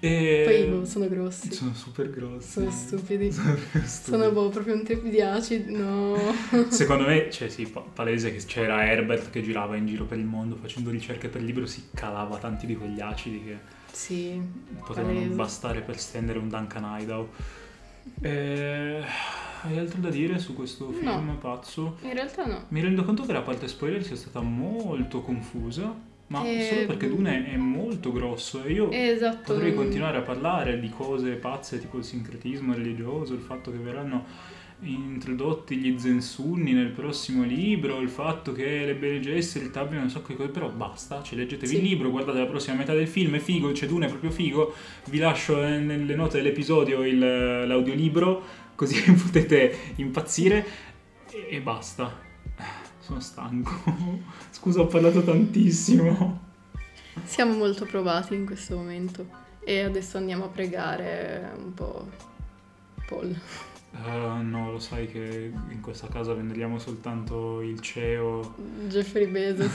E... 0.00 0.42
Poi 0.46 0.64
boh, 0.78 0.84
sono 0.86 1.08
grossi. 1.08 1.52
sono 1.52 1.74
super 1.74 2.08
grossi. 2.08 2.48
Sono 2.52 2.70
stupidi. 2.70 3.30
Sono. 3.30 3.56
Sono 3.84 4.30
boh, 4.30 4.48
proprio 4.48 4.74
un 4.74 4.82
trip 4.82 5.02
di 5.02 5.20
acid, 5.20 5.68
no. 5.68 6.16
Secondo 6.70 7.04
me, 7.06 7.30
cioè 7.30 7.50
sì, 7.50 7.66
pa- 7.66 7.80
palese 7.92 8.32
che 8.34 8.42
c'era 8.46 8.86
Herbert 8.86 9.28
che 9.30 9.42
girava 9.42 9.76
in 9.76 9.86
giro 9.86 10.04
per 10.06 10.16
il 10.16 10.24
mondo 10.24 10.56
facendo 10.56 10.88
ricerche 10.88 11.28
per 11.28 11.42
il 11.42 11.46
libro, 11.46 11.66
si 11.66 11.88
calava 11.92 12.38
tanti 12.38 12.64
di 12.66 12.76
quegli 12.76 13.00
acidi 13.00 13.42
che 13.44 13.84
Sì, 13.96 14.38
potevano 14.84 15.14
palese. 15.14 15.34
bastare 15.34 15.80
per 15.80 15.98
stendere 15.98 16.38
un 16.38 16.50
Duncan 16.50 17.00
Idaho. 17.00 17.30
Eh, 18.20 19.02
hai 19.62 19.78
altro 19.78 20.00
da 20.02 20.10
dire 20.10 20.38
su 20.38 20.54
questo 20.54 20.90
film 20.90 21.06
No. 21.24 21.38
pazzo? 21.40 21.96
In 22.02 22.12
realtà 22.12 22.44
no. 22.44 22.64
Mi 22.68 22.82
rendo 22.82 23.04
conto 23.04 23.24
che 23.24 23.32
la 23.32 23.40
parte 23.40 23.66
spoiler 23.68 24.04
sia 24.04 24.14
stata 24.14 24.40
molto 24.42 25.22
confusa, 25.22 25.94
ma 26.26 26.44
Eh, 26.46 26.68
solo 26.70 26.86
perché 26.86 27.08
Dune 27.08 27.50
è 27.50 27.56
molto 27.56 28.12
grosso 28.12 28.62
e 28.64 28.72
io 28.74 28.90
Esatto. 28.90 29.54
potrei 29.54 29.74
continuare 29.74 30.18
a 30.18 30.22
parlare 30.22 30.78
di 30.78 30.90
cose 30.90 31.32
pazze 31.32 31.80
tipo 31.80 31.96
il 31.96 32.04
sincretismo 32.04 32.74
religioso, 32.74 33.32
il 33.32 33.40
fatto 33.40 33.70
che 33.72 33.78
verranno 33.78 34.24
introdotti 34.80 35.76
gli 35.76 35.98
zensunni 35.98 36.72
nel 36.72 36.90
prossimo 36.90 37.44
libro, 37.44 38.00
il 38.00 38.10
fatto 38.10 38.52
che 38.52 38.84
le 38.84 38.94
Bene 38.94 39.20
Gesserit 39.20 39.74
abbiano 39.76 40.04
un 40.04 40.10
sacco 40.10 40.28
di 40.28 40.36
cose, 40.36 40.50
però 40.50 40.68
basta, 40.68 41.22
cioè 41.22 41.38
leggetevi 41.38 41.66
Sì. 41.66 41.76
il 41.78 41.82
libro, 41.82 42.10
guardate 42.10 42.38
la 42.38 42.46
prossima 42.46 42.76
metà 42.76 42.92
del 42.92 43.08
film, 43.08 43.34
è 43.36 43.38
figo, 43.38 43.72
c'è 43.72 43.86
Dune, 43.86 44.06
è 44.06 44.08
proprio 44.08 44.30
figo, 44.30 44.74
vi 45.06 45.18
lascio 45.18 45.62
eh, 45.64 45.78
nelle 45.78 46.14
note 46.14 46.36
dell'episodio 46.36 47.04
il- 47.04 47.18
l'audiolibro, 47.66 48.42
così 48.74 49.00
potete 49.12 49.74
impazzire 49.96 50.64
e, 51.30 51.46
e 51.56 51.60
basta. 51.60 52.24
Sono 53.00 53.20
stanco. 53.20 53.72
Scusa, 54.50 54.80
ho 54.80 54.86
parlato 54.86 55.22
tantissimo. 55.22 56.40
Siamo 57.24 57.54
molto 57.54 57.84
provati 57.86 58.34
in 58.34 58.44
questo 58.44 58.76
momento. 58.76 59.44
E 59.64 59.80
adesso 59.80 60.16
andiamo 60.16 60.44
a 60.44 60.48
pregare 60.48 61.52
un 61.56 61.72
po' 61.72 62.08
Paul. 63.06 63.34
Eh, 64.04 64.42
no, 64.42 64.72
lo 64.72 64.78
sai 64.78 65.06
che 65.08 65.52
in 65.70 65.80
questa 65.80 66.08
casa 66.08 66.34
veneriamo 66.34 66.78
soltanto 66.78 67.60
il 67.60 67.80
CEO, 67.80 68.54
Jeffrey 68.88 69.26
Bezos. 69.26 69.72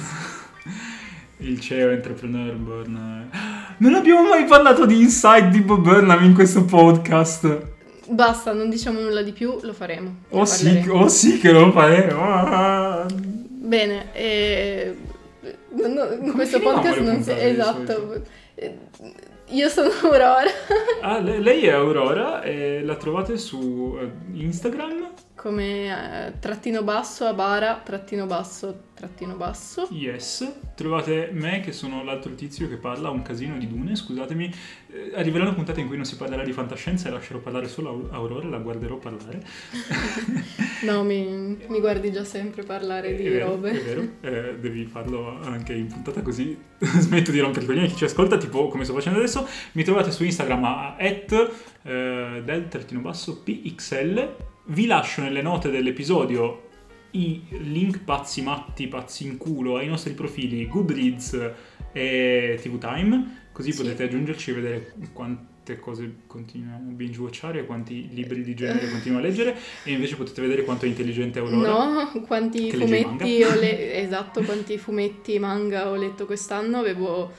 il 1.37 1.59
CEO 1.59 1.89
Entrepreneur 1.89 2.53
Burn. 2.55 3.29
Non 3.77 3.95
abbiamo 3.95 4.27
mai 4.27 4.45
parlato 4.45 4.85
di 4.85 5.01
Inside 5.01 5.49
di 5.49 5.61
Bob 5.61 5.81
Burnham 5.81 6.23
in 6.23 6.33
questo 6.33 6.63
podcast. 6.63 7.69
Basta, 8.09 8.53
non 8.53 8.69
diciamo 8.69 8.99
nulla 8.99 9.21
di 9.21 9.31
più, 9.31 9.57
lo 9.61 9.73
faremo. 9.73 10.23
Oh 10.29 10.45
sì, 10.45 10.85
oh 10.89 11.07
sì 11.07 11.39
che 11.39 11.51
lo 11.51 11.71
faremo. 11.71 12.21
Ah. 12.21 13.05
Bene, 13.13 14.13
e... 14.13 14.97
no, 15.73 15.87
no, 15.87 16.11
in 16.13 16.31
questo 16.33 16.59
podcast 16.59 16.99
non 16.99 17.21
si... 17.21 17.31
Esatto. 17.31 18.21
Io 19.47 19.67
sono 19.67 19.89
Aurora. 20.03 20.43
Ah, 21.01 21.19
le- 21.19 21.39
lei 21.39 21.65
è 21.65 21.71
Aurora 21.71 22.41
e 22.41 22.81
la 22.83 22.95
trovate 22.95 23.37
su 23.37 23.97
eh, 23.99 24.09
Instagram. 24.33 25.09
Come 25.41 26.27
eh, 26.27 26.33
trattino 26.37 26.83
basso, 26.83 27.25
Abara, 27.25 27.81
trattino 27.83 28.27
basso, 28.27 28.89
trattino 28.93 29.33
basso. 29.33 29.87
Yes, 29.89 30.47
trovate 30.75 31.31
me 31.33 31.61
che 31.61 31.71
sono 31.71 32.03
l'altro 32.03 32.35
tizio 32.35 32.69
che 32.69 32.75
parla 32.75 33.09
un 33.09 33.23
casino 33.23 33.57
di 33.57 33.67
Dune, 33.67 33.95
scusatemi, 33.95 34.53
Eh, 34.93 35.11
arriveranno 35.15 35.55
puntate 35.55 35.79
in 35.81 35.87
cui 35.87 35.95
non 35.95 36.05
si 36.05 36.15
parlerà 36.15 36.43
di 36.43 36.51
fantascienza 36.51 37.07
e 37.07 37.11
lascerò 37.11 37.39
parlare 37.39 37.67
solo 37.69 37.89
Au- 37.89 38.09
Aurora, 38.11 38.49
la 38.49 38.59
guarderò 38.59 38.97
parlare. 38.97 39.41
No, 40.81 41.03
mi, 41.03 41.57
mi 41.67 41.79
guardi 41.79 42.11
già 42.11 42.23
sempre 42.23 42.63
parlare 42.63 43.15
di 43.15 43.25
è 43.25 43.29
vero, 43.29 43.49
robe. 43.49 43.71
È 43.71 43.83
vero, 43.83 44.07
eh, 44.21 44.57
devi 44.59 44.85
farlo 44.85 45.39
anche 45.41 45.73
in 45.73 45.87
puntata 45.87 46.21
così 46.21 46.57
smetto 46.79 47.29
di 47.31 47.39
rompere 47.39 47.65
i 47.65 47.67
coglioni 47.67 47.85
a 47.85 47.89
chi 47.89 47.97
ci 47.97 48.03
ascolta, 48.05 48.37
tipo 48.37 48.67
come 48.67 48.83
sto 48.83 48.93
facendo 48.93 49.19
adesso. 49.19 49.47
Mi 49.73 49.83
trovate 49.83 50.11
su 50.11 50.23
Instagram 50.23 50.63
a 50.63 50.95
at 50.97 51.51
eh, 51.83 52.41
del 52.43 52.67
trattino 52.67 52.99
basso 53.01 53.41
pxl. 53.43 54.35
Vi 54.63 54.85
lascio 54.85 55.21
nelle 55.21 55.41
note 55.41 55.69
dell'episodio 55.69 56.69
i 57.11 57.41
link 57.49 57.99
pazzi 58.03 58.41
matti, 58.41 58.87
pazzi 58.87 59.25
in 59.25 59.37
culo 59.37 59.77
ai 59.77 59.87
nostri 59.87 60.13
profili 60.13 60.67
Goodreads 60.67 61.51
e 61.91 62.57
TV 62.61 62.77
Time, 62.77 63.47
così 63.51 63.71
Sì. 63.73 63.81
potete 63.81 64.03
aggiungerci 64.03 64.51
e 64.51 64.53
vedere 64.53 64.93
quante 65.11 65.77
cose 65.79 66.09
continuiamo 66.27 66.89
a 66.89 66.93
binge 66.93 67.19
watchare 67.19 67.59
e 67.59 67.65
quanti 67.65 68.09
libri 68.13 68.43
di 68.43 68.53
genere 68.53 68.89
continuo 68.89 69.17
a 69.17 69.21
leggere 69.21 69.57
e 69.83 69.91
invece 69.91 70.15
potete 70.15 70.41
vedere 70.41 70.63
quanto 70.63 70.85
è 70.85 70.87
intelligente 70.87 71.39
Aurora. 71.39 71.69
No, 72.13 72.21
quanti 72.25 72.71
fumetti 72.71 73.43
ho 73.43 73.59
le- 73.59 73.95
esatto, 74.01 74.41
quanti 74.43 74.77
fumetti 74.77 75.37
manga 75.37 75.89
ho 75.89 75.95
letto 75.95 76.25
quest'anno. 76.25 76.77
Avevo 76.77 77.31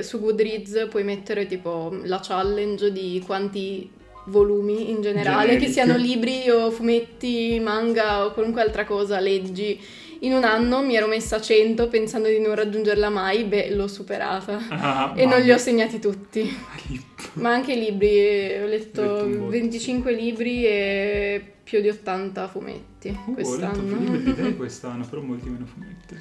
su 0.00 0.18
Goodreads 0.18 0.88
puoi 0.90 1.04
mettere 1.04 1.46
tipo 1.46 1.96
la 2.04 2.18
challenge 2.20 2.90
di 2.90 3.22
quanti 3.24 3.88
volumi 4.26 4.90
in 4.90 5.00
generale, 5.02 5.46
Generic. 5.48 5.66
che 5.66 5.72
siano 5.72 5.96
libri 5.96 6.48
o 6.50 6.70
fumetti, 6.70 7.58
manga 7.62 8.24
o 8.24 8.32
qualunque 8.32 8.60
altra 8.62 8.84
cosa 8.84 9.20
leggi. 9.20 9.78
In 10.20 10.32
un 10.32 10.44
anno 10.44 10.82
mi 10.82 10.96
ero 10.96 11.06
messa 11.06 11.36
a 11.36 11.40
100 11.40 11.88
pensando 11.88 12.28
di 12.28 12.38
non 12.38 12.54
raggiungerla 12.54 13.10
mai, 13.10 13.44
beh, 13.44 13.74
l'ho 13.74 13.86
superata. 13.86 14.58
Ah, 14.70 15.12
E 15.14 15.26
non 15.26 15.40
li 15.40 15.50
ho 15.52 15.58
segnati 15.58 15.98
tutti. 15.98 16.48
Ma 17.34 17.50
anche 17.52 17.72
i 17.74 17.78
libri, 17.78 18.62
ho 18.62 18.66
letto 18.66 19.02
Ho 19.02 19.26
letto 19.26 19.38
botto. 19.38 19.50
25 19.50 20.12
libri 20.12 20.64
e 20.66 21.42
più 21.62 21.80
di 21.80 21.88
80 21.88 22.48
fumetti 22.48 23.08
Uh, 23.08 23.10
ho 23.10 23.18
letto 23.26 23.32
quest'anno. 23.34 23.82
più 23.96 23.96
libri 23.98 24.22
di 24.22 24.34
te 24.34 24.56
quest'anno, 24.56 25.06
però 25.08 25.20
molti 25.22 25.48
meno 25.50 25.66
fumetti. 25.66 26.16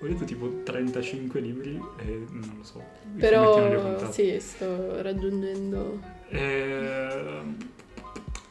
Ho 0.00 0.06
letto 0.06 0.24
tipo 0.24 0.62
35 0.64 1.40
libri 1.40 1.70
e 2.00 2.04
non 2.30 2.54
lo 2.56 2.64
so. 2.64 2.82
Però 3.18 4.10
sì, 4.10 4.34
sto 4.40 5.02
raggiungendo... 5.02 6.16
Ehm, 6.30 7.56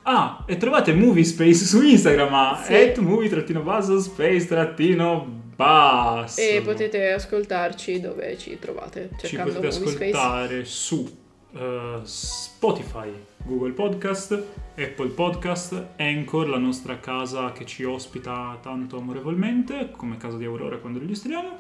Ah, 0.10 0.46
e 0.48 0.56
trovate 0.56 0.94
Movie 0.94 1.26
Space 1.26 1.66
su 1.66 1.82
Instagram 1.82 2.34
a 2.34 2.62
Sì. 2.64 2.74
at 2.74 2.98
movie-basso 3.00 4.00
space-basso. 4.00 6.40
E 6.40 6.62
potete 6.64 7.12
ascoltarci 7.12 8.00
dove 8.00 8.38
ci 8.38 8.58
trovate, 8.58 9.10
Ci 9.20 9.28
cercando 9.28 9.56
potete 9.60 9.80
Movie 9.80 9.92
Space. 9.96 10.12
ascoltare 10.18 10.64
su 10.66 11.18
eh, 11.56 12.00
Spotify, 12.04 13.10
Google 13.44 13.72
Podcast, 13.72 14.42
Apple 14.78 15.10
Podcast, 15.10 15.86
Anchor, 15.98 16.48
la 16.50 16.58
nostra 16.58 17.00
casa 17.00 17.52
che 17.52 17.66
ci 17.66 17.84
ospita 17.84 18.58
tanto 18.62 18.98
amorevolmente, 19.00 19.90
come 19.92 20.16
casa 20.18 20.38
di 20.38 20.46
Aurora 20.46 20.78
quando 20.78 21.00
registriamo. 21.00 21.58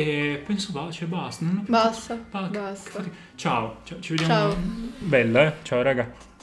E 0.00 0.42
penso 0.46 0.70
ba- 0.70 0.90
cioè 0.92 1.08
basta. 1.08 1.44
Basta, 1.66 2.14
basta. 2.30 3.04
Ciao, 3.34 3.78
ciao, 3.84 3.98
ci 4.00 4.14
vediamo. 4.14 4.32
Ciao. 4.52 4.56
Bella, 4.98 5.46
eh? 5.46 5.52
Ciao 5.62 5.82
raga. 5.82 6.37